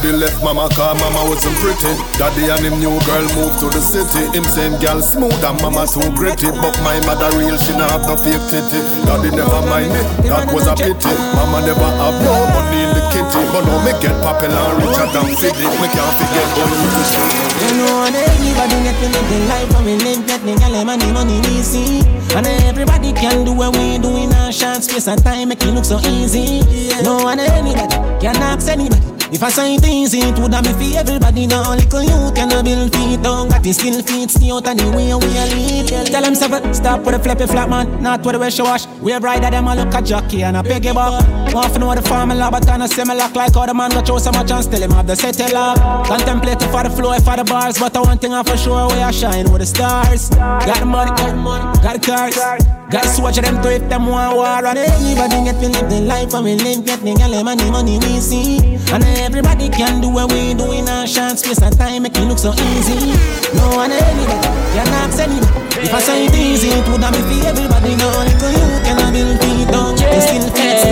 Daddy 0.00 0.16
left 0.16 0.40
mama 0.40 0.64
car, 0.72 0.96
mama 0.96 1.28
wasn't 1.28 1.52
pretty. 1.60 1.92
Daddy 2.16 2.48
and 2.48 2.64
him 2.64 2.80
new 2.80 2.96
girl 3.04 3.20
moved 3.36 3.60
to 3.60 3.68
the 3.68 3.84
city. 3.84 4.32
Him 4.32 4.48
same 4.48 4.80
girl 4.80 5.04
smooth 5.04 5.36
and 5.44 5.60
mama 5.60 5.84
too 5.84 6.00
gritty. 6.16 6.48
But 6.56 6.72
my 6.80 6.96
mother 7.04 7.28
real, 7.36 7.60
she 7.60 7.76
not 7.76 7.92
have 7.92 8.08
no 8.08 8.16
fake 8.16 8.40
titty. 8.48 8.80
Daddy 9.04 9.28
never 9.28 9.60
mind 9.68 9.92
me, 9.92 10.00
that 10.24 10.48
was 10.56 10.64
a 10.64 10.72
pity. 10.72 11.12
Mama 11.36 11.60
never 11.68 11.84
have 12.00 12.16
no 12.16 12.32
money 12.48 12.88
in 12.88 12.96
the 12.96 13.02
kitty. 13.12 13.44
But 13.52 13.68
now 13.68 13.76
me 13.84 13.92
get 14.00 14.16
popular, 14.24 14.72
richer 14.80 15.04
than 15.12 15.36
Fiddy. 15.36 15.68
Me 15.68 15.88
can't 15.92 16.14
forget 16.16 16.48
going 16.56 16.80
to 16.80 17.02
school. 17.04 17.32
You 17.60 17.68
know, 17.84 18.08
and 18.08 18.16
everybody 18.16 18.76
get 18.80 18.96
to 19.04 19.06
live 19.12 19.28
the 19.28 19.38
life 19.52 19.68
and 19.68 19.84
we 19.84 19.94
live, 20.00 20.24
get 20.24 20.40
the 20.48 20.56
gal 20.56 20.80
money, 20.80 21.12
money 21.12 21.44
easy. 21.52 22.00
And 22.32 22.48
everybody 22.64 23.12
can 23.12 23.44
do 23.44 23.52
what 23.52 23.76
we 23.76 24.00
do 24.00 24.16
in 24.16 24.32
a 24.32 24.48
short 24.48 24.80
space 24.80 25.12
of 25.12 25.20
time, 25.20 25.52
make 25.52 25.60
it 25.60 25.76
look 25.76 25.84
so 25.84 26.00
easy. 26.08 26.64
No 27.04 27.20
one 27.20 27.36
anybody 27.36 28.00
can 28.16 28.40
ask 28.40 28.64
anybody. 28.64 29.19
If 29.32 29.44
I 29.44 29.74
it 29.76 29.86
easy, 29.86 30.18
it 30.18 30.36
would 30.40 30.52
have 30.52 30.64
be 30.64 30.72
for 30.72 30.98
everybody. 30.98 31.46
Now, 31.46 31.70
little 31.74 32.02
you 32.02 32.32
can 32.34 32.48
build 32.64 32.92
feet 32.92 33.22
down, 33.22 33.48
got 33.48 33.62
the 33.62 33.72
skill 33.72 34.02
feet, 34.02 34.28
stay 34.28 34.50
out 34.50 34.66
of 34.66 34.76
the 34.76 34.90
way 34.90 35.14
we 35.14 35.38
are 35.38 35.46
lead. 35.46 36.06
Tell 36.08 36.22
them 36.22 36.34
seven, 36.34 36.74
stop 36.74 37.06
with 37.06 37.14
a 37.14 37.18
flippy 37.20 37.46
flat 37.46 37.70
man, 37.70 38.02
not 38.02 38.26
with 38.26 38.34
a 38.34 38.38
wish 38.40 38.58
wash. 38.58 38.86
We're 38.98 39.20
brighter 39.20 39.50
them, 39.50 39.68
I 39.68 39.76
look 39.76 39.94
at 39.94 40.04
jockey 40.04 40.42
and 40.42 40.56
a 40.56 40.64
piggy 40.64 40.92
bar. 40.92 41.22
Want 41.54 41.72
to 41.74 41.78
know 41.78 41.94
the 41.94 42.02
formula, 42.02 42.50
but 42.50 42.66
kind 42.66 42.82
of 42.82 42.90
similar 42.90 43.28
like 43.32 43.54
how 43.54 43.66
the 43.66 43.74
man 43.74 43.90
got 43.90 44.06
show 44.06 44.18
so 44.18 44.32
much 44.32 44.50
and 44.50 44.64
still 44.64 44.82
him 44.82 44.90
have 44.90 45.06
the 45.06 45.14
settle 45.14 45.56
up. 45.56 46.06
Contemplating 46.06 46.68
for 46.70 46.82
the 46.82 46.90
flow, 46.90 47.16
for 47.20 47.36
the 47.36 47.44
bars, 47.44 47.78
but 47.78 47.92
the 47.92 48.02
one 48.02 48.18
thing 48.18 48.32
I 48.32 48.42
for 48.42 48.56
sure, 48.56 48.88
we 48.88 48.98
are 49.00 49.12
shine 49.12 49.50
with 49.52 49.60
the 49.60 49.66
stars. 49.66 50.28
Got 50.30 50.80
the 50.80 50.86
money, 50.86 51.10
got 51.10 51.30
the 51.30 51.36
money, 51.36 51.80
got 51.82 52.02
the 52.02 52.34
cars. 52.34 52.79
Got 52.90 53.04
to 53.04 53.08
swatch 53.08 53.36
them 53.36 53.62
to 53.62 53.70
if 53.70 53.88
them 53.88 54.06
want 54.06 54.34
war 54.34 54.66
And 54.66 54.76
everybody 54.76 55.44
get 55.46 55.62
to 55.62 55.68
live 55.70 55.88
the 55.88 56.00
life 56.02 56.34
and 56.34 56.44
we 56.44 56.56
live 56.56 56.84
Get 56.84 56.98
the 56.98 57.14
gal 57.14 57.30
money, 57.44 57.70
money 57.70 57.98
we 58.02 58.18
see. 58.18 58.58
And 58.90 59.04
everybody 59.22 59.68
can 59.70 60.00
do 60.00 60.10
what 60.10 60.32
we 60.32 60.54
do 60.54 60.72
in 60.72 60.88
a 60.88 61.06
short 61.06 61.38
space 61.38 61.62
of 61.62 61.78
time 61.78 62.02
Make 62.02 62.18
it 62.18 62.26
look 62.26 62.38
so 62.38 62.50
easy. 62.50 63.14
No 63.54 63.70
one 63.78 63.92
anybody 63.94 64.42
can 64.74 64.90
ask 65.06 65.22
anybody 65.22 65.86
If 65.86 65.94
I 65.94 66.00
say 66.00 66.26
it 66.26 66.34
easy, 66.34 66.74
it 66.74 66.82
would 66.90 66.98
have 67.06 67.14
be 67.14 67.22
for 67.22 67.46
everybody. 67.46 67.94
No 67.94 68.10
little 68.26 68.50
you 68.58 68.66
can 68.82 68.98
build 69.14 69.38
feet 69.38 69.70
down. 69.70 69.94
Yeah. 69.94 70.18
Still 70.18 70.50
feet, 70.50 70.82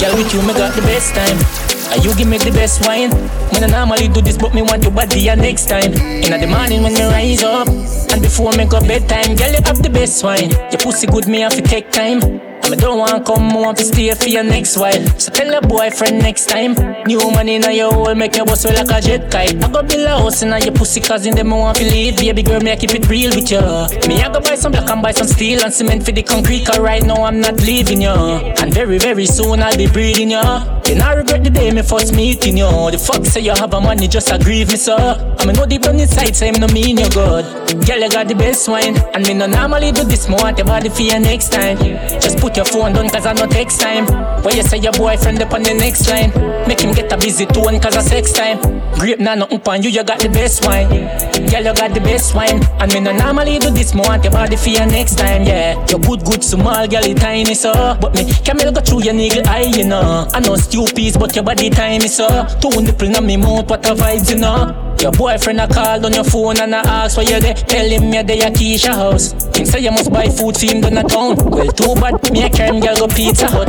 Girl, 0.00 0.16
with 0.16 0.32
you, 0.32 0.40
me 0.48 0.54
got 0.54 0.74
the 0.74 0.80
best 0.80 1.12
time 1.12 1.73
and 1.94 2.04
you 2.04 2.14
give 2.16 2.28
me 2.28 2.38
the 2.38 2.50
best 2.50 2.84
wine. 2.86 3.10
When 3.52 3.62
I 3.62 3.66
normally 3.68 4.08
do 4.08 4.20
this, 4.20 4.36
but 4.36 4.52
me 4.52 4.62
want 4.62 4.82
your 4.82 4.92
body 4.92 5.20
ya 5.20 5.34
next 5.34 5.68
time. 5.68 5.92
In 5.94 6.40
the 6.40 6.46
morning 6.46 6.82
when 6.82 6.92
me 6.94 7.04
rise 7.04 7.42
up, 7.44 7.68
and 7.68 8.20
before 8.20 8.52
me 8.52 8.64
go 8.66 8.80
bedtime, 8.80 9.36
girl 9.36 9.52
you 9.52 9.62
have 9.62 9.82
the 9.82 9.90
best 9.90 10.22
wine. 10.24 10.50
Your 10.50 10.80
pussy 10.82 11.06
good, 11.06 11.28
me 11.28 11.40
have 11.40 11.54
to 11.54 11.62
take 11.62 11.90
time. 11.90 12.53
And 12.64 12.70
me 12.70 12.78
don't 12.78 12.98
want 12.98 13.26
come, 13.26 13.50
I 13.52 13.60
want 13.60 13.76
to 13.76 13.84
stay 13.84 14.10
for 14.14 14.26
your 14.26 14.42
next 14.42 14.78
while. 14.78 15.06
So 15.18 15.30
tell 15.30 15.52
your 15.52 15.60
boyfriend 15.60 16.20
next 16.20 16.46
time. 16.46 16.72
New 17.04 17.18
money 17.30 17.56
in 17.56 17.62
your 17.70 17.92
hole, 17.92 18.14
make 18.14 18.36
your 18.36 18.46
boss 18.46 18.62
feel 18.64 18.72
like 18.72 18.90
a 18.90 19.02
jet 19.02 19.30
kite. 19.30 19.62
I 19.62 19.68
go 19.70 19.82
build 19.82 20.06
a 20.06 20.16
house 20.16 20.42
in 20.42 20.48
your 20.48 20.72
pussy, 20.72 21.02
cause 21.02 21.26
in 21.26 21.34
them 21.34 21.52
I 21.52 21.58
want 21.58 21.76
to 21.76 21.84
leave. 21.84 22.16
Baby 22.16 22.42
girl, 22.42 22.60
me 22.60 22.72
I 22.72 22.76
keep 22.76 22.94
it 22.94 23.06
real 23.10 23.34
with 23.34 23.50
you. 23.50 23.60
Me 24.08 24.22
I 24.22 24.32
go 24.32 24.40
buy 24.40 24.54
some 24.54 24.72
black 24.72 24.88
and 24.88 25.02
buy 25.02 25.12
some 25.12 25.26
steel 25.26 25.60
and 25.62 25.72
cement 25.74 26.06
for 26.06 26.12
the 26.12 26.22
concrete, 26.22 26.64
cause 26.64 26.78
right 26.78 27.02
now 27.02 27.22
I'm 27.24 27.38
not 27.38 27.56
leaving 27.60 28.00
you. 28.00 28.08
And 28.08 28.72
very, 28.72 28.96
very 28.96 29.26
soon 29.26 29.60
I'll 29.60 29.76
be 29.76 29.86
breathing 29.86 30.30
you. 30.30 30.42
Then 30.84 31.02
I 31.02 31.14
regret 31.14 31.44
the 31.44 31.50
day 31.50 31.70
me 31.70 31.82
first 31.82 32.14
meeting 32.14 32.56
you. 32.56 32.90
The 32.90 32.96
fuck 32.98 33.26
say 33.26 33.40
you 33.40 33.50
have 33.52 33.74
a 33.74 33.80
money, 33.80 34.08
just 34.08 34.30
a 34.30 34.38
grieve 34.38 34.70
me, 34.70 34.76
so. 34.76 34.96
I 34.96 35.44
mean, 35.44 35.56
know 35.56 35.66
deep 35.66 35.82
down 35.82 36.00
inside, 36.00 36.34
say 36.34 36.50
me 36.50 36.60
no 36.60 36.68
mean 36.68 36.96
you 36.96 37.10
good. 37.10 37.44
Girl, 37.86 38.00
you 38.00 38.08
got 38.08 38.28
the 38.28 38.34
best 38.34 38.66
wine. 38.68 38.96
And 39.12 39.26
me 39.26 39.34
no 39.34 39.46
normally 39.46 39.92
do 39.92 40.04
this, 40.04 40.28
more 40.28 40.40
want 40.40 40.56
your 40.56 40.66
body 40.66 40.88
for 40.88 41.02
your 41.02 41.20
next 41.20 41.52
time. 41.52 41.76
Just 42.20 42.38
put 42.38 42.53
your 42.56 42.64
phone 42.64 42.92
down, 42.92 43.08
cause 43.08 43.26
I 43.26 43.32
no 43.32 43.46
text 43.46 43.80
time. 43.80 44.06
When 44.42 44.56
you 44.56 44.62
say 44.62 44.78
your 44.78 44.92
boyfriend 44.92 45.40
up 45.42 45.52
on 45.52 45.62
the 45.62 45.74
next 45.74 46.08
line, 46.08 46.30
make 46.68 46.80
him 46.80 46.92
get 46.94 47.12
a 47.12 47.16
busy 47.16 47.46
tone, 47.46 47.80
cause 47.80 47.96
I 47.96 48.02
sex 48.02 48.32
time. 48.32 48.58
Grape 48.98 49.18
na 49.18 49.34
nothing 49.34 49.60
on 49.66 49.82
you, 49.82 49.90
you 49.90 50.04
got 50.04 50.20
the 50.20 50.28
best 50.28 50.64
wine. 50.64 50.88
Girl, 50.88 51.64
you 51.64 51.74
got 51.74 51.94
the 51.94 52.00
best 52.00 52.34
wine. 52.34 52.62
And 52.80 52.92
me 52.92 53.00
no 53.00 53.12
normally 53.12 53.58
do 53.58 53.70
this, 53.70 53.94
more 53.94 54.06
want 54.06 54.24
your 54.24 54.32
body 54.32 54.56
for 54.56 54.68
your 54.68 54.86
next 54.86 55.16
time, 55.16 55.44
yeah. 55.44 55.74
You 55.88 55.98
good, 55.98 56.24
good, 56.24 56.44
small, 56.44 56.86
girl, 56.86 57.04
you 57.04 57.14
tiny, 57.14 57.54
so. 57.54 57.72
But 58.00 58.14
me, 58.14 58.32
camel 58.44 58.72
go 58.72 58.80
through 58.80 59.04
your 59.04 59.14
nigga 59.14 59.46
eye, 59.46 59.72
you 59.76 59.86
know. 59.86 60.28
I 60.32 60.40
know 60.40 60.56
stupid, 60.56 61.18
but 61.18 61.34
your 61.34 61.44
body 61.44 61.70
tiny, 61.70 62.08
so. 62.08 62.46
Two 62.60 62.80
nipple 62.80 63.14
in 63.14 63.26
me 63.26 63.36
mouth, 63.36 63.68
what 63.68 63.84
a 63.86 63.94
vibes, 63.94 64.30
you 64.30 64.38
know. 64.38 64.93
Your 65.00 65.12
boyfriend 65.12 65.60
a 65.60 65.68
call 65.68 66.04
on 66.06 66.12
your 66.12 66.24
phone 66.24 66.58
and 66.58 66.74
I 66.74 66.80
ask 67.04 67.16
where 67.16 67.26
you 67.26 67.40
there. 67.40 67.54
Tell 67.54 67.84
him 67.84 68.12
you're 68.12 68.22
there 68.22 68.46
at 68.46 68.54
Keisha 68.54 68.94
house. 68.94 69.32
Him 69.54 69.66
say 69.66 69.80
you 69.80 69.90
must 69.90 70.12
buy 70.12 70.28
food 70.28 70.56
for 70.56 70.66
him 70.66 70.80
down 70.80 70.96
a 70.96 71.02
town. 71.02 71.36
Well, 71.50 71.68
too 71.68 71.94
bad, 72.00 72.16
me 72.32 72.42
a 72.44 72.48
carry 72.48 72.80
girl 72.80 72.96
go 72.96 73.08
Pizza 73.08 73.46
Hut. 73.46 73.68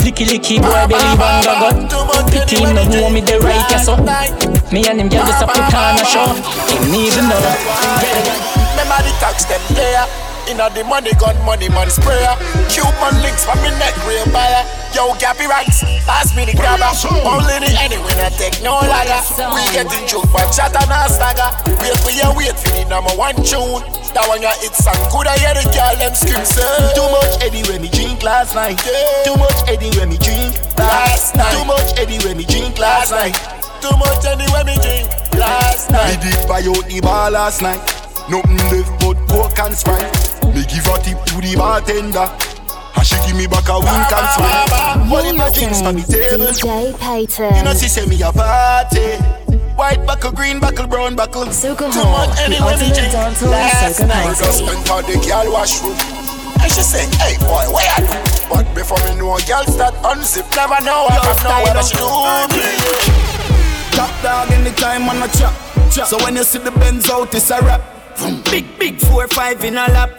Licky 0.00 0.24
licky 0.24 0.56
boy 0.62 0.86
believe 0.88 1.20
on 1.20 1.42
the 1.44 1.54
gut. 1.60 1.76
The 2.32 2.44
team 2.48 2.74
no 2.74 2.82
know 2.88 3.10
me 3.10 3.20
the 3.20 3.38
right 3.40 3.68
yeah, 3.70 3.82
so. 3.82 3.96
Me 4.72 4.86
and 4.88 5.00
him 5.00 5.08
girl 5.08 5.26
just 5.26 5.42
a 5.42 5.46
put 5.46 5.68
on 5.74 6.00
a 6.00 6.04
show. 6.04 6.32
Him 6.72 6.82
need 6.90 7.12
to 7.12 7.22
know. 7.28 7.40
Remember 8.72 9.00
the 9.04 9.12
tax 9.20 9.44
them 9.44 9.60
there. 9.76 10.06
Inna 10.48 10.70
the 10.70 10.82
money 10.84 11.12
gun, 11.20 11.36
money 11.44 11.68
man 11.68 11.90
sprayer. 11.90 12.34
Cuban 12.72 13.20
links 13.20 13.44
for 13.44 13.54
me 13.60 13.70
neck, 13.76 13.94
real 14.08 14.24
buyer. 14.32 14.64
Yo, 14.90 15.14
Gappy 15.22 15.46
rights, 15.46 15.86
pass 16.02 16.34
me 16.34 16.44
the 16.44 16.52
grabber. 16.52 16.90
Only 17.22 17.62
the 17.62 17.70
anyway, 17.78 18.10
not 18.18 18.34
take 18.34 18.58
no 18.62 18.82
ladder. 18.82 19.22
We 19.54 19.62
getting 19.70 20.06
joke 20.06 20.26
for 20.34 20.42
chat 20.50 20.74
and 20.74 20.90
a 20.90 21.06
stagger. 21.06 21.46
Wait 21.78 21.94
for 22.02 22.10
you, 22.10 22.26
wait 22.34 22.58
for 22.58 22.74
the 22.74 22.84
number 22.90 23.14
one 23.14 23.38
tune. 23.46 23.86
That 24.10 24.26
one 24.26 24.42
you 24.42 24.50
hit 24.58 24.74
song, 24.74 24.98
could 25.14 25.30
I 25.30 25.38
hear 25.38 25.54
the 25.54 25.62
girl 25.70 25.94
them 25.94 26.10
scream 26.18 26.42
say 26.42 26.66
Too 26.98 27.06
much 27.14 27.38
Eddie 27.46 27.62
when 27.70 27.82
me 27.82 27.88
drink 27.94 28.18
last 28.26 28.58
night. 28.58 28.82
Too 29.22 29.38
much 29.38 29.54
Eddie 29.70 29.94
when 29.94 30.10
me 30.10 30.18
drink 30.18 30.58
last 30.74 31.38
night. 31.38 31.54
Too 31.54 31.64
much 31.64 31.94
Eddie 31.94 32.18
when 32.26 32.36
me 32.36 32.44
drink 32.44 32.74
last 32.74 33.14
night. 33.14 33.38
Too 33.78 33.94
much 33.94 34.26
Eddie 34.26 34.50
when 34.50 34.66
me 34.66 34.74
drink 34.82 35.06
last 35.38 35.94
night. 35.94 36.18
Me 36.18 36.34
did 36.34 36.42
buy 36.50 36.66
out 36.66 36.82
the 36.90 36.98
bar 36.98 37.30
last 37.30 37.62
night. 37.62 37.78
Nothing 38.26 38.58
left 38.74 38.90
but 38.98 39.14
coke 39.30 39.58
and 39.62 39.78
sprite. 39.78 40.10
Me 40.50 40.66
give 40.66 40.90
a 40.90 40.98
tip 40.98 41.22
to 41.30 41.38
the 41.38 41.54
bartender. 41.54 42.26
And 42.96 43.06
she 43.06 43.16
give 43.26 43.36
me 43.36 43.46
back 43.46 43.68
a 43.68 43.78
wink 43.78 44.12
and 44.12 44.28
smile. 44.34 45.10
What 45.10 45.26
in 45.26 45.36
my 45.36 45.50
drinks 45.52 45.82
on 45.82 45.96
the 45.96 46.02
table? 46.02 46.46
DJ 46.46 46.98
Payton. 46.98 47.56
You 47.56 47.62
know 47.64 47.74
she 47.74 47.88
say 47.88 48.06
me 48.06 48.20
a 48.22 48.32
party. 48.32 49.16
White 49.76 50.04
buckle, 50.04 50.32
green 50.32 50.60
buckle, 50.60 50.86
brown 50.86 51.16
buckle. 51.16 51.46
Soca 51.46 51.88
Too 51.90 52.00
Hall, 52.04 52.26
much 52.28 52.36
the 52.36 52.42
anyway 52.44 52.76
me 52.76 52.92
ultimate 52.92 52.94
drink. 53.00 53.12
dancehall 53.14 53.50
Last 53.50 54.00
soca 54.00 54.08
night 54.08 54.24
party. 54.24 54.44
just 54.44 54.58
spent 54.58 54.90
on 54.90 55.02
the 55.08 55.16
girl 55.24 55.52
washroom. 55.52 55.96
And 56.60 56.70
she 56.70 56.82
say, 56.84 57.08
hey 57.16 57.40
boy, 57.40 57.64
where 57.72 57.88
you 57.96 58.04
do? 58.04 58.20
But 58.52 58.68
before 58.74 59.00
me 59.08 59.16
know 59.16 59.32
a 59.32 59.40
girl 59.48 59.64
start 59.64 59.94
unzip, 60.04 60.44
never 60.52 60.76
know 60.84 61.08
I 61.08 61.16
have 61.16 61.40
know 61.40 61.64
what 61.64 61.80
she 61.88 61.96
do 61.96 62.04
me. 62.52 62.68
Top 63.96 64.12
dog 64.22 64.52
anytime 64.52 65.08
on 65.08 65.22
a 65.22 65.28
chop. 65.32 65.54
So 65.90 66.18
when 66.22 66.36
you 66.36 66.44
see 66.44 66.58
the 66.58 66.70
Benz 66.72 67.08
out, 67.08 67.34
it's 67.34 67.50
a 67.50 67.60
rap. 67.62 67.80
Big, 68.50 68.78
big 68.78 69.00
four, 69.00 69.26
five 69.28 69.64
in 69.64 69.74
a 69.74 69.88
lap. 69.88 70.10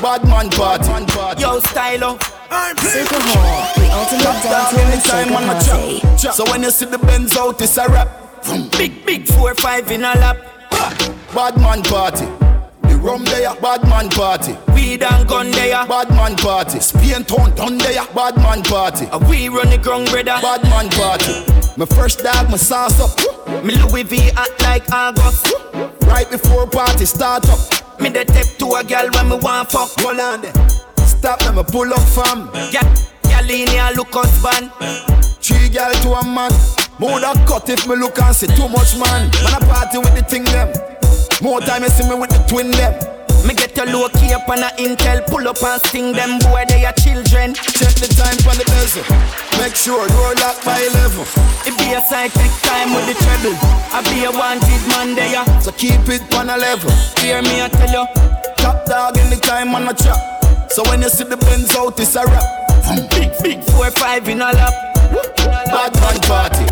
Bad 0.00 0.24
man 0.24 0.50
party. 0.50 1.40
Yo, 1.40 1.60
stylo. 1.60 2.18
Soca 2.52 3.18
Hall, 3.32 3.72
the 3.76 3.86
ultimate 3.92 4.42
dancehall 4.44 4.84
anytime 4.92 5.36
on 5.36 5.44
a 5.44 5.58
soca 5.60 6.20
chop. 6.20 6.34
So 6.34 6.44
when 6.50 6.62
you 6.62 6.70
see 6.70 6.86
the 6.86 6.98
Benz 6.98 7.36
out, 7.36 7.60
it's 7.62 7.76
a 7.78 7.88
rap. 7.88 8.08
Big, 8.76 9.06
big 9.06 9.26
four, 9.26 9.54
five 9.54 9.90
in 9.90 10.00
a 10.00 10.14
lap. 10.14 10.36
Bad 11.34 11.56
man 11.56 11.82
party. 11.82 12.26
The 12.82 12.98
rum 12.98 13.24
there, 13.24 13.54
bad 13.62 13.84
man 13.88 14.08
party. 14.10 14.56
Weed 14.74 15.02
and 15.02 15.28
gun 15.28 15.50
there, 15.52 15.86
bad 15.86 16.10
man 16.10 16.36
party. 16.36 16.80
Spain 16.80 17.24
town 17.24 17.54
done 17.54 17.78
there, 17.78 18.04
bad 18.14 18.36
man 18.36 18.62
party. 18.62 19.06
A 19.12 19.18
we 19.18 19.48
run 19.48 19.70
the 19.70 19.78
ground, 19.78 20.10
brother, 20.10 20.38
bad 20.42 20.62
man 20.64 20.90
party. 20.90 21.32
My 21.76 21.86
first 21.86 22.18
dog, 22.18 22.50
my 22.50 22.56
sauce 22.56 23.00
up. 23.00 23.64
Me 23.64 23.76
Louis 23.76 24.02
V 24.02 24.30
act 24.36 24.60
like 24.62 24.90
August. 24.92 25.54
Right 26.02 26.30
before 26.30 26.66
party 26.66 27.06
start 27.06 27.48
up. 27.48 27.81
Me 28.02 28.08
the 28.08 28.24
tip 28.24 28.58
to 28.58 28.66
a 28.74 28.82
gal 28.82 29.08
when 29.12 29.28
me 29.28 29.36
want 29.36 29.70
fuck. 29.70 29.88
Hold 30.00 30.18
on 30.18 30.40
there. 30.40 30.52
Stop 31.06 31.40
let 31.42 31.54
me 31.54 31.62
pull 31.62 31.94
up 31.94 32.02
fam. 32.02 32.50
Gal, 32.72 32.82
gal 33.22 33.48
in 33.48 33.68
here 33.68 33.90
look 33.94 34.10
husband. 34.10 34.72
Three 35.40 35.68
gal 35.68 35.92
to 36.02 36.10
a 36.18 36.24
man. 36.26 36.50
More 36.98 37.20
that 37.20 37.46
cut 37.46 37.68
if 37.70 37.86
me 37.86 37.94
look 37.94 38.18
and 38.18 38.34
see 38.34 38.48
too 38.48 38.68
much 38.68 38.98
man. 38.98 39.30
Man 39.46 39.54
a 39.54 39.60
party 39.70 39.98
with 39.98 40.16
the 40.16 40.22
thing 40.26 40.42
them. 40.50 40.74
More 41.40 41.60
time 41.60 41.84
you 41.84 41.90
see 41.90 42.08
me 42.08 42.16
with 42.18 42.30
the 42.30 42.42
twin 42.48 42.72
them. 42.72 43.11
Me 43.46 43.54
get 43.54 43.76
a 43.78 43.84
low 43.90 44.08
key 44.08 44.32
up 44.32 44.48
on 44.48 44.62
a 44.62 44.70
intel, 44.78 45.26
pull 45.26 45.48
up 45.48 45.62
and 45.62 45.82
sting 45.86 46.12
them 46.12 46.38
boy, 46.38 46.64
they 46.68 46.84
are 46.84 46.94
children. 46.94 47.54
Check 47.54 47.94
the 47.98 48.06
time 48.14 48.38
on 48.46 48.54
the 48.54 48.66
bezel. 48.70 49.02
Make 49.58 49.74
sure 49.74 50.06
door 50.06 50.34
lock 50.38 50.62
by 50.64 50.78
11. 50.78 51.26
It 51.66 51.74
be 51.78 51.90
a 51.92 52.00
side 52.06 52.30
take 52.30 52.54
time 52.62 52.94
with 52.94 53.06
the 53.10 53.16
treble. 53.18 53.58
I 53.90 53.98
be 54.06 54.24
a 54.24 54.30
wanted 54.30 54.82
man 54.94 55.14
there. 55.18 55.42
So 55.60 55.72
keep 55.72 56.06
it 56.06 56.22
on 56.34 56.50
a 56.50 56.56
level. 56.56 56.90
Hear 57.18 57.42
me, 57.42 57.62
I 57.62 57.68
tell 57.68 57.90
you. 57.90 58.06
Top 58.62 58.86
dog 58.86 59.18
anytime 59.18 59.74
on 59.74 59.88
a 59.88 59.94
chop. 59.94 60.20
So 60.70 60.82
when 60.88 61.02
you 61.02 61.08
see 61.08 61.24
the 61.24 61.36
Benz 61.36 61.74
out, 61.74 61.98
it's 61.98 62.14
a 62.14 62.24
rap. 62.24 62.46
Big, 63.10 63.32
big 63.42 63.64
four, 63.74 63.90
five 63.90 64.28
in 64.28 64.40
a 64.40 64.52
lap. 64.54 64.74
Bad 65.66 65.92
man 65.98 66.18
party. 66.30 66.66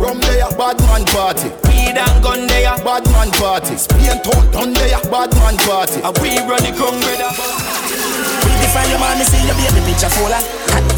Rum 0.00 0.18
there, 0.20 0.48
bad 0.56 0.80
man 0.88 1.04
party. 1.12 1.50
Weed 1.90 1.98
and 1.98 2.22
gun 2.22 2.46
there, 2.46 2.70
bad 2.86 3.02
man 3.10 3.30
party. 3.34 3.74
Spain 3.74 4.22
town 4.22 4.46
done 4.54 4.72
there, 4.74 5.02
bad 5.10 5.34
man 5.42 5.56
party. 5.66 5.98
And 5.98 6.14
we 6.22 6.38
run 6.46 6.62
the 6.62 6.70
ground, 6.70 7.02
brother. 7.02 7.34
From 8.70 8.86
your 8.86 9.00
man, 9.02 9.18
me 9.18 9.24
see 9.26 9.42
your 9.42 9.58
baby 9.58 9.82
picture 9.90 10.06
fuller. 10.14 10.38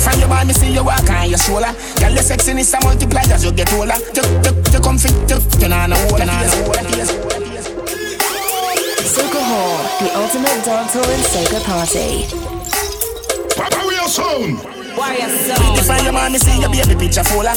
From 0.05 0.21
your 0.21 0.29
man, 0.29 0.49
me 0.49 0.53
see 0.53 0.69
you 0.69 0.85
walk 0.85 1.09
on 1.09 1.31
your 1.31 1.39
shoulder. 1.39 1.73
Girl, 1.97 2.13
your 2.13 2.21
sexiness 2.21 2.77
a 2.77 2.85
multiply 2.85 3.25
as 3.33 3.43
you 3.43 3.53
get 3.53 3.73
older. 3.73 3.97
You, 4.13 4.21
you, 4.45 4.53
you 4.69 4.81
come 4.85 4.99
fit, 4.99 5.17
you, 5.33 5.41
you 5.65 5.69
know 5.73 5.87
no 5.89 5.97
hold, 5.97 6.21
you 6.21 6.29
know 6.29 6.37
no 6.37 6.61
hold. 6.61 6.77
Soca 9.09 9.41
Hall, 9.41 9.81
the 9.97 10.13
ultimate 10.13 10.61
dancehall 10.61 11.09
and 11.09 11.25
soca 11.25 11.61
party. 11.65 12.29
Papa, 13.57 13.81
we 13.89 13.97
are 13.97 14.09
sound. 14.13 14.82
From 14.93 16.05
your 16.05 16.13
man, 16.13 16.33
me 16.33 16.39
see 16.39 16.61
your 16.61 16.71
baby 16.71 16.95
picture 16.95 17.25
fuller. 17.25 17.55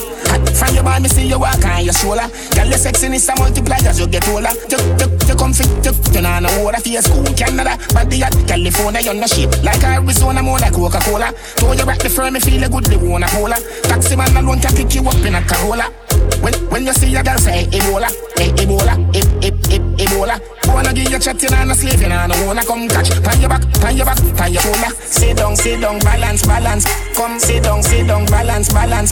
From 0.56 0.74
your 0.74 0.84
man, 0.84 1.04
me 1.04 1.10
see 1.10 1.28
you 1.28 1.40
walk 1.40 1.64
on 1.66 1.84
your 1.84 1.94
shoulder. 1.94 2.28
Girl, 2.56 2.68
your 2.68 2.80
sexiness 2.80 3.28
a 3.30 3.40
multiply 3.40 3.78
as 3.86 4.00
you 4.00 4.08
get 4.08 4.28
older. 4.30 4.50
You, 4.70 4.78
you, 5.00 5.08
you 5.28 5.36
come 5.36 5.54
fit, 5.54 5.68
you, 5.84 5.92
you 6.14 6.22
know 6.22 6.40
no 6.40 6.50
hold. 6.50 6.76
Face 6.76 7.08
cool, 7.08 7.26
Canada, 7.36 7.78
body 7.94 8.24
at 8.24 8.34
California, 8.48 9.02
you're 9.02 9.14
no 9.14 9.28
shape. 9.28 9.52
Like 9.64 9.84
Arizona, 9.84 10.42
more 10.42 10.60
like 10.60 10.74
Coca-Cola. 10.74 11.32
Throw 11.60 11.74
you 11.74 11.86
back 11.86 12.00
the 12.00 12.10
firm, 12.10 12.34
me 12.34 12.40
feel 12.40 12.64
a 12.64 12.70
good, 12.70 12.86
they 12.86 12.98
wanna 12.98 13.28
cola. 13.28 13.56
Taxi 13.84 14.16
man 14.16 14.36
alone 14.38 14.60
can 14.60 14.76
pick 14.76 14.96
you 14.96 15.08
up 15.08 15.16
in 15.26 15.36
a 15.36 15.42
Corolla. 15.42 16.05
When, 16.42 16.54
when 16.70 16.86
you 16.86 16.94
see 16.94 17.10
your 17.10 17.24
girl 17.24 17.38
say 17.38 17.66
Ebola, 17.72 18.10
eh, 18.38 18.52
Ebola, 18.62 18.96
eh, 19.16 19.22
eh, 19.42 19.52
eh, 19.72 20.04
Ebola. 20.06 20.40
Wanna 20.68 20.94
give 20.94 21.10
you 21.10 21.20
chatting 21.20 21.54
and 21.54 21.72
a 21.72 21.76
slave, 21.76 22.02
you 22.02 22.10
know, 22.10 22.28
no 22.28 22.46
wanna 22.46 22.66
come 22.66 22.88
catch. 22.88 23.10
Pan 23.24 23.40
your 23.40 23.50
back, 23.50 23.64
pan 23.80 23.96
your 23.96 24.06
back, 24.06 24.18
pan 24.36 24.54
your 24.54 24.62
shoulder. 24.62 24.92
Sit 25.00 25.38
down, 25.38 25.56
sit 25.56 25.82
down, 25.82 26.00
balance, 26.00 26.46
balance. 26.46 26.86
Come 27.16 27.40
sit 27.40 27.64
down, 27.64 27.82
sit 27.84 28.08
down, 28.08 28.26
balance, 28.26 28.72
balance. 28.74 29.12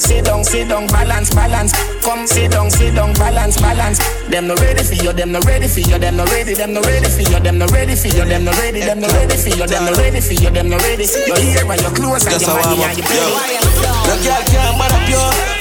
Sit 0.00 0.24
down, 0.24 0.42
sit 0.42 0.68
down, 0.68 0.86
balance, 0.86 1.34
balance. 1.34 1.72
Come 2.02 2.26
sit 2.26 2.50
down, 2.50 2.70
sit 2.70 2.94
down, 2.94 3.12
balance, 3.14 3.60
balance. 3.60 3.98
Them 4.28 4.48
no 4.48 4.54
ready 4.56 4.82
for 4.82 4.94
you, 4.94 5.12
them 5.12 5.32
no 5.32 5.40
ready 5.40 5.68
for 5.68 5.80
you, 5.80 5.98
them 5.98 6.16
no 6.16 6.24
ready, 6.24 6.54
them 6.54 6.72
no 6.72 6.80
ready 6.80 7.08
for 7.08 7.20
you, 7.20 7.38
them 7.38 7.58
no 7.58 7.66
ready 7.66 7.94
for 7.94 8.08
you, 8.08 8.24
them 8.24 8.44
no 8.44 8.52
ready, 8.52 8.80
them 8.80 9.00
no 9.00 9.08
ready 9.08 9.36
for 9.36 9.50
you, 9.50 9.66
them 9.66 9.84
no 9.84 9.92
ready 9.92 10.20
for 10.20 10.32
you, 10.32 10.50
them 10.50 10.68
no 10.70 10.78
ready. 10.78 11.04
You 11.04 11.34
here 11.36 11.66
when 11.66 11.78
you 11.78 11.90
close 11.90 12.26
and 12.26 12.40
your 12.40 12.54
money 12.54 12.82
and 12.82 12.96
your 12.96 13.06
pay. 13.06 13.60
The 14.08 14.14
girl 14.24 14.42
can't 14.48 14.80
up 14.80 15.08
you. 15.08 15.59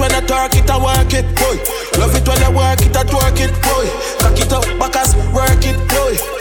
When 0.00 0.12
I 0.12 0.20
talk 0.20 0.56
it, 0.56 0.68
I 0.70 0.76
work 0.78 1.12
it, 1.12 1.26
boy. 1.36 1.56
Love 2.00 2.16
it 2.16 2.26
when 2.26 2.42
I 2.42 2.48
work 2.48 2.80
it, 2.80 2.96
I 2.96 3.04
twerk 3.04 3.38
it, 3.38 3.52
boy. 3.62 3.86
Cock 4.18 4.40
it 4.40 4.52
up, 4.52 4.64
backers, 4.80 5.14
work 5.32 5.64
it, 5.64 5.76
boy. 5.88 6.39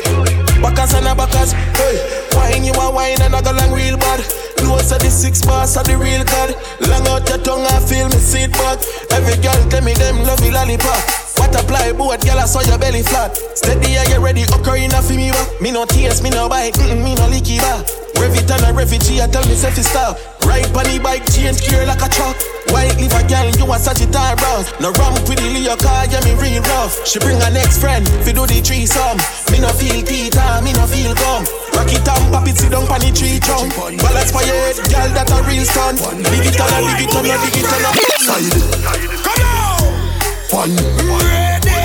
Backers 0.61 0.93
and 0.93 1.07
a 1.07 1.15
backers, 1.15 1.53
boy. 1.75 1.95
Wine 2.35 2.63
you 2.65 2.73
a 2.73 2.91
wine 2.91 3.21
and 3.21 3.35
I 3.35 3.41
go 3.41 3.51
long 3.51 3.71
real 3.71 3.97
bad. 3.97 4.19
Close 4.57 4.91
of 4.91 4.99
the 4.99 5.09
six 5.09 5.41
bars 5.41 5.77
of 5.77 5.85
the 5.85 5.97
real 5.97 6.23
god. 6.25 6.55
Long 6.87 7.07
out 7.07 7.27
your 7.29 7.39
tongue, 7.39 7.65
I 7.65 7.79
feel 7.79 8.09
me 8.09 8.19
seat 8.19 8.51
back. 8.51 8.79
Every 9.11 9.39
girl 9.41 9.57
tell 9.69 9.83
me 9.83 9.93
them 9.93 10.23
love 10.23 10.43
you 10.43 10.51
lollipop. 10.51 10.99
What 11.39 11.55
apply 11.55 11.93
boat, 11.93 12.19
girl, 12.21 12.39
I 12.39 12.45
saw 12.45 12.61
your 12.67 12.77
belly 12.77 13.03
flat. 13.03 13.35
Steady, 13.55 13.97
I 13.97 14.05
get 14.05 14.19
ready, 14.19 14.43
occurring 14.43 14.91
a 14.91 15.01
me 15.09 15.31
back. 15.31 15.61
Me 15.61 15.71
no 15.71 15.85
tears, 15.85 16.21
me 16.21 16.29
no 16.29 16.49
bite, 16.49 16.75
mm 16.75 17.03
me 17.03 17.15
no 17.15 17.27
leaky 17.27 17.57
back. 17.59 17.87
Revit 18.19 18.51
and 18.51 18.67
a 18.67 18.73
refugee, 18.75 19.21
I 19.21 19.27
tell 19.27 19.45
me 19.47 19.55
self 19.55 19.75
stop. 19.79 20.19
Ride 20.43 20.67
pony 20.73 20.99
bike, 20.99 21.23
change 21.31 21.63
gear 21.63 21.85
like 21.85 22.03
a 22.03 22.09
truck. 22.11 22.35
White 22.75 22.99
live 22.99 23.15
a 23.15 23.23
girl, 23.31 23.47
you 23.55 23.65
a 23.71 23.77
Sagittarius 23.79 24.35
brown. 24.43 24.61
No 24.83 24.91
ramp 24.99 25.15
with 25.23 25.39
the 25.39 25.49
Leo 25.49 25.79
car, 25.79 26.05
yeah, 26.11 26.19
me 26.27 26.35
real 26.35 26.61
rough. 26.75 27.07
She 27.07 27.17
bring 27.19 27.39
her 27.39 27.51
next 27.51 27.79
friend, 27.79 28.03
fi 28.27 28.31
do 28.35 28.45
the 28.45 28.59
threesome. 28.59 29.17
Me 29.49 29.63
no 29.63 29.71
feel 29.71 29.98
Peter, 30.03 30.61
me 30.63 30.71
no 30.73 30.85
feel 30.87 31.13
gum. 31.15 31.43
Rock 31.75 31.91
it 31.91 32.07
and 32.07 32.25
pop 32.31 32.47
it, 32.47 32.57
sit 32.57 32.71
down 32.71 32.85
pon 32.87 32.99
the 32.99 33.11
tree 33.11 33.39
trunk. 33.39 33.73
Balance 33.75 34.31
for 34.31 34.43
your 34.43 34.55
head, 34.55 34.77
girl, 34.91 35.09
that 35.15 35.29
a 35.31 35.37
real 35.47 35.65
stunt. 35.65 35.99
Dig 35.99 36.47
it 36.47 36.59
on, 36.59 36.69
dig 36.97 37.07
it 37.07 37.15
on, 37.15 37.23
dig 37.23 37.57
it 37.59 37.67
on. 37.67 37.93
Side. 38.19 38.51
Come 39.23 39.43
on! 39.47 40.09
One. 40.51 40.75
Ready? 41.23 41.77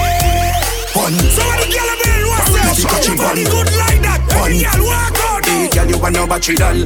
One. 0.97 1.17
So 1.33 1.43
when 1.45 1.59
the 1.61 1.67
girl 1.71 1.89
a 1.91 1.97
been 2.01 2.25
what's 2.27 2.55
up? 2.55 2.91
Make 2.91 2.99
it 2.99 3.07
Your 3.07 3.17
body 3.17 3.45
one. 3.45 3.53
good 3.53 3.71
like 3.79 4.01
that. 4.03 4.21
The 4.25 4.63
girl 4.65 4.83
walk 4.85 5.19
out. 5.29 5.45
Hey, 5.45 5.69
girl, 5.69 5.89
you 5.89 5.99
want 5.99 6.15
no 6.15 6.27
battery 6.27 6.57
doll. 6.57 6.81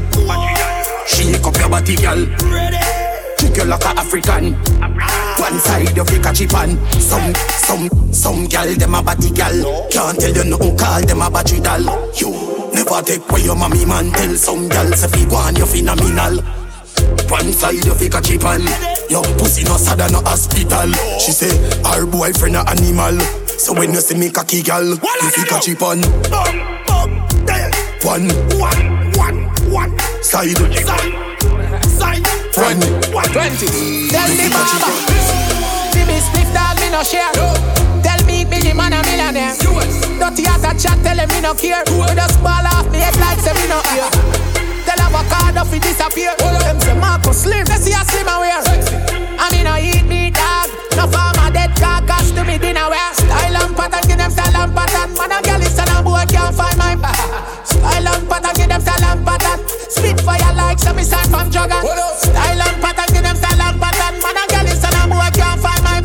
Shake 1.07 1.45
up 1.47 1.57
your 1.57 1.69
body, 1.69 1.97
girl. 1.97 2.21
Trick 2.39 2.98
you 3.59 3.65
like 3.65 3.85
a 3.85 3.89
African. 3.99 4.55
One 4.55 5.59
side 5.59 5.97
you 5.97 6.05
fake 6.05 6.27
a 6.27 6.33
chip 6.33 6.55
on. 6.55 6.79
Some, 7.01 7.35
some, 7.35 7.89
some 8.13 8.47
girl 8.47 8.75
them 8.75 8.95
a 8.95 9.03
body 9.03 9.31
girl. 9.31 9.89
Can't 9.91 10.19
tell 10.19 10.35
you 10.35 10.45
nothing, 10.45 10.77
call 10.77 11.03
them 11.03 11.21
a 11.21 11.31
battery 11.31 11.61
doll. 11.61 11.83
You 12.15 12.31
never 12.73 13.03
take 13.03 13.29
away 13.29 13.43
your 13.43 13.57
mommy 13.57 13.85
man. 13.85 14.11
Tell 14.13 14.35
some 14.37 14.69
if 14.71 15.17
you 15.19 15.29
go 15.29 15.37
on 15.37 15.57
you 15.57 15.67
phenomenal. 15.67 16.43
One 17.29 17.53
side 17.53 17.85
you 17.85 17.95
fake 17.95 18.15
a 18.15 18.21
chip. 18.23 18.43
Your 19.11 19.25
pussy 19.37 19.65
no 19.65 19.77
sad 19.77 19.99
no 20.13 20.21
hospital. 20.21 20.93
She 21.19 21.33
say 21.33 21.51
her 21.83 22.07
boyfriend 22.07 22.57
a 22.57 22.69
animal. 22.71 23.19
So 23.59 23.75
when 23.75 23.93
you 23.93 24.01
see 24.01 24.17
me 24.17 24.31
cocky 24.31 24.63
girl, 24.63 24.87
you 24.87 25.31
fake 25.31 25.51
a 25.51 25.61
chip 25.61 25.83
on. 25.83 26.01
One, 28.05 28.29
one, 28.57 28.79
one, 29.19 29.73
one. 29.73 29.99
Side, 30.23 30.57
side, 30.57 31.28
one, 32.59 33.31
twenty. 33.31 33.67
Tell 34.11 34.29
me, 34.35 34.51
Baba. 34.51 34.91
See 35.95 36.05
me 36.05 36.19
spliff 36.19 36.51
dog, 36.51 36.75
me 36.83 36.91
no 36.91 37.03
share. 37.03 37.31
Tell 38.03 38.21
me, 38.27 38.45
Biggie 38.45 38.75
man 38.75 38.93
a 38.93 39.03
millionaire. 39.07 39.55
Dirty 40.19 40.43
as 40.51 40.65
a 40.67 40.75
chat, 40.75 40.99
tell 41.05 41.19
him 41.19 41.29
me 41.31 41.41
no 41.41 41.55
care. 41.55 41.83
We 41.87 42.15
just 42.15 42.43
ball 42.43 42.67
off 42.67 42.91
me 42.91 42.99
head 42.99 43.17
like 43.23 43.39
say 43.39 43.55
me 43.55 43.69
no 43.71 43.79
hear. 43.95 44.11
Tell 44.85 44.99
avocado 44.99 45.65
fi 45.71 45.79
disappear. 45.79 46.35
Them 46.39 46.81
say 46.81 46.99
Marcus 46.99 47.43
Slim, 47.43 47.65
they 47.65 47.79
see 47.79 47.95
a 47.95 48.03
slim 48.11 48.27
aware. 48.27 48.63
I 49.39 49.47
mean 49.53 49.67
I 49.67 49.81
eat 49.81 50.07
me 50.07 50.31
dog. 50.31 50.69
No 50.97 51.07
farmer 51.07 51.53
dead 51.53 51.71
carcass 51.79 52.33
to 52.33 52.45
me 52.45 52.59
dinner 52.59 52.89
wear. 52.91 53.15
Style 53.15 53.57
and 53.57 53.77
pattern, 53.77 54.09
give 54.09 54.19
them 54.19 54.31
style 54.31 54.57
and 54.57 54.75
pattern. 54.75 55.15
Man 55.15 55.31
a 55.31 55.39
girl 55.43 55.63
is 55.63 55.79
a 55.79 56.03
boy 56.03 56.25
can't 56.27 56.55
find 56.55 56.77
my 56.79 56.97
Style 57.79 58.09
and 58.11 58.29
pattern, 58.29 58.55
give 58.59 58.69
them 58.69 58.83
and 58.83 59.23
pattern. 59.25 59.59
Spit 59.89 60.21
fire 60.21 60.55
like 60.55 60.79
some 60.79 60.99
sign 61.03 61.27
from 61.31 61.51
jugger. 61.51 61.81
Style 62.19 62.63
and 62.63 62.79
pattern, 62.83 63.09
give 63.15 63.23
them 63.23 63.39
and 63.39 63.79
pattern. 63.79 64.15
Man 64.19 64.39
a 64.39 64.45
girl 64.51 64.67
is 64.67 64.83
and 64.83 64.99
a 64.99 65.03
boy 65.07 65.31
can't 65.39 65.61
find 65.63 65.83
my 65.87 66.03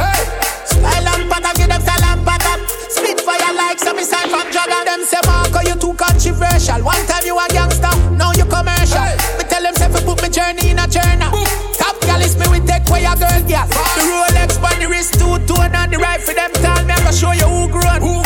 Style 0.70 1.08
and 1.10 1.26
pattern, 1.30 1.54
give 1.58 1.70
them 1.70 1.82
and 1.82 2.22
pattern. 2.26 2.60
Spit 2.94 3.20
fire 3.22 3.54
like 3.58 3.80
some 3.80 4.00
sign 4.06 4.30
from 4.30 4.48
jugger. 4.54 4.86
Them 4.86 5.02
say 5.04 5.22
Marco, 5.26 5.60
you 5.66 5.76
too 5.76 5.94
controversial. 5.98 6.86
One 6.86 7.04
time 7.10 7.26
you 7.26 7.38
a 7.38 7.46
gangster, 7.50 7.94
now 8.14 8.32
you 8.38 8.46
commercial. 8.46 9.10
Me 9.38 9.44
tell 9.50 9.64
them 9.64 9.74
say 9.76 9.90
fi 9.90 10.00
put 10.06 10.22
me 10.22 10.30
journey 10.30 10.70
in 10.72 10.80
a 10.80 10.86
journal. 10.88 11.34
Top 11.78 11.98
gal 12.06 12.22
is 12.22 12.38
me 12.38 12.46
we 12.54 12.60
take 12.66 12.88
away 12.88 13.06
a 13.06 13.18
girl 13.18 13.42
gal. 13.50 13.68
The 13.98 14.06
Rolex 14.06 14.62
on 14.62 14.78
the 14.80 14.88
wrist, 14.88 15.18
two 15.18 15.42
tone 15.50 15.74
and 15.74 15.92
the 15.92 15.98
right 15.98 16.22
for 16.22 16.34
them 16.34 16.54
tall. 16.62 16.86
Me 16.86 16.94
I 16.94 17.02
go 17.04 17.12
show 17.12 17.34
you 17.34 17.50
who 17.50 17.68
grown. 17.68 18.00
Who 18.00 18.23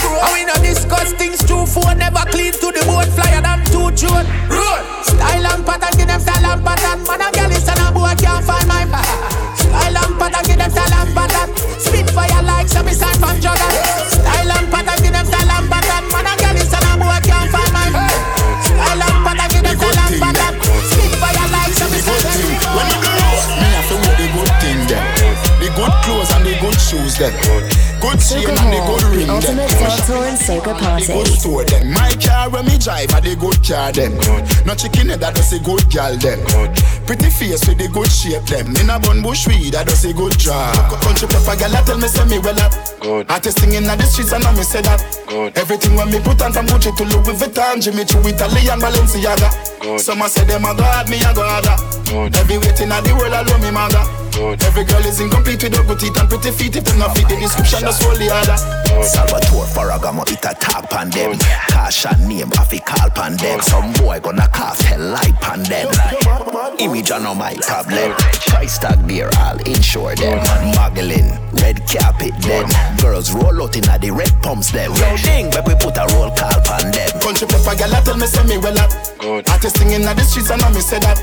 grown? 1.14 1.20
And 1.20 1.22
we 1.22 1.28
no 1.28 1.32
discuss 1.32 1.38
things 1.38 1.44
true 1.46 1.66
phone 1.66 1.98
never 1.98 2.24
clean 2.32 2.54
to 2.54 2.68
the 2.72 2.84
bone 2.86 3.12
flyer 3.12 3.42
than 3.42 3.64
two 3.66 3.92
tune. 3.96 4.28
Roll. 4.50 4.80
Style 5.04 5.48
and 5.48 5.66
pattern, 5.66 5.94
give 5.98 6.08
them 6.08 6.20
style 6.20 6.46
and 6.46 6.64
pattern. 6.64 7.04
Man 7.06 7.22
a 7.22 7.32
gal 7.32 7.52
is 7.52 7.68
and 7.68 7.80
a 7.80 7.92
boy 7.92 8.14
can't 8.18 8.44
find 8.46 8.68
my 8.68 8.86
Style 9.56 9.98
and 9.98 10.14
pattern, 10.20 10.44
give 10.46 10.58
them 10.58 10.72
style 10.72 10.94
and 10.94 11.12
pattern. 11.16 11.50
Spit 11.80 12.10
fire 12.12 12.44
like 12.44 12.68
some 12.68 12.90
sign 12.90 13.16
from 13.20 13.38
jugger. 13.40 13.72
Style 14.10 14.52
and 14.52 14.68
pattern, 14.72 14.98
give 15.04 15.14
them 15.14 15.26
style 15.26 15.52
and 15.52 15.68
pattern. 15.70 16.04
Man 16.12 16.28
a 16.28 16.34
gal 16.38 16.58
is 16.58 16.74
and 16.74 16.88
a 16.88 16.94
boy 17.00 17.20
can't 17.24 17.50
find 17.52 17.72
my 17.74 17.88
Style 18.68 19.04
and 19.04 19.20
pattern, 19.24 19.50
give 19.52 19.64
them 19.64 19.76
style 19.78 20.02
and 20.04 20.16
pattern. 20.20 20.54
Spit 20.88 21.14
fire 21.20 21.48
like 21.52 21.74
some 21.76 21.94
sign 21.96 22.22
from 22.22 22.76
When 22.76 22.88
you 22.92 23.00
go 23.02 23.12
out, 23.12 23.48
me 23.60 23.68
have 23.76 23.88
to 23.92 23.96
wear 23.96 24.16
the 24.18 24.28
good 24.36 24.52
thing 24.60 24.80
them. 24.92 25.06
The 25.62 25.70
good 25.74 25.94
clothes 26.04 26.32
and 26.36 26.44
the 26.46 26.54
good 26.60 26.80
shoes 26.80 27.18
them. 27.18 27.77
Good 28.28 28.44
chain 28.44 28.52
Soca 28.52 28.60
and 28.60 28.74
the 28.76 28.80
Hall, 28.84 29.00
good 29.00 29.00
the 29.00 29.16
ring 29.16 29.28
them. 29.28 29.36
ultimate 29.40 29.72
dancehall 29.72 30.28
and 30.28 30.36
soca 30.36 30.74
The 31.00 31.14
good 31.16 31.32
store 31.32 31.64
them. 31.64 31.94
My 31.96 32.12
car 32.20 32.52
when 32.52 32.66
me 32.68 32.76
drive 32.76 33.16
are 33.16 33.24
the 33.24 33.40
good 33.40 33.56
car 33.64 33.96
them. 33.96 34.20
No 34.68 34.76
chicken 34.76 35.08
head 35.08 35.24
that 35.24 35.32
does 35.32 35.56
a 35.56 35.60
good 35.64 35.88
gal 35.88 36.12
them. 36.20 36.44
Pretty 37.08 37.32
face 37.32 37.64
with 37.64 37.80
the 37.80 37.88
good 37.88 38.12
shape 38.12 38.44
them. 38.52 38.76
In 38.76 38.92
a 38.92 39.00
bun 39.00 39.24
bush 39.24 39.48
weed 39.48 39.80
that 39.80 39.88
does 39.88 40.04
a 40.04 40.12
good 40.12 40.36
job. 40.36 40.76
Country 41.00 41.32
pepper 41.32 41.56
gal 41.56 41.72
I 41.72 41.80
tell 41.88 41.96
me 41.96 42.12
say 42.12 42.28
me 42.28 42.44
well 42.44 42.60
up. 42.60 42.76
Artist 43.32 43.64
singing 43.64 43.88
in 43.88 43.96
the 43.96 44.04
streets 44.04 44.36
and 44.36 44.44
know 44.44 44.52
me 44.52 44.68
say 44.68 44.84
that. 44.84 45.00
Everything 45.56 45.96
when 45.96 46.12
me 46.12 46.20
put 46.20 46.44
on 46.44 46.52
from 46.52 46.68
Gucci 46.68 46.92
to 47.00 47.08
Louis 47.08 47.32
Vuitton, 47.32 47.80
Jimmy 47.80 48.04
Choo, 48.04 48.20
Italian 48.28 48.84
Balenciaga. 48.84 49.48
Some 50.04 50.20
a 50.20 50.28
say 50.28 50.44
them 50.44 50.68
a 50.68 50.76
god, 50.76 51.08
me 51.08 51.16
a 51.24 51.32
god. 51.32 51.64
Every 52.36 52.60
waiting 52.60 52.92
at 52.92 53.08
the 53.08 53.16
world 53.16 53.32
alone 53.32 53.64
me 53.64 53.72
Every 54.38 54.84
girl 54.84 55.04
is 55.06 55.20
incomplete 55.20 55.64
without 55.64 55.88
good 55.88 56.00
teeth 56.00 56.20
and 56.20 56.30
pretty 56.30 56.52
feet. 56.52 56.76
If 56.76 56.86
them 56.86 57.00
not 57.00 57.18
fit 57.18 57.28
the 57.28 57.36
description, 57.38 57.82
just 57.82 58.04
hold 58.04 58.18
the 58.18 58.30
other. 58.30 58.58
Salvatore 59.02 59.66
Ferragamo, 59.66 60.24
it 60.30 60.46
a 60.46 60.54
talk 60.54 60.90
pan 60.90 61.10
them. 61.10 61.34
Tasha 61.74 62.14
name, 62.28 62.52
I 62.58 62.64
fi 62.66 62.80
call 62.80 63.10
pan 63.10 63.36
them. 63.38 63.60
Some 63.62 63.94
boy 63.94 64.20
gonna 64.20 64.48
cast 64.50 64.84
hell 64.84 65.00
light 65.00 65.34
pan 65.42 65.64
them. 65.64 65.90
Image 66.80 67.12
on 67.12 67.38
my 67.38 67.56
problem. 67.66 68.14
Price 68.46 68.78
tag 68.78 69.00
there, 69.08 69.30
I'll 69.34 69.60
insure 69.66 70.16
them. 70.16 70.38
Muggling, 70.76 71.34
red 71.62 71.82
carpet 71.90 72.38
them. 72.42 72.70
Girls 73.02 73.34
roll 73.34 73.64
out 73.64 73.76
inna 73.76 73.98
the 73.98 74.12
red 74.12 74.32
pumps 74.42 74.72
them. 74.72 74.94
Yo, 74.94 75.18
ding, 75.18 75.50
but 75.50 75.66
we 75.68 75.74
put 75.76 75.98
a 75.98 76.06
roll 76.14 76.30
call 76.30 76.62
pan 76.62 76.92
them. 76.92 77.10
Country 77.22 77.48
pepper 77.48 77.76
gal 77.76 77.96
I 77.96 78.02
tell 78.02 78.18
me 78.18 78.28
say 78.28 78.44
me 78.46 78.58
well 78.58 78.78
up. 78.78 78.92
Artist 79.50 79.78
singing 79.78 80.06
in 80.06 80.14
the 80.16 80.24
streets 80.24 80.52
and 80.52 80.62
know 80.62 80.70
me 80.70 80.82
say 80.82 81.00
that. 81.00 81.18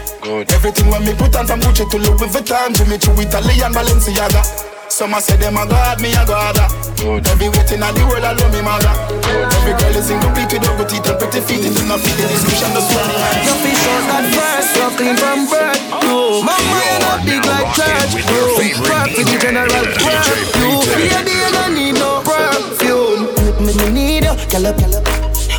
Everything 0.51 0.91
when 0.91 1.05
me 1.05 1.15
put 1.15 1.37
on 1.37 1.47
from 1.47 1.61
Gucci 1.61 1.89
to 1.91 1.99
Louis 1.99 2.29
Vuitton, 2.29 2.75
Jimmy 2.75 2.99
Choo, 3.05 3.21
Italian 3.21 3.73
Balenciaga. 3.73 4.41
Some 4.89 5.13
a 5.13 5.21
say 5.21 5.37
them 5.37 5.61
a 5.61 5.67
God, 5.69 6.01
me 6.01 6.09
a 6.17 6.25
God. 6.25 6.57
Every 7.05 7.53
waiting 7.53 7.85
at 7.85 7.93
the 7.93 8.01
world, 8.09 8.25
I 8.25 8.33
love 8.33 8.49
me 8.49 8.65
mother. 8.65 8.89
Every 9.29 9.77
girl 9.77 9.93
is 9.93 10.09
incomplete 10.09 10.49
with 10.57 10.65
double 10.65 10.89
teeth 10.89 11.05
and 11.05 11.19
pretty 11.21 11.45
feet. 11.45 11.69
It 11.69 11.77
is 11.77 11.85
not 11.85 12.01
fit 12.01 12.17
the 12.17 12.25
description, 12.33 12.73
just 12.73 12.89
run 12.97 13.05
it. 13.05 13.45
Your 13.45 13.59
fish 13.61 13.85
out 13.93 14.09
that 14.09 14.25
first, 14.33 14.73
you're 14.73 14.93
clean 14.97 15.17
from 15.21 15.45
birth. 15.53 15.77
You, 16.01 16.49
mama, 16.49 16.81
you're 16.81 17.01
not 17.05 17.21
big 17.29 17.45
like 17.45 17.77
church. 17.77 18.25
You, 18.25 18.73
perfect 18.89 19.29
the 19.29 19.37
general 19.37 19.69
work. 19.69 20.33
You, 20.57 20.81
baby, 20.89 21.35
you 21.45 21.51
don't 21.53 21.77
need 21.77 22.01
no 22.01 22.25
perfume. 22.25 23.37
Me, 23.61 23.73
me 23.77 23.87
need 23.93 24.25
you, 24.25 24.33
girl 24.49 24.73
up, 24.73 24.81
girl 24.81 24.97
up. 24.97 25.05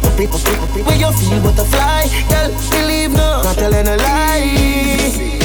Up 0.02 0.18
it, 0.18 0.34
up 0.34 0.42
it, 0.42 0.58
up 0.66 0.74
it. 0.74 0.82
When 0.82 0.98
you 0.98 1.12
feel 1.14 1.38
butterfly, 1.46 2.10
girl, 2.26 2.50
believe 2.74 3.14
no, 3.14 3.46
not 3.46 3.54
telling 3.54 3.86
a 3.86 3.98
lie. 4.02 5.45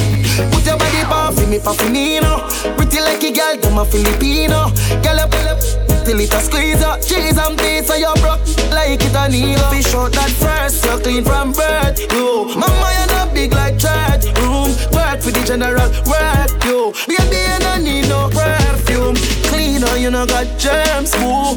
Put 0.60 0.66
your 0.66 0.76
body 0.76 1.02
off 1.08 1.34
for 1.36 1.46
me, 1.46 1.58
Pafinino. 1.58 2.44
Pretty 2.76 3.00
like 3.00 3.24
a 3.24 3.32
girl, 3.32 3.56
them 3.56 3.78
a 3.78 3.84
Filipino. 3.86 4.68
Girl, 5.00 5.20
up, 5.20 5.32
up, 5.48 5.58
till 6.04 6.20
it 6.20 6.34
a 6.34 6.40
squeeze 6.40 6.82
up. 6.82 7.00
Cheese 7.00 7.38
and 7.38 7.56
peas, 7.56 7.86
so 7.86 7.94
you 7.96 8.12
broke 8.20 8.44
like 8.68 9.00
it 9.00 9.16
a 9.16 9.28
needle. 9.30 9.64
Fish 9.72 9.94
out 9.94 10.12
that 10.12 10.28
first, 10.28 10.84
you're 10.84 11.00
clean 11.00 11.24
from 11.24 11.52
birth. 11.52 11.96
You, 12.12 12.44
mama, 12.60 12.92
you're 12.92 13.08
not 13.08 13.32
big 13.32 13.54
like 13.54 13.78
church. 13.78 14.28
Room, 14.36 14.76
work 14.92 15.24
for 15.24 15.32
the 15.32 15.40
general 15.48 15.88
work. 16.04 16.52
You, 16.68 16.92
baby, 17.08 17.40
you 17.40 17.58
don't 17.64 17.80
need 17.82 18.08
no 18.12 18.28
perfume. 18.28 19.16
Cleaner, 19.48 19.96
you 19.96 20.10
know 20.10 20.26
got 20.26 20.44
germs. 20.60 21.16
Ooh, 21.24 21.56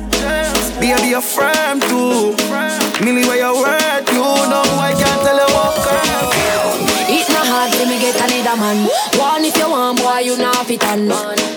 baby, 0.79 1.11
you're 1.11 1.19
firm 1.19 1.81
too. 1.91 2.39
Millie, 3.03 3.27
where 3.27 3.35
you 3.35 3.51
work, 3.51 4.07
you 4.15 4.23
know 4.47 4.63
I 4.79 4.95
can't 4.95 5.19
tell 5.27 5.35
you 5.35 5.51
what 5.51 5.75
curve. 5.83 6.92
Not 7.43 7.67
hard 7.67 7.75
for 7.75 7.85
me 7.85 7.99
get 7.99 8.15
another 8.15 8.55
man. 8.55 8.87
One 9.19 9.43
if 9.43 9.57
you 9.57 9.67
want, 9.67 9.99
boy, 9.99 10.19
you 10.19 10.37
not 10.37 10.65
fit 10.65 10.81
on. 10.85 11.07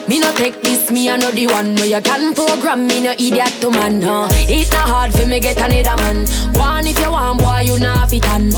Me 0.08 0.18
no 0.18 0.32
take 0.34 0.60
this, 0.60 0.90
me 0.90 1.06
the 1.06 1.46
one. 1.46 1.76
No, 1.76 1.84
you 1.84 2.00
can 2.00 2.34
program 2.34 2.88
me, 2.88 3.02
no 3.02 3.12
idiot 3.12 3.54
to 3.60 3.70
man. 3.70 4.02
Huh? 4.02 4.26
It 4.50 4.66
not 4.72 4.88
hard 4.88 5.12
for 5.12 5.26
me 5.26 5.38
get 5.38 5.58
another 5.58 5.94
man. 6.02 6.26
One 6.58 6.88
if 6.88 6.98
you 6.98 7.08
want, 7.08 7.38
boy, 7.38 7.60
you 7.70 7.78
not 7.78 8.10
fit 8.10 8.26
on. 8.26 8.50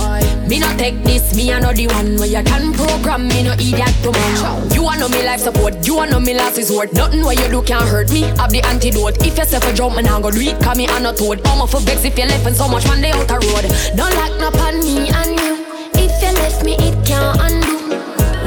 Me 0.49 0.59
no 0.59 0.75
take 0.79 1.05
this, 1.05 1.37
me 1.37 1.53
the 1.53 1.93
one. 1.93 2.17
No, 2.17 2.25
you 2.25 2.43
can 2.43 2.73
program 2.73 3.29
me, 3.29 3.43
no 3.43 3.53
idiot 3.53 3.93
to 4.05 4.11
man. 4.11 4.73
You 4.73 4.85
want 4.85 5.01
know 5.01 5.09
me 5.11 5.23
life 5.23 5.41
support, 5.41 5.87
you 5.87 5.97
want 5.97 6.11
know 6.11 6.21
me 6.21 6.33
last 6.33 6.57
resort. 6.57 6.95
Nothing 6.95 7.25
what 7.25 7.39
you 7.39 7.49
do 7.51 7.61
can 7.61 7.87
hurt 7.87 8.11
me. 8.11 8.25
I've 8.41 8.51
the 8.51 8.65
antidote. 8.65 9.21
If 9.21 9.37
you 9.37 9.45
say 9.45 9.61
for 9.61 9.75
jump, 9.75 9.97
man, 9.97 10.09
I 10.09 10.19
go 10.23 10.31
do 10.31 10.41
it. 10.41 10.59
Call 10.63 10.77
me 10.77 10.89
on 10.89 11.05
a 11.05 11.13
toad. 11.13 11.45
I'm 11.45 11.69
for 11.69 11.81
vex 11.81 12.07
if 12.07 12.17
you 12.17 12.25
left 12.25 12.47
and 12.47 12.57
so 12.57 12.69
much 12.69 12.89
man 12.89 13.03
they 13.03 13.13
out 13.13 13.29
the 13.29 13.37
road. 13.37 13.69
Don't 13.93 14.17
like 14.17 14.33
no 14.41 14.49
on 14.65 14.81
me 14.81 15.11
and 15.11 15.39
you. 15.39 15.58
If 16.09 16.23
you 16.25 16.33
left 16.41 16.65
me, 16.65 16.73
it 16.81 16.97
can't 17.05 17.37
undo. 17.37 17.93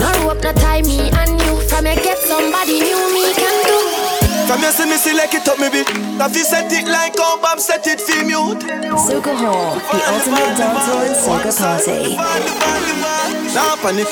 No 0.01 0.09
rope, 0.25 0.41
no 0.41 0.51
tie 0.53 0.81
me 0.81 1.13
and 1.13 1.37
you. 1.41 1.53
From 1.69 1.85
you 1.85 1.95
get 1.95 2.17
somebody 2.17 2.81
new, 2.81 3.01
me 3.13 3.29
can 3.37 3.55
do. 3.69 3.77
From 4.49 4.61
you 4.65 4.71
see 4.71 4.89
me 4.89 4.97
select 4.97 5.33
it 5.33 5.47
up 5.47 5.59
me 5.59 5.69
bit 5.69 5.87
If 5.87 6.35
you 6.35 6.43
set 6.43 6.73
it 6.73 6.85
like 6.87 7.15
how 7.15 7.39
Bob 7.39 7.59
set 7.59 7.87
it 7.87 8.01
for 8.01 8.25
mute 8.25 8.59
Soca 8.99 9.31
Hall, 9.37 9.79
the 9.79 9.99
ultimate 10.11 10.59
dancehall 10.59 11.07
and 11.07 11.15
soca 11.15 11.51
party. 11.55 12.17
Nah 13.55 13.75
panic, 13.79 14.09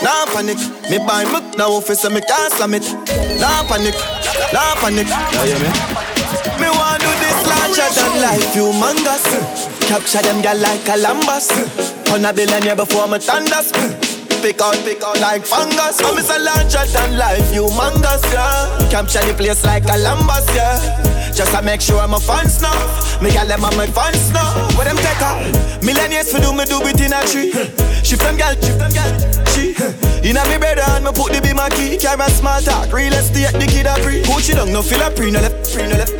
nah 0.00 0.24
panic 0.32 0.56
Me 0.88 0.96
buy 1.04 1.24
me 1.28 1.44
now 1.58 1.72
office 1.72 2.08
me 2.08 2.22
can't 2.22 2.52
slam 2.54 2.72
it 2.72 2.88
Nah 3.36 3.68
panic, 3.68 3.92
nah 4.54 4.74
panic 4.80 5.08
oh, 5.10 5.44
You 5.44 5.52
hear 5.52 5.60
me? 5.60 5.68
Me 6.56 6.68
want 6.72 7.02
do 7.02 7.12
this 7.20 7.38
larger 7.52 7.88
than 7.92 8.12
life 8.22 8.48
humongous 8.56 9.28
Capture 9.88 10.22
them 10.22 10.40
gal 10.40 10.56
like 10.56 10.84
Columbus 10.86 12.01
Turn 12.12 12.26
a 12.26 12.32
billionaire 12.34 12.76
before 12.76 13.08
me 13.08 13.18
thunders. 13.18 13.72
Pick 14.42 14.60
out, 14.60 14.76
pick 14.84 15.02
out 15.02 15.18
like 15.18 15.46
fungus. 15.46 15.98
I'm 16.04 16.18
a 16.18 16.44
larger 16.44 16.84
than 16.92 17.16
life 17.16 17.40
humongous, 17.48 18.22
yeah. 18.30 18.90
Capture 18.90 19.24
the 19.24 19.32
place 19.32 19.64
like 19.64 19.86
Columbus, 19.86 20.44
yeah. 20.54 21.32
Just 21.32 21.54
to 21.54 21.62
make 21.62 21.80
sure 21.80 22.00
I'm 22.00 22.12
a 22.12 22.20
fans 22.20 22.60
now. 22.60 22.76
Me 23.22 23.32
gal 23.32 23.46
them 23.46 23.64
are 23.64 23.74
my 23.76 23.86
fans 23.86 24.30
now. 24.30 24.52
Where 24.76 24.84
them 24.84 24.96
take 24.96 25.24
her? 25.24 25.40
Millennials 25.80 26.30
for 26.30 26.38
do 26.38 26.52
me 26.52 26.66
do 26.66 26.82
it 26.84 27.00
in 27.00 27.14
a 27.14 27.24
tree. 27.24 27.50
Shift 28.04 28.20
them 28.20 28.36
gal, 28.36 28.52
shift 28.56 28.78
them 28.78 28.92
gal 28.92 29.51
She 29.72 30.28
Inna 30.28 30.44
me 30.48 30.58
bed 30.58 30.78
and 30.78 31.04
me 31.04 31.10
put 31.12 31.32
the 31.32 31.40
be 31.40 31.52
my 31.52 31.68
key. 31.70 31.96
Carry 31.96 32.28
small 32.30 32.60
talk, 32.60 32.92
real 32.92 33.12
estate, 33.12 33.52
the 33.56 33.66
kid 33.66 33.88
a 33.88 33.96
Put 34.28 34.48
you 34.48 34.54
down, 34.54 34.72
no 34.72 34.82
feel 34.82 35.00
a 35.00 35.10
pre, 35.10 35.30
no 35.30 35.40
left, 35.40 35.72
pre, 35.72 35.88
no 35.88 35.96
left. 35.96 36.12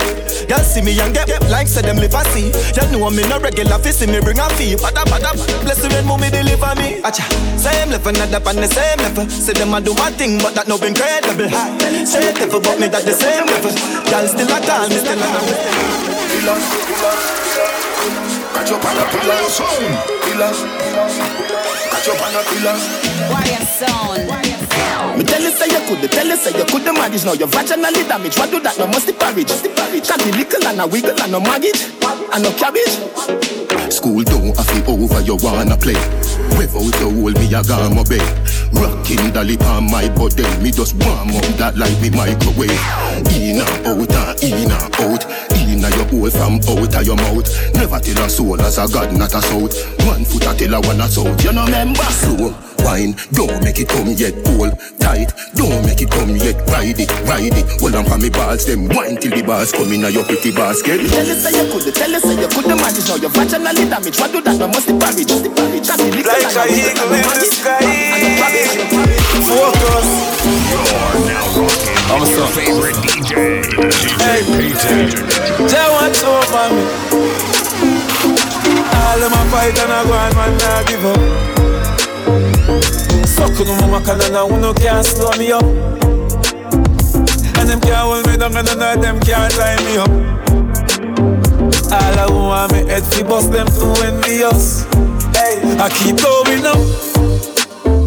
Y'all 0.48 0.64
see 0.64 0.82
me 0.82 0.98
and 0.98 1.14
get, 1.14 1.28
get 1.28 1.42
like 1.50 1.68
say 1.68 1.82
them 1.82 1.96
live 1.96 2.14
a 2.14 2.24
see 2.34 2.50
Y'all 2.74 2.90
know 2.90 3.10
me 3.10 3.22
no 3.28 3.38
regular 3.38 3.78
fi 3.78 3.90
see 3.92 4.06
me 4.08 4.20
bring 4.20 4.40
a 4.40 4.48
fee. 4.56 4.74
Bada 4.74 5.04
bada 5.06 5.30
bless 5.62 5.82
the 5.82 5.88
when 5.92 6.06
mommy 6.06 6.30
deliver 6.30 6.74
me. 6.80 6.98
Acha, 7.04 7.22
same 7.60 7.90
level, 7.90 8.12
not 8.12 8.32
up 8.32 8.46
on 8.46 8.56
the 8.56 8.66
same 8.66 8.98
level. 8.98 9.28
Say 9.28 9.52
them 9.52 9.74
a 9.74 9.80
do 9.80 9.94
my 9.94 10.10
thing 10.12 10.38
but 10.38 10.54
that 10.56 10.66
no 10.66 10.76
incredible. 10.80 11.48
High 11.48 12.04
Say 12.04 12.32
level 12.32 12.60
but 12.60 12.80
me 12.80 12.88
that 12.88 13.04
the 13.04 13.12
same 13.12 13.46
level. 13.46 13.70
Y'all 14.10 14.26
still 14.26 14.50
a 14.50 14.58
call 14.64 14.88
me 14.88 14.98
still 14.98 15.20
a 15.20 15.26
pillar, 16.42 16.58
catch 18.56 18.72
up 18.72 18.82
on 18.82 18.98
a 18.98 19.04
pillar, 19.14 19.38
pillar, 20.26 21.71
catch 22.02 22.14
up 22.14 22.22
on 22.26 22.34
a 22.34 22.42
pillar. 22.48 22.74
Wire 23.30 23.64
sound. 23.66 25.18
Me 25.18 25.24
tell 25.24 25.42
you 25.42 25.50
say 25.50 25.66
you 25.66 25.80
could, 25.86 26.10
tell 26.10 26.26
you 26.26 26.36
say 26.36 26.56
you 26.56 26.64
could 26.64 26.84
the 26.84 26.92
manage 26.92 27.24
Now 27.24 27.32
you're 27.34 27.48
vaginally 27.48 28.06
damaged, 28.08 28.38
what 28.38 28.50
do 28.50 28.60
that? 28.60 28.78
No 28.78 28.86
must 28.86 29.06
the 29.06 29.12
porridge 29.12 29.50
be 29.52 30.32
little 30.32 30.66
and 30.66 30.80
a 30.80 30.86
wiggle 30.86 31.20
and 31.20 31.32
no 31.32 31.40
maggot 31.40 31.76
And 32.32 32.42
no 32.42 32.50
cabbage 32.52 32.96
School 33.92 34.22
don't 34.24 34.56
have 34.56 34.70
it 34.72 34.88
over, 34.88 35.20
you 35.20 35.36
wanna 35.36 35.76
play. 35.76 35.98
Without 36.56 36.92
the 36.96 37.12
hole, 37.12 37.30
me 37.30 37.52
a 37.52 37.62
gone 37.62 37.94
my 37.94 38.02
bed. 38.04 38.61
Rocking 38.72 39.30
dolly 39.32 39.56
on 39.58 39.90
my 39.90 40.08
body, 40.10 40.44
me 40.62 40.70
just 40.70 40.94
warm 40.96 41.30
up 41.30 41.44
that 41.58 41.76
like 41.76 41.98
me 42.00 42.10
microwave. 42.10 42.70
In 43.36 43.60
and 43.60 43.86
out 43.86 44.38
and 44.40 44.42
in 44.42 44.70
and 44.70 44.94
out. 45.00 45.24
In 45.56 45.80
your 45.80 46.06
hole 46.08 46.30
from 46.30 46.60
out 46.68 46.94
of 46.94 47.06
your 47.06 47.16
mouth. 47.16 47.74
Never 47.74 47.98
tell 48.00 48.24
a 48.24 48.28
soul 48.28 48.60
as 48.60 48.78
a 48.78 48.86
god, 48.92 49.16
not 49.16 49.34
a 49.34 49.42
south. 49.42 49.74
One 50.06 50.24
foot 50.24 50.46
a 50.46 50.54
tell 50.54 50.74
a 50.74 50.80
one 50.80 51.00
a 51.00 51.08
south. 51.08 51.44
You 51.44 51.52
know 51.52 51.64
remember? 51.64 52.02
Slow 52.02 52.71
wine, 52.84 53.14
don't 53.32 53.62
make 53.64 53.78
it 53.78 53.88
come 53.88 54.14
yet. 54.16 54.34
Hold 54.54 54.78
tight, 54.98 55.32
don't 55.54 55.84
make 55.86 56.02
it 56.02 56.10
come 56.10 56.36
yet. 56.36 56.56
Ride 56.68 56.98
it, 56.98 57.10
ride 57.26 57.56
it. 57.56 57.66
Hold 57.80 57.94
on 57.94 58.04
for 58.04 58.18
me 58.18 58.30
balls, 58.30 58.66
them 58.66 58.88
wine 58.90 59.16
till 59.16 59.32
the 59.32 59.42
bars 59.42 59.72
come 59.72 59.92
in 59.92 60.04
a 60.04 60.10
your 60.10 60.24
pretty 60.24 60.52
basket. 60.52 61.00
Tell 61.08 61.26
you 61.26 61.34
say 61.34 61.52
you 61.52 61.66
could, 61.72 61.94
tell 61.94 62.10
you 62.10 62.20
say 62.20 62.34
you 62.40 62.48
could 62.48 62.66
the 62.66 62.76
manage 62.76 63.08
Now 63.08 63.16
you're 63.16 63.30
vaginally 63.30 63.84
damaged, 63.88 64.18
what 64.20 64.32
do 64.32 64.40
that? 64.40 64.58
No 64.58 64.68
must 64.68 64.86
the 64.86 64.94
porridge 64.98 65.86
Can 65.86 65.98
be 65.98 66.10
little 66.10 66.32
Like 66.32 66.44
and 66.44 66.56
a 66.56 66.62
a 66.62 66.66
wiggle 66.66 66.92
eagle 66.92 67.12
and 67.12 67.22
no 67.22 67.30
in 67.30 67.38
the 67.38 67.48
maggot 67.48 67.52
sky. 67.52 67.82
And 67.82 68.20
no 68.22 68.30
cabbage 68.40 68.72
Focus. 69.46 70.08
I'm 72.12 72.22
your 72.28 72.48
favorite 72.52 72.98
DJ, 73.04 73.62
DJ 73.68 74.42
Payton. 74.52 75.06
They 75.68 75.86
watch 75.92 76.20
over 76.24 76.66
me 76.72 76.84
All 78.90 79.20
of 79.22 79.30
my 79.30 79.42
fight 79.50 79.76
and 79.76 79.92
I 79.92 80.04
go 80.04 80.14
and 80.14 80.34
man 80.36 80.52
not 80.58 80.86
give 80.86 81.04
up 81.04 81.51
Suck 83.54 83.66
no 83.66 84.00
can 84.00 84.20
and 84.20 84.50
who 84.50 84.58
no 84.60 84.72
can't 84.72 85.04
slow 85.04 85.30
me 85.38 85.52
up. 85.52 85.62
And 87.62 87.68
them 87.68 87.80
can't 87.80 88.08
hold 88.08 88.26
me 88.26 88.36
down 88.38 88.56
and 88.56 88.66
none 88.66 88.96
of 88.96 89.02
them 89.02 89.20
can't 89.20 89.52
tie 89.52 89.76
me 89.84 89.98
up. 89.98 90.08
All 91.92 92.18
I 92.18 92.26
want 92.30 92.72
me 92.72 92.86
head 92.88 93.04
fi 93.04 93.22
bust 93.22 93.52
them 93.52 93.66
too 93.66 93.92
envious 94.04 94.84
Hey, 95.36 95.60
I 95.78 95.90
keep 95.90 96.16
going 96.16 96.64
up, 96.64 96.80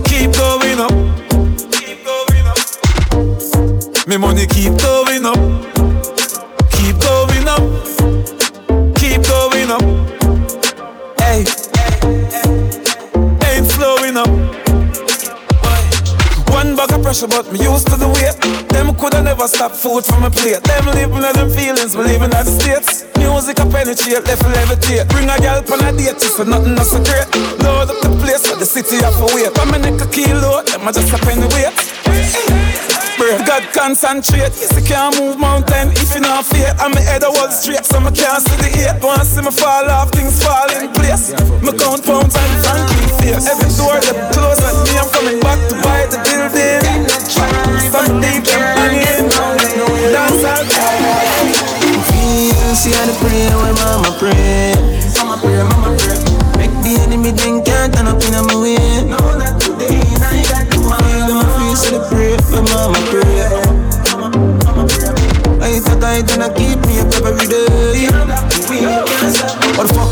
keep 0.05 0.33
going 0.33 0.79
up. 0.79 0.91
Keep 1.71 2.03
going 2.03 2.47
up. 2.47 4.07
Me 4.07 4.17
money 4.17 4.47
keep 4.47 4.75
going 4.79 5.25
up. 5.25 5.37
Keep 6.71 6.99
going 6.99 7.47
up. 7.47 7.61
Keep 8.97 9.21
going 9.27 9.71
up. 9.71 9.83
Hey. 11.19 11.45
Ain't 13.45 13.67
slowing 13.67 14.17
up 14.17 14.44
One 16.65 16.75
bag 16.75 16.97
of 16.97 17.03
pressure 17.03 17.27
but 17.27 17.45
me 17.53 17.61
used 17.61 17.85
to 17.93 17.95
the 17.95 18.09
weight 18.09 18.33
Them 18.73 18.95
coulda 18.97 19.21
never 19.21 19.47
stop 19.47 19.71
food 19.71 20.03
from 20.03 20.21
my 20.21 20.29
plate. 20.29 20.63
Them 20.63 20.85
living 20.97 21.21
in 21.21 21.33
them 21.37 21.49
feelings, 21.51 21.95
we 21.95 22.03
living 22.03 22.33
in 22.33 22.41
the 22.41 22.57
states. 22.57 23.05
Music 23.21 23.59
a 23.59 23.65
penetrate, 23.69 24.25
left 24.25 24.41
levitate. 24.41 25.07
Bring 25.09 25.29
a 25.29 25.37
girl 25.37 25.61
on 25.61 25.85
a 25.85 25.91
date, 25.93 26.17
just 26.17 26.37
for 26.37 26.45
nothing 26.45 26.73
not 26.73 26.87
so 26.87 26.97
great. 27.05 27.29
Load 27.61 27.93
up 27.93 28.01
the 28.01 28.09
place 28.17 28.49
for 28.49 28.57
the 28.57 28.65
city 28.65 28.97
have 29.05 29.13
to 29.13 29.29
wait. 29.35 29.53
When 29.53 29.77
me 29.77 29.77
neck 29.77 30.01
a 30.01 30.09
kilo, 30.09 30.63
them 30.63 30.87
a 30.87 30.91
just 30.91 31.13
a 31.13 31.17
penny 31.21 31.45
weight 31.53 32.64
Bruh, 33.25 33.41
God 33.41 33.63
concentrate. 33.73 34.53
Yes, 34.53 34.77
I 34.77 34.81
can't 34.85 35.17
move 35.17 35.39
mountain 35.39 35.89
if 35.97 36.13
you 36.13 36.21
not 36.21 36.45
fear. 36.45 36.69
I'm 36.77 36.93
head 36.93 37.23
a 37.23 37.31
wall 37.33 37.49
straight, 37.49 37.83
so 37.83 37.97
I 37.97 38.11
can't 38.13 38.37
see 38.37 38.53
the 38.61 38.69
eight. 38.85 39.01
Want 39.01 39.25
see 39.25 39.41
me 39.41 39.49
fall 39.49 39.89
off, 39.89 40.11
things 40.13 40.37
fall 40.45 40.69
in 40.69 40.93
place. 40.93 41.33
Me 41.65 41.73
count 41.73 42.05
pounds 42.05 42.37
and 42.37 42.53
frankie 42.61 43.09
face. 43.17 43.49
Every 43.49 43.73
door 43.73 43.97
them 43.97 44.29
close 44.29 44.61
and 44.61 44.77
me, 44.85 44.93
I'm 45.01 45.09
coming 45.09 45.39
back 45.41 45.57
to 45.57 45.75
buy 45.81 46.05
the 46.05 46.21
building. 46.21 47.09
Some 47.89 48.21
deep 48.21 48.45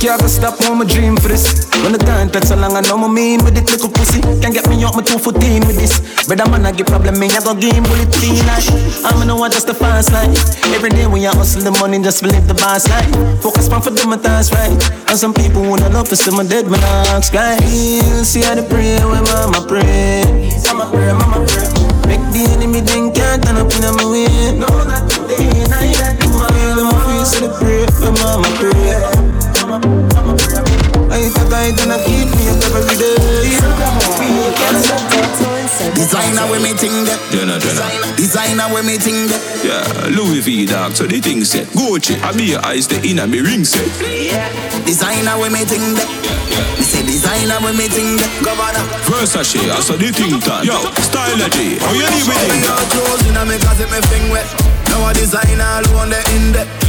I 0.10 0.18
go 0.20 0.28
stop 0.28 0.60
on 0.68 0.80
my 0.80 0.86
dream 0.86 1.16
for 1.16 1.30
this. 1.32 1.64
When 1.80 1.95
the 1.95 1.97
time 1.97 2.28
takes 2.28 2.49
so 2.51 2.60
long, 2.60 2.76
I 2.76 2.82
know 2.82 2.97
my 2.97 3.08
mean 3.08 3.39
with 3.39 3.56
it 3.56 3.64
little 3.72 3.88
pussy. 3.88 4.20
Can't 4.43 4.51
get 4.51 4.68
me 4.68 4.84
out 4.84 4.99
my 4.99 5.01
two 5.01 5.16
foot 5.16 5.39
in 5.39 5.64
with 5.64 5.80
this. 5.80 5.95
Brother 6.28 6.43
man, 6.51 6.66
I 6.66 6.76
get 6.76 6.88
problem, 6.88 7.16
me 7.20 7.32
I 7.32 7.39
go 7.39 7.56
game 7.56 7.88
bullet 7.88 8.12
clean 8.12 8.43
like. 8.43 8.68
I'm 9.08 9.16
gonna 9.16 9.32
want 9.32 9.54
just 9.54 9.68
the 9.68 9.74
fast 9.74 10.12
life. 10.12 10.36
Every 10.76 10.89
day 10.89 11.08
when 11.08 11.22
you 11.22 11.32
hustle 11.32 11.64
the 11.64 11.72
money, 11.80 12.04
just 12.04 12.20
to 12.20 12.28
live 12.28 12.47
the 12.51 12.54
boss 12.54 12.84
life. 12.91 13.08
Focus 13.39 13.72
on 13.72 13.82
for 13.82 13.91
them, 13.95 14.12
my 14.12 14.18
thoughts 14.20 14.51
right. 14.51 14.76
And 15.08 15.16
some 15.16 15.34
people 15.34 15.64
wanna 15.64 15.88
love 15.88 16.12
see 16.12 16.36
my 16.36 16.43
dead 16.43 16.68
I 16.68 17.16
ask 17.16 17.32
right. 17.32 17.64
See 18.28 18.43
how 18.43 18.60
they 18.60 18.68
pray 18.68 18.99
when 19.08 19.24
mama 19.24 19.64
pray. 19.64 20.28
Mama 20.68 20.91
pray, 20.91 21.16
mama 21.16 21.47
pray. 21.47 21.72
Make 22.12 22.26
the 22.36 22.43
enemy 22.51 22.84
think 22.84 23.16
can't 23.16 23.39
turn 23.39 23.56
up 23.56 23.72
in 23.72 23.88
my 23.88 24.04
way. 24.04 24.51
No, 24.51 24.68
today, 25.08 25.64
night, 25.72 25.95
I 25.95 26.12
do 26.20 26.28
my 26.36 26.51
my 26.76 26.91
feel, 27.08 27.24
so 27.24 27.47
they 27.47 27.51
pray 27.56 27.88
when 28.04 28.14
mama 28.20 28.51
pray. 28.60 29.22
I 31.64 31.72
talk 31.72 31.95
I 31.95 31.97
keep 32.03 32.28
me 32.36 32.51
up 32.51 32.59
every 32.76 32.99
day. 32.99 33.16
Designer 35.95 36.51
with 36.51 36.59
me 36.59 36.76
ting 36.76 37.07
that. 37.07 37.16
Jenna, 37.32 37.55
Jenna. 37.55 37.88
Designer 38.20 38.68
with 38.68 38.84
me 38.84 38.99
ting 38.99 39.32
that. 39.32 39.39
Yeah, 39.64 40.11
Louis 40.11 40.43
V 40.43 40.66
dog, 40.68 40.91
so 40.91 41.07
the 41.07 41.24
thing 41.24 41.47
set. 41.47 41.72
Gucci, 41.72 42.20
I 42.20 42.36
be 42.36 42.51
your 42.51 42.59
eyes, 42.66 42.91
the 42.91 42.99
inner 43.07 43.28
me 43.28 43.39
ring 43.39 43.64
set. 43.64 43.88
Designer 44.84 45.39
with 45.39 45.55
me 45.55 45.64
ting 45.64 45.95
that. 45.95 46.09
Me 46.76 46.84
say 46.84 46.99
designer 47.07 47.55
with 47.64 47.80
me 47.80 47.88
ting 47.88 48.20
that. 48.20 48.32
Governor. 48.43 48.84
Versace, 49.07 49.64
I 49.72 49.80
saw 49.80 49.95
the 49.95 50.11
thing 50.11 50.43
done. 50.43 50.68
Yo, 50.68 50.76
stylegy, 50.99 51.80
how 51.80 51.95
you 51.95 52.03
leave 52.11 52.28
it 52.28 52.43
in? 52.43 52.59
Your 52.59 52.76
clothes 52.91 53.24
in 53.24 53.39
a 53.39 53.47
me 53.47 53.55
cause 53.64 53.80
it 53.80 53.88
me 53.88 54.03
fling 54.11 54.28
wet. 54.36 54.43
Now 54.91 55.07
a 55.07 55.16
designer 55.16 55.80
alone 55.80 56.11
the 56.11 56.20
in 56.36 56.51
that. 56.59 56.82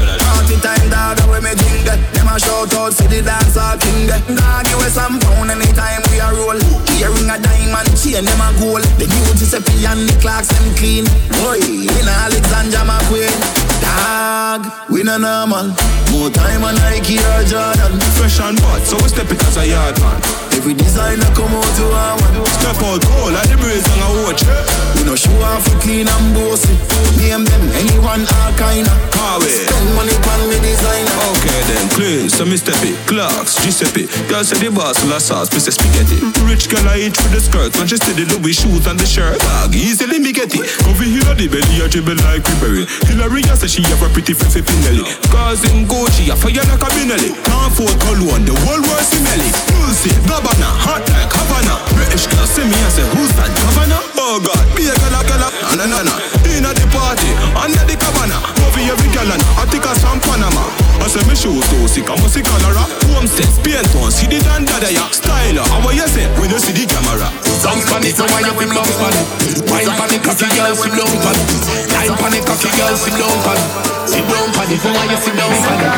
Party 0.55 0.67
time 0.67 0.91
dog, 0.91 1.19
when 1.31 1.43
me 1.43 1.55
that. 1.85 1.99
Them 2.15 2.29
a 2.31 2.39
shout 2.39 2.75
out 2.79 2.95
for 2.95 3.09
the 3.11 3.23
dance 3.23 3.57
all 3.57 3.77
king. 3.79 4.07
Dog, 4.07 4.67
you 4.71 4.79
some 4.91 5.19
pound 5.19 5.51
anytime 5.51 6.03
we 6.11 6.23
a 6.23 6.31
roll. 6.31 6.59
Earring 6.95 7.31
a 7.31 7.37
diamond, 7.43 7.91
chain 7.99 8.23
them 8.23 8.39
a 8.39 8.49
gold. 8.63 8.85
The 8.99 9.07
new 9.11 9.27
Giuseppe 9.35 9.87
and 9.87 10.07
the 10.07 10.15
clocks 10.21 10.49
them 10.49 10.67
clean. 10.79 11.05
Boy, 11.43 11.59
in 11.59 12.07
Alexander 12.07 12.87
McQueen. 12.87 13.35
Dog, 13.83 14.63
we 14.91 15.03
no 15.03 15.19
normal. 15.19 15.75
More 16.15 16.31
time 16.31 16.63
on 16.63 16.75
Nike 16.87 17.19
or 17.19 17.43
Jordan. 17.45 17.99
Fresh 18.15 18.39
and 18.41 18.59
hot, 18.59 18.83
so 18.87 18.97
we 19.03 19.09
step 19.11 19.31
it 19.31 19.43
as 19.43 19.57
a 19.59 19.67
yard 19.67 19.99
man. 19.99 20.54
Every 20.65 20.81
designer 20.81 21.29
come 21.37 21.53
out 21.53 21.73
to 21.77 21.85
our 21.93 22.17
one. 22.25 22.47
Step 22.57 22.81
out 22.89 23.05
cold 23.05 23.37
like 23.37 23.53
the 23.53 23.57
breeze 23.61 23.85
on 24.01 24.17
a 24.17 24.25
watch. 24.25 24.41
We 24.97 25.05
no 25.05 25.12
show 25.12 25.37
off 25.45 25.61
for 25.61 25.77
clean 25.85 26.09
and 26.09 26.29
bossy. 26.33 26.73
Name 27.21 27.45
them 27.45 27.69
anyone 27.77 28.25
all 28.25 28.53
kinda. 28.57 28.89
Carway. 29.12 29.45
Spend 29.45 29.93
money 29.93 30.17
on 30.17 30.41
me 30.49 30.57
designer. 30.65 31.12
Okay 31.37 31.61
then, 31.69 31.85
please, 31.93 32.33
so 32.33 32.49
me 32.49 32.57
step 32.57 32.81
it. 32.81 32.97
Clarks, 33.05 33.61
Giuseppe. 33.61 34.09
Girl 34.25 34.41
say 34.41 34.57
the 34.57 34.73
boss 34.73 35.05
of 35.05 35.12
sauce, 35.21 35.53
me 35.53 35.61
say 35.61 35.77
spaghetti. 35.77 36.17
Rich 36.49 36.73
girl 36.73 36.89
I 36.89 36.97
eat 36.97 37.12
through 37.12 37.37
the 37.37 37.45
skirt 37.45 37.77
when 37.77 37.85
she 37.85 38.01
see 38.01 38.17
the 38.17 38.25
Louis 38.33 38.57
shoes 38.57 38.89
and 38.89 38.97
the 38.97 39.05
shirt. 39.05 39.37
Dog, 39.45 39.77
easily 39.77 40.17
me 40.17 40.33
get 40.33 40.49
it. 40.57 40.65
Over 40.89 41.05
here 41.05 41.29
the 41.37 41.45
belly 41.45 41.85
a 41.85 41.93
dribble 41.93 42.17
like 42.25 42.41
Ribery. 42.41 42.89
Hillary 43.05 43.45
say 43.53 43.69
she 43.69 43.85
have 43.93 44.01
a 44.01 44.09
pretty 44.09 44.33
face 44.33 44.57
Pinelli. 44.65 45.05
Cause 45.29 45.61
in 45.69 45.85
Gucci 45.85 46.33
a 46.33 46.37
fire 46.41 46.65
like 46.73 46.81
a 46.81 46.89
Benelli. 46.97 47.37
Can't 47.45 47.69
afford 47.69 47.93
cologne, 48.01 48.49
the 48.49 48.57
whole 48.65 48.81
world 48.81 49.05
smell 49.05 49.45
it. 49.45 49.57
Lucy, 49.85 50.09
Gabbana, 50.25 50.54
hot 50.63 51.03
like 51.11 51.33
Havana. 51.33 51.81
British 51.95 52.27
girl 52.27 52.47
see 52.47 52.65
me 52.65 52.75
and 52.75 52.93
say 52.93 53.03
who's 53.17 53.33
that 53.37 53.51
governor? 53.57 54.14
Oh 54.27 54.41
God, 54.41 54.64
be 54.72 54.89
a 54.89 54.95
gala 54.97 55.20
gala, 55.29 55.53
na 55.77 55.85
na 55.85 56.01
na. 56.01 56.16
Inna 56.49 56.72
the 56.72 56.89
party, 56.89 57.29
under 57.61 57.85
the 57.85 57.93
cabana. 57.93 58.41
Over 58.64 58.81
every 58.81 59.12
gallon, 59.12 59.37
I 59.61 59.68
think 59.68 59.85
I 59.85 59.93
some 60.01 60.16
Panama. 60.16 60.64
I 61.05 61.12
say 61.12 61.20
me 61.29 61.37
shoes 61.37 61.61
so 61.68 61.77
sick, 61.85 62.09
I'm 62.09 62.16
a 62.25 62.29
sick 62.33 62.49
cholera. 62.49 62.89
Home 63.12 63.29
steps, 63.29 63.61
paint 63.61 63.85
on, 64.01 64.09
see 64.09 64.25
the 64.25 64.41
dan 64.41 64.64
dada 64.64 64.89
ya. 64.89 65.12
Styler, 65.12 65.61
uh, 65.61 65.68
how 65.68 65.93
you 65.93 66.09
say 66.09 66.25
when 66.41 66.49
you 66.49 66.57
see 66.57 66.72
the 66.72 66.89
camera? 66.89 67.29
Bounce 67.61 67.85
pan 67.85 68.01
it, 68.01 68.16
so 68.16 68.25
why 68.33 68.41
you 68.41 68.57
fi 68.57 68.64
bounce 68.64 68.97
pan 68.97 69.12
it? 69.12 69.29
Wine 69.68 69.93
pan 69.93 70.09
it, 70.16 70.25
cocky 70.25 70.49
girl, 70.57 70.72
sit 70.72 70.97
down 70.97 71.14
pan 71.20 71.37
it. 71.37 71.45
Time 71.93 72.16
pan 72.16 72.33
it, 72.33 72.49
cocky 72.49 72.70
girl, 72.81 72.97
sit 72.97 73.12
down 73.20 73.37
pan 73.45 73.61
it. 73.61 73.68
Sit 74.09 74.25
down 74.25 74.49
pan 74.57 74.72
it, 74.72 74.81
so 74.81 74.89
why 74.89 75.05
you 75.05 75.20
sit 75.20 75.37
down 75.37 75.53
pan 75.53 75.85
it? 75.85 75.93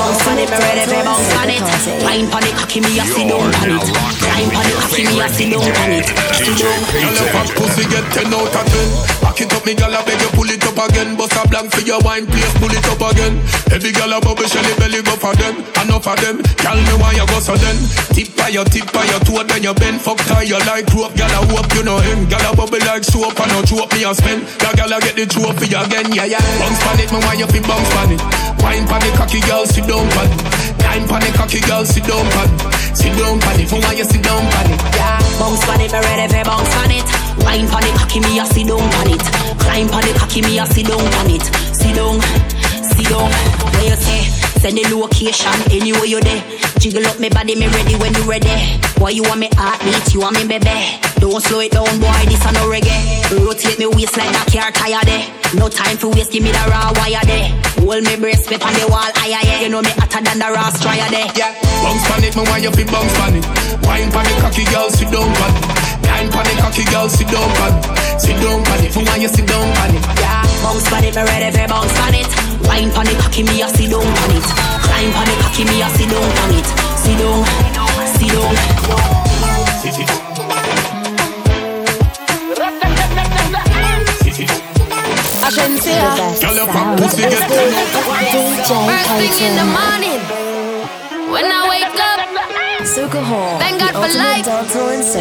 Bounce 0.00 0.24
pan 0.24 0.40
it, 0.40 0.48
me 0.48 0.56
ready 0.56 0.84
fi 0.88 1.04
bounce 1.04 1.28
pan 1.36 1.52
it. 1.52 1.68
Wine 2.00 2.28
pan 2.32 2.48
it, 2.48 2.56
cocky 2.56 2.80
me 2.80 2.96
a 2.96 3.04
sit 3.04 3.28
down 3.28 3.52
pan 3.52 3.76
it. 3.76 3.84
Time 4.24 4.48
pan 4.56 4.64
it, 4.64 4.76
cocky 4.80 5.04
me 5.04 5.20
a 5.20 5.28
sit 5.28 5.52
down 5.52 5.68
pan 5.76 5.92
it. 6.00 6.08
Sit 6.32 6.56
down. 6.56 7.57
Your 7.58 7.66
pussy 7.66 7.90
get 7.90 8.06
ten 8.14 8.30
out 8.30 8.54
of 8.54 8.66
ten. 8.70 8.88
Back 9.18 9.40
it 9.42 9.50
up, 9.50 9.66
me 9.66 9.74
girl, 9.74 9.90
I 9.90 9.98
beg 10.06 10.20
you 10.22 10.30
pull 10.30 10.46
it 10.46 10.62
up 10.62 10.78
again. 10.78 11.18
Bust 11.18 11.34
a 11.34 11.42
blank 11.50 11.74
for 11.74 11.82
your 11.82 11.98
wine, 12.06 12.22
please 12.26 12.54
pull 12.62 12.70
it 12.70 12.86
up 12.86 13.02
again. 13.02 13.42
Every 13.74 13.90
girl 13.90 14.14
a 14.14 14.22
bubble, 14.22 14.46
shelly 14.46 14.70
belly 14.78 15.02
go 15.02 15.18
for 15.18 15.34
them. 15.34 15.66
Enough 15.82 16.06
of 16.06 16.16
them. 16.22 16.38
Girl, 16.62 16.78
me 16.78 16.94
why 17.02 17.18
you 17.18 17.26
go 17.26 17.42
so 17.42 17.58
then? 17.58 17.74
Tip 18.14 18.30
by 18.38 18.54
your 18.54 18.62
tip 18.62 18.86
by 18.94 19.02
your 19.10 19.18
toe, 19.26 19.42
then 19.42 19.66
you 19.66 19.74
bend. 19.74 19.98
Fuck 19.98 20.22
tie 20.30 20.46
you 20.46 20.58
like 20.70 20.86
rope, 20.94 21.18
girl, 21.18 21.34
I 21.34 21.42
hope 21.50 21.70
you 21.74 21.82
know 21.82 21.98
him. 21.98 22.30
Girl, 22.30 22.46
a 22.46 22.54
bubble 22.54 22.78
like 22.86 23.02
soap, 23.02 23.34
and 23.42 23.50
no 23.50 23.58
drop 23.66 23.90
me 23.90 24.06
a 24.06 24.14
spin. 24.14 24.46
Girl, 24.62 24.74
girl, 24.78 24.94
I 24.94 25.02
get 25.02 25.18
the 25.18 25.26
trophy 25.26 25.74
again, 25.74 26.14
yeah, 26.14 26.30
yeah. 26.30 26.44
Bounce 26.62 26.78
pan 26.78 27.02
it, 27.02 27.10
me 27.10 27.18
why 27.26 27.34
you 27.34 27.48
fi 27.50 27.58
bounce 27.58 27.90
pan 27.90 28.14
it. 28.14 28.22
Wine 28.62 28.86
pan 28.86 29.02
it, 29.02 29.14
cocky 29.18 29.42
girl, 29.42 29.66
sit 29.66 29.82
down 29.82 30.06
pan 30.14 30.30
it. 30.30 30.38
Time 30.78 31.04
pan 31.10 31.26
it, 31.26 31.34
cocky 31.34 31.58
girl, 31.66 31.82
sit 31.82 32.06
down 32.06 32.22
pan 32.22 32.46
it. 32.54 32.94
Sit 32.94 33.12
down 33.18 33.34
pan 33.42 33.58
it, 33.58 33.66
for 33.66 33.82
why 33.82 33.98
you 33.98 34.06
sit 34.06 34.22
down 34.22 34.46
pan 34.46 34.70
it. 34.70 34.78
Yeah, 34.94 35.18
bounce 35.42 35.66
pan 35.66 35.82
it, 35.82 35.90
me 35.90 35.98
ready 35.98 36.26
fi 36.30 36.42
bounce 36.46 36.70
it. 37.54 37.70
Wine 37.70 37.88
it, 37.88 37.94
cocky 37.96 38.20
me 38.20 38.38
a 38.38 38.46
sit 38.46 38.66
down 38.66 38.78
pan 38.78 39.10
it. 39.10 39.24
Climb 39.60 39.88
pan 39.88 40.08
it, 40.08 40.16
cocky 40.16 40.42
me 40.42 40.58
a 40.58 40.66
sit 40.66 40.86
down 40.86 40.98
pan 40.98 41.30
it. 41.30 41.44
Sit 41.72 41.94
down, 41.96 42.20
sit 42.82 43.08
down. 43.08 43.30
Where 43.72 43.88
you 43.88 43.96
say? 43.96 44.48
Send 44.58 44.76
the 44.76 44.90
location 44.90 45.54
anywhere 45.70 46.04
you 46.04 46.20
there. 46.20 46.42
Jiggle 46.82 47.06
up 47.06 47.20
me 47.20 47.28
body, 47.28 47.54
me 47.54 47.68
ready 47.68 47.94
when 47.94 48.12
you 48.14 48.24
ready. 48.26 48.50
Boy, 48.98 49.14
you 49.14 49.22
want 49.22 49.38
me 49.38 49.48
heartbeat, 49.54 50.14
you 50.14 50.20
want 50.20 50.34
me 50.34 50.46
baby. 50.46 50.98
Don't 51.22 51.38
slow 51.42 51.60
it 51.60 51.70
down, 51.70 51.86
boy, 52.02 52.26
this 52.26 52.42
a 52.42 52.50
no 52.52 52.66
reggae. 52.66 52.98
Rotate 53.38 53.78
me 53.78 53.86
waist 53.86 54.16
like 54.18 54.30
that 54.34 54.50
car 54.50 54.70
tire 54.74 54.98
there. 55.06 55.22
No 55.54 55.68
time 55.68 55.96
for 55.96 56.10
waste, 56.10 56.32
give 56.32 56.42
me 56.42 56.50
the 56.50 56.62
raw 56.66 56.90
wire 56.98 57.22
there. 57.26 57.54
Hold 57.86 58.02
me 58.02 58.18
breast, 58.18 58.50
brace, 58.50 58.62
on 58.62 58.74
the 58.74 58.86
wall, 58.90 59.06
higher 59.14 59.38
yeah. 59.46 59.62
You 59.62 59.70
know 59.70 59.82
me 59.82 59.94
hotter 59.94 60.22
than 60.26 60.38
the 60.42 60.50
raw 60.50 60.70
strier 60.74 61.06
there. 61.10 61.30
Yeah, 61.38 61.54
bounce 61.82 62.02
pan 62.10 62.26
it, 62.26 62.34
me 62.34 62.42
want 62.42 62.62
you 62.62 62.72
fi 62.74 62.82
bounce 62.82 63.14
pan 63.14 63.38
it. 63.38 63.46
Wine 63.86 64.10
pan 64.10 64.26
it, 64.26 64.42
cocky 64.42 64.64
girl, 64.74 64.90
sit 64.90 65.10
down 65.10 65.30
pan 65.38 65.54
it. 65.54 65.67
Time 66.08 66.28
pan 66.32 66.46
it, 66.48 66.56
cocky 66.58 66.84
girl, 66.88 67.08
sit 67.08 67.28
down 67.28 67.50
pan 67.60 67.76
it. 67.76 67.84
Sit 68.20 68.36
down 68.40 68.64
pan 68.64 68.80
it, 68.84 68.90
for 68.92 69.02
why 69.04 69.16
you 69.20 69.28
sit 69.28 69.46
down 69.46 69.68
pan 69.76 69.94
it. 69.94 70.02
Yeah, 70.18 70.42
bounce 70.64 70.88
pan 70.88 71.04
it, 71.04 71.14
me 71.14 71.22
ready 71.28 71.50
for 71.52 71.68
bounce 71.68 71.92
pan 71.92 72.14
it. 72.16 72.28
Wine 72.66 72.90
pan 72.90 73.06
it, 73.06 73.18
cocky 73.20 73.42
me 73.44 73.62
a 73.62 73.68
sit 73.68 73.90
down 73.92 74.02
pan 74.02 74.32
it. 74.32 74.46
Climb 74.84 75.12
pan 75.12 75.28
it, 75.28 75.38
cocky 75.44 75.64
me 75.68 75.82
a 75.84 75.88
sit 75.94 76.08
down 76.08 76.28
pan 76.36 76.52
it. 76.56 76.68
Sit 76.98 77.16
down, 77.20 77.44
sit 78.16 78.32
down. 78.32 78.54
Sit 79.82 79.98
it. 80.02 80.10
Agencia. 85.48 86.12
Girl, 86.42 86.54
your 86.54 86.66
fat 86.66 86.88
pussy 86.98 87.22
get 87.22 87.40
ten 87.48 87.72
out 87.72 87.96
of 87.96 88.04
First 88.88 89.10
thing 89.16 89.36
in 89.48 89.52
the 89.56 89.64
morning, 89.64 90.20
when 91.32 91.46
I 91.48 91.52
wake 91.72 91.96
up, 91.96 92.07
Thank 92.98 93.78
God 93.78 93.94
for 93.94 94.10
life. 94.18 94.42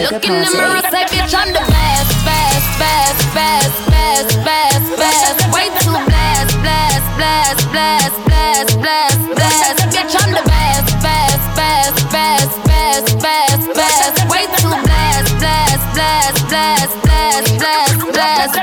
Look 0.09 0.25
in 0.25 0.33
the 0.33 0.49
mirror, 0.49 0.81
say, 0.89 1.05
bitch, 1.13 1.29
I'm 1.29 1.53
the 1.53 1.61
best, 1.61 2.09
best, 2.25 2.65
best, 2.81 3.21
best, 3.37 3.77
best, 3.93 4.33
best, 4.41 4.97
best. 4.97 5.53
Way 5.53 5.69
too 5.85 5.93
blessed, 6.09 6.57
blessed, 6.65 7.05
blessed, 7.21 7.69
blessed, 7.69 8.17
blessed, 8.25 8.81
blessed, 8.81 9.29
blessed. 9.29 9.93
Bitch, 9.93 10.09
I'm 10.17 10.33
the 10.33 10.41
best, 10.49 10.89
best, 11.05 11.45
best, 11.53 12.01
best, 12.09 12.57
best, 12.65 13.21
best, 13.21 13.69
best. 13.77 14.25
Way 14.25 14.49
too 14.57 14.73
blessed, 14.73 15.37
blessed, 15.37 15.85
blessed, 15.93 16.49
blessed, 16.49 16.97
blessed, 17.05 17.61
blessed, 17.61 18.01
blessed. 18.09 18.57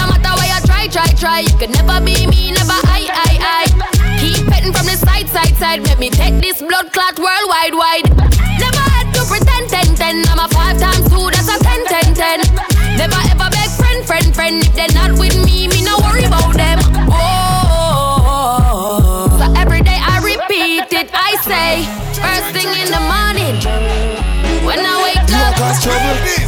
No 0.00 0.08
matter 0.08 0.32
where 0.32 0.48
you 0.48 0.60
try, 0.64 0.88
try, 0.88 1.12
try, 1.12 1.38
you 1.40 1.52
could 1.60 1.76
never 1.76 2.00
be 2.00 2.24
me, 2.26 2.52
never 2.56 2.72
I, 2.88 3.04
I, 3.12 3.36
I. 3.68 3.97
side. 5.58 5.82
Let 5.82 5.98
me 5.98 6.08
take 6.08 6.40
this 6.40 6.62
blood 6.62 6.92
clot 6.92 7.18
worldwide, 7.18 7.74
wide. 7.74 8.06
Never 8.62 8.84
had 8.94 9.12
to 9.14 9.24
pretend, 9.26 9.68
ten, 9.68 9.94
ten. 9.98 10.24
I'm 10.30 10.38
a 10.38 10.48
five 10.48 10.78
times 10.78 11.08
two, 11.10 11.30
that's 11.34 11.50
a 11.50 11.58
ten, 11.58 11.84
ten, 11.86 12.14
ten. 12.14 12.38
Never 12.96 13.18
ever 13.34 13.50
beg 13.50 13.70
friend, 13.74 14.06
friend, 14.06 14.34
friend. 14.34 14.62
If 14.62 14.74
they're 14.74 14.94
not 14.94 15.18
with 15.18 15.36
me, 15.44 15.66
me 15.68 15.82
no 15.84 15.98
worry 15.98 16.24
about 16.24 16.54
them. 16.54 16.78
Oh, 17.10 18.48
so 19.38 19.44
every 19.58 19.82
day 19.82 19.98
I 19.98 20.22
repeat 20.22 20.92
it. 20.94 21.10
I 21.12 21.36
say 21.42 21.84
first 22.22 22.54
thing 22.54 22.70
in 22.78 22.88
the 22.94 23.02
morning 23.12 23.58
when 24.64 24.78
I 24.78 24.94
wake 25.02 25.28
up. 25.34 25.58
Thank 25.58 26.47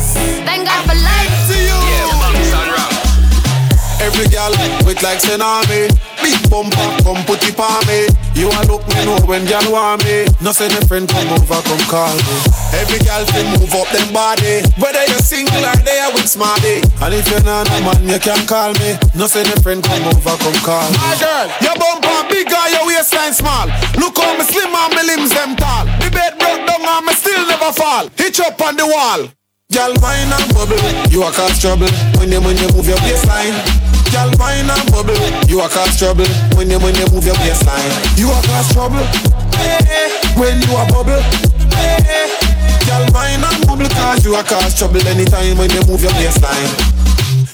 Every 4.21 4.37
girl 4.37 4.53
with 4.85 5.01
like 5.01 5.16
tsunami. 5.16 5.89
big 6.21 6.37
bumper, 6.53 6.77
come 7.01 7.25
put 7.25 7.41
it 7.41 7.57
on 7.57 7.81
me. 7.89 8.05
You 8.37 8.53
a 8.53 8.61
look 8.68 8.85
me 8.93 9.01
know 9.09 9.16
when 9.25 9.49
girl 9.49 9.64
want 9.73 10.05
me. 10.05 10.29
No 10.45 10.53
say 10.53 10.68
my 10.68 10.85
friend 10.85 11.09
come 11.09 11.33
over, 11.33 11.57
come 11.64 11.81
call 11.89 12.12
me. 12.12 12.37
Every 12.77 13.01
girl 13.01 13.25
fi 13.33 13.49
move 13.57 13.73
up 13.73 13.89
them 13.89 14.12
body. 14.12 14.61
Whether 14.77 15.01
you're 15.09 15.25
single 15.25 15.64
or 15.64 15.73
they 15.89 16.05
are 16.05 16.12
with 16.12 16.29
smarty. 16.29 16.85
And 17.01 17.16
if 17.16 17.33
you're 17.33 17.41
not 17.49 17.64
a 17.73 17.81
man, 17.81 18.05
you 18.05 18.21
can 18.21 18.45
call 18.45 18.77
me. 18.77 19.01
No 19.16 19.25
say 19.25 19.41
my 19.49 19.57
friend 19.64 19.81
come 19.81 20.05
over, 20.12 20.37
come 20.37 20.61
call 20.68 20.85
me. 20.93 21.01
My 21.01 21.16
girl, 21.16 21.49
your 21.64 21.77
bumper 21.81 22.21
big 22.29 22.53
or 22.53 22.68
your 22.77 22.85
waistline 22.93 23.33
small. 23.33 23.73
Look 23.97 24.21
how 24.21 24.37
me 24.37 24.45
slim 24.45 24.68
and 24.68 24.93
me 25.01 25.16
limbs 25.16 25.33
them 25.33 25.57
tall. 25.57 25.89
The 25.97 26.12
bed 26.12 26.37
broke 26.37 26.68
down 26.68 26.85
and 26.85 27.09
me 27.09 27.16
still 27.16 27.41
never 27.49 27.73
fall. 27.73 28.12
Hitch 28.21 28.37
up 28.45 28.61
on 28.61 28.77
the 28.77 28.85
wall. 28.85 29.33
Girl, 29.73 29.95
wine 30.03 30.29
and 30.29 30.53
bubble, 30.53 30.77
you 31.09 31.25
a 31.25 31.31
cause 31.33 31.57
trouble 31.57 31.89
when 32.21 32.29
you 32.29 32.43
when 32.45 32.59
you 32.61 32.68
move 32.77 32.85
your 32.85 33.01
waistline. 33.07 33.80
Girl, 34.11 34.31
wine 34.39 34.67
and 34.69 34.87
bubble, 34.91 35.15
you 35.47 35.61
a 35.63 35.69
cause 35.69 35.97
trouble 35.99 36.27
when 36.59 36.69
you 36.71 36.79
when 36.83 36.95
you 36.99 37.07
move 37.15 37.25
your 37.25 37.39
waistline. 37.41 37.95
You 38.19 38.29
a 38.31 38.39
cause 38.43 38.69
trouble 38.75 39.07
when 40.35 40.59
you 40.63 40.73
a 40.75 40.85
bubble. 40.91 41.23
Girl, 42.87 43.05
wine 43.15 43.39
and 43.39 43.61
bubble 43.67 43.89
cause 43.95 44.25
you 44.25 44.35
a 44.35 44.43
cause 44.43 44.75
trouble 44.77 45.07
anytime 45.07 45.57
when 45.59 45.71
you 45.71 45.83
move 45.87 46.03
your 46.03 46.13
waistline. 46.19 46.75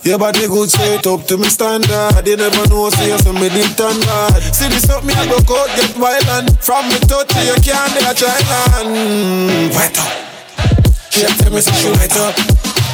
Your 0.03 0.19
body 0.19 0.47
good 0.47 0.71
straight 0.71 1.07
up 1.07 1.27
to 1.27 1.37
me 1.37 1.49
standard. 1.49 2.27
You 2.27 2.37
never 2.37 2.67
know, 2.69 2.89
see 2.91 3.11
you 3.11 3.19
some 3.19 3.35
me 3.35 3.49
deep 3.51 3.67
standard. 3.77 4.41
See 4.55 4.69
this 4.69 4.89
up 4.89 5.05
me 5.05 5.13
I 5.13 5.27
broke 5.27 5.51
out, 5.51 5.69
get 5.77 5.97
wild 5.99 6.25
and 6.41 6.59
from 6.61 6.89
me 6.89 6.99
touch 7.05 7.29
to 7.29 7.41
you 7.45 7.57
can't 7.61 7.93
be 7.93 8.01
a 8.01 8.15
child 8.15 8.49
and 8.81 9.75
wet 9.75 9.99
up. 9.99 10.13
She 11.11 11.27
tell 11.27 11.53
me 11.53 11.61
she 11.61 11.91
wet 11.91 12.17
up, 12.17 12.35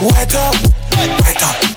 wet 0.01 0.35
up, 0.35 0.57
wet 0.99 1.43
up. 1.43 1.72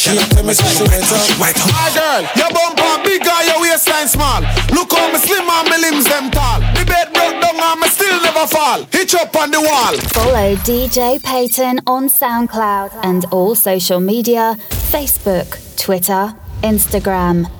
She 0.00 0.16
tell 0.16 0.42
me 0.44 0.54
say 0.54 0.64
she 0.64 0.84
wet 0.88 1.56
up, 1.60 1.60
up. 1.60 1.72
My 1.76 1.92
girl, 1.92 2.22
your 2.34 2.50
bumper 2.56 3.04
big 3.04 3.20
or 3.20 3.42
your 3.44 3.60
waistline 3.60 4.08
small. 4.08 4.40
Look 4.72 4.92
how 4.92 5.12
me 5.12 5.18
slim 5.18 5.44
and 5.44 5.68
me 5.68 5.76
limbs 5.76 6.08
them 6.08 6.30
tall. 6.30 6.60
The 6.72 6.86
bed 6.86 7.12
broke 7.12 7.36
down 7.42 7.60
and 7.60 7.80
me 7.80 7.88
still 7.88 8.18
never 8.22 8.46
fall. 8.46 8.84
Hitch 8.90 9.14
up 9.14 9.36
on 9.36 9.50
the 9.50 9.60
wall. 9.60 9.94
Follow 10.16 10.56
DJ 10.64 11.22
Payton 11.22 11.80
on 11.86 12.08
SoundCloud 12.08 12.98
and 13.04 13.26
all 13.26 13.54
social 13.54 14.00
media 14.00 14.56
Facebook, 14.70 15.76
Twitter, 15.76 16.34
Instagram. 16.62 17.59